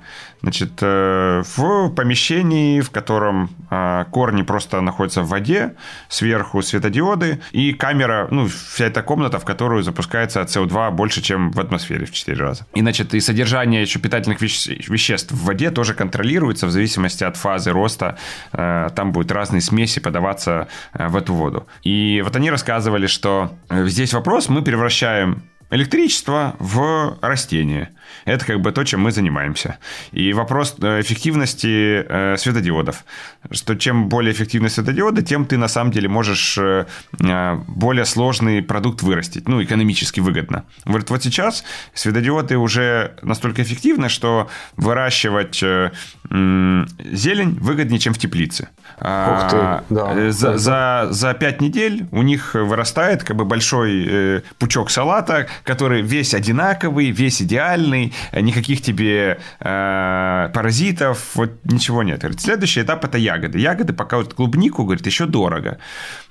Значит, 0.46 0.78
э, 0.80 1.42
в 1.56 1.88
помещении, 1.90 2.80
в 2.80 2.90
котором 2.90 3.50
э, 3.68 4.04
корни 4.12 4.42
просто 4.42 4.80
находятся 4.80 5.22
в 5.22 5.28
воде, 5.28 5.74
сверху 6.08 6.62
светодиоды 6.62 7.40
и 7.50 7.72
камера, 7.72 8.28
ну, 8.30 8.46
вся 8.46 8.84
эта 8.84 9.02
комната, 9.02 9.40
в 9.40 9.44
которую 9.44 9.82
запускается 9.82 10.42
СО2 10.42 10.92
больше, 10.92 11.20
чем 11.20 11.50
в 11.50 11.58
атмосфере 11.58 12.06
в 12.06 12.12
4 12.12 12.38
раза. 12.40 12.64
И, 12.74 12.80
значит, 12.80 13.12
и 13.12 13.18
содержание 13.18 13.82
еще 13.82 13.98
питательных 13.98 14.40
веще- 14.40 14.76
веществ 14.88 15.32
в 15.32 15.44
воде 15.46 15.72
тоже 15.72 15.94
контролируется 15.94 16.68
в 16.68 16.70
зависимости 16.70 17.24
от 17.24 17.36
фазы 17.36 17.72
роста. 17.72 18.16
Э, 18.52 18.90
Там 18.94 19.10
будут 19.10 19.32
разные 19.32 19.60
смеси 19.60 19.98
подаваться 19.98 20.68
э, 20.94 21.08
в 21.08 21.16
эту 21.16 21.34
воду. 21.34 21.66
И 21.82 22.22
вот 22.24 22.36
они 22.36 22.52
рассказывали, 22.52 23.08
что 23.08 23.50
здесь 23.68 24.14
вопрос, 24.14 24.48
мы 24.48 24.62
превращаем 24.62 25.42
электричество 25.70 26.54
в 26.60 27.18
растение. 27.20 27.88
Это 28.24 28.44
как 28.44 28.60
бы 28.60 28.72
то, 28.72 28.84
чем 28.84 29.00
мы 29.00 29.12
занимаемся. 29.12 29.78
И 30.12 30.32
вопрос 30.32 30.76
э, 30.82 31.00
эффективности 31.00 32.04
э, 32.08 32.36
светодиодов. 32.36 33.04
Что 33.50 33.74
чем 33.76 34.08
более 34.08 34.32
эффективны 34.32 34.68
светодиоды, 34.68 35.22
тем 35.22 35.44
ты 35.46 35.56
на 35.56 35.68
самом 35.68 35.92
деле 35.92 36.08
можешь 36.08 36.58
э, 36.58 36.86
э, 37.20 37.54
более 37.68 38.04
сложный 38.04 38.62
продукт 38.62 39.02
вырастить. 39.02 39.48
Ну, 39.48 39.62
экономически 39.62 40.20
выгодно. 40.20 40.64
Говорит, 40.84 41.10
вот 41.10 41.22
сейчас 41.22 41.64
светодиоды 41.94 42.56
уже 42.58 43.16
настолько 43.22 43.62
эффективны, 43.62 44.08
что 44.08 44.48
выращивать 44.76 45.62
э, 45.62 45.90
зелень 46.30 47.58
выгоднее, 47.60 47.98
чем 47.98 48.12
в 48.14 48.18
теплице. 48.18 48.68
А, 48.98 49.34
Ух 49.34 49.50
ты, 49.50 49.94
да. 49.94 50.12
э, 50.14 50.30
За, 50.30 50.58
за, 50.58 51.08
за 51.10 51.34
5 51.34 51.60
недель 51.60 52.06
у 52.10 52.22
них 52.22 52.54
вырастает 52.54 53.22
как 53.22 53.36
бы 53.36 53.44
большой 53.44 54.42
пучок 54.58 54.90
салата, 54.90 55.46
который 55.64 56.02
весь 56.02 56.34
одинаковый, 56.34 57.10
весь 57.10 57.42
идеальный, 57.42 57.95
э, 58.32 58.40
никаких 58.40 58.82
тебе 58.82 59.38
э, 59.60 60.50
паразитов, 60.54 61.34
вот 61.34 61.50
ничего 61.64 62.02
нет. 62.02 62.20
Говорит, 62.20 62.40
следующий 62.40 62.82
этап 62.82 63.04
это 63.04 63.18
ягоды. 63.18 63.58
Ягоды 63.58 63.92
пока 63.92 64.16
вот 64.16 64.34
клубнику, 64.34 64.84
говорит, 64.84 65.06
еще 65.06 65.26
дорого. 65.26 65.78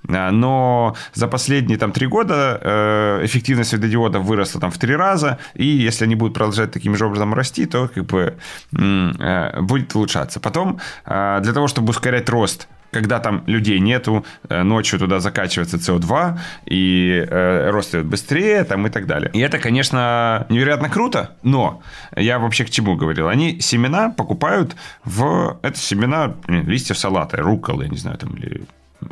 А, 0.10 0.32
Но 0.32 0.96
за 1.14 1.28
последние 1.28 1.78
там 1.78 1.92
три 1.92 2.08
года 2.08 2.60
э, 2.62 3.26
эффективность 3.26 3.70
светодиодов 3.70 4.24
выросла 4.24 4.62
там 4.62 4.72
в 4.72 4.78
три 4.78 4.96
раза, 4.96 5.38
и 5.54 5.66
если 5.66 6.06
они 6.06 6.16
будут 6.16 6.34
продолжать 6.34 6.72
таким 6.72 6.96
же 6.96 7.06
образом 7.06 7.34
расти, 7.34 7.66
то 7.66 7.88
как 7.88 8.06
бы 8.06 8.36
э, 8.78 9.62
будет 9.62 9.96
улучшаться. 9.96 10.40
Потом 10.40 10.80
э, 11.06 11.40
для 11.42 11.54
того, 11.54 11.68
чтобы 11.68 11.90
ускорять 11.90 12.30
рост 12.30 12.68
когда 12.96 13.20
там 13.20 13.44
людей 13.46 13.82
нету, 13.82 14.26
э, 14.48 14.64
ночью 14.64 15.00
туда 15.00 15.20
закачивается 15.20 15.76
СО2, 15.76 16.40
и 16.66 17.26
э, 17.30 17.70
рост 17.70 17.94
быстрее, 17.94 18.64
там 18.64 18.88
и 18.88 18.90
так 18.90 19.06
далее. 19.06 19.30
И 19.34 19.40
это, 19.40 19.60
конечно, 19.60 20.46
невероятно 20.50 20.90
круто, 20.90 21.36
но 21.44 21.82
я 22.16 22.40
вообще 22.40 22.64
к 22.64 22.70
чему 22.70 22.96
говорил? 22.96 23.28
Они 23.28 23.60
семена 23.60 24.12
покупают 24.12 24.78
в... 25.04 25.60
Это 25.62 25.78
семена 25.78 26.36
листьев 26.48 26.98
салата, 26.98 27.36
рукколы, 27.38 27.84
я 27.84 27.90
не 27.90 27.98
знаю, 27.98 28.18
там, 28.18 28.34
или 28.38 28.64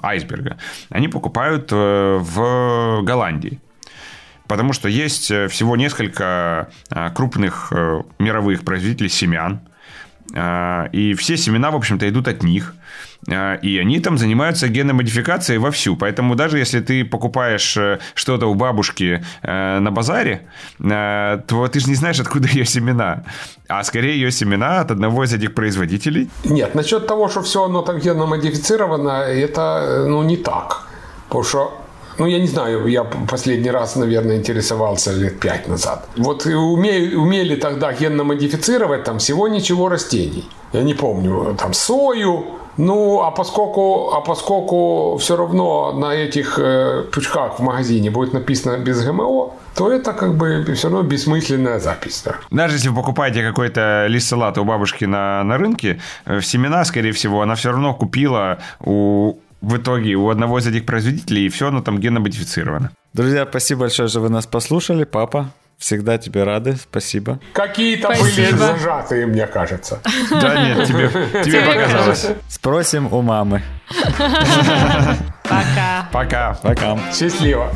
айсберга. 0.01 0.57
Они 0.89 1.09
покупают 1.09 1.69
э, 1.73 2.19
в 2.21 3.01
Голландии 3.03 3.59
потому 4.47 4.73
что 4.73 4.87
есть 4.87 5.31
э, 5.31 5.47
всего 5.47 5.75
несколько 5.75 6.69
крупных 7.15 7.73
мировых 8.19 8.63
производителей 8.63 9.09
семян, 9.09 9.61
и 10.93 11.15
все 11.17 11.37
семена, 11.37 11.71
в 11.71 11.75
общем-то, 11.75 12.07
идут 12.07 12.27
от 12.27 12.43
них. 12.43 12.75
И 13.27 13.79
они 13.81 13.99
там 13.99 14.17
занимаются 14.17 14.67
геномодификацией 14.67 15.59
вовсю. 15.59 15.95
Поэтому 15.95 16.35
даже 16.35 16.57
если 16.57 16.81
ты 16.81 17.05
покупаешь 17.05 17.77
что-то 18.15 18.47
у 18.47 18.53
бабушки 18.53 19.23
на 19.43 19.91
базаре, 19.91 20.41
то 20.79 21.67
ты 21.71 21.79
же 21.79 21.87
не 21.87 21.95
знаешь, 21.95 22.19
откуда 22.19 22.47
ее 22.47 22.65
семена. 22.65 23.23
А 23.67 23.83
скорее 23.83 24.15
ее 24.15 24.31
семена 24.31 24.81
от 24.81 24.91
одного 24.91 25.23
из 25.23 25.33
этих 25.33 25.53
производителей. 25.53 26.29
Нет, 26.43 26.75
насчет 26.75 27.07
того, 27.07 27.29
что 27.29 27.41
все 27.41 27.63
оно 27.65 27.81
там 27.81 27.99
геномодифицировано, 27.99 29.23
это 29.23 30.05
ну, 30.07 30.23
не 30.23 30.37
так. 30.37 30.87
Потому 31.27 31.43
что 31.43 31.82
ну, 32.17 32.25
я 32.25 32.39
не 32.39 32.47
знаю, 32.47 32.87
я 32.87 33.03
последний 33.03 33.71
раз, 33.71 33.95
наверное, 33.95 34.37
интересовался 34.37 35.11
лет 35.11 35.39
пять 35.39 35.67
назад. 35.67 36.07
Вот 36.17 36.45
умею, 36.45 37.21
умели 37.21 37.55
тогда 37.55 37.93
генно 37.93 38.23
модифицировать 38.23 39.03
там 39.03 39.17
всего 39.19 39.47
ничего 39.47 39.89
растений. 39.89 40.47
Я 40.73 40.83
не 40.83 40.93
помню, 40.93 41.55
там 41.59 41.73
сою, 41.73 42.45
ну, 42.77 43.21
а 43.21 43.31
поскольку, 43.31 44.11
а 44.13 44.21
поскольку 44.21 45.17
все 45.17 45.35
равно 45.35 45.91
на 45.91 46.15
этих 46.15 46.57
э, 46.57 47.03
пучках 47.11 47.59
в 47.59 47.63
магазине 47.63 48.09
будет 48.09 48.33
написано 48.33 48.77
без 48.77 49.03
ГМО, 49.05 49.53
то 49.75 49.91
это 49.91 50.13
как 50.13 50.35
бы 50.35 50.63
все 50.75 50.89
равно 50.89 51.03
бессмысленная 51.03 51.79
запись. 51.79 52.23
Да. 52.25 52.35
Даже 52.49 52.75
если 52.75 52.89
вы 52.89 52.95
покупаете 52.95 53.43
какой-то 53.43 54.07
лист 54.07 54.27
салата 54.27 54.61
у 54.61 54.65
бабушки 54.65 55.05
на, 55.05 55.43
на 55.43 55.57
рынке, 55.57 55.99
в 56.25 56.31
э, 56.31 56.41
семена, 56.41 56.83
скорее 56.85 57.11
всего, 57.11 57.41
она 57.41 57.53
все 57.55 57.69
равно 57.69 57.93
купила 57.93 58.57
у 58.79 59.35
в 59.63 59.77
итоге 59.77 60.15
у 60.15 60.29
одного 60.29 60.59
из 60.59 60.67
этих 60.67 60.85
производителей, 60.85 61.45
и 61.45 61.49
все 61.49 61.69
оно 61.69 61.81
там 61.81 61.97
геномодифицировано. 61.97 62.91
Друзья, 63.13 63.47
спасибо 63.49 63.81
большое, 63.81 64.09
что 64.09 64.19
вы 64.19 64.29
нас 64.29 64.45
послушали. 64.45 65.05
Папа, 65.05 65.51
всегда 65.77 66.17
тебе 66.17 66.43
рады. 66.43 66.75
Спасибо. 66.75 67.39
Какие-то 67.53 68.09
были 68.09 68.51
зажатые, 68.51 69.25
мне 69.25 69.47
кажется. 69.47 70.01
Да 70.29 70.67
нет, 70.67 70.87
тебе, 70.87 71.09
тебе 71.43 71.61
показалось. 71.61 72.27
Спросим 72.49 73.11
у 73.11 73.21
мамы. 73.21 73.63
Пока. 75.43 76.09
Пока. 76.11 76.53
Пока. 76.61 76.99
Счастливо. 77.13 77.71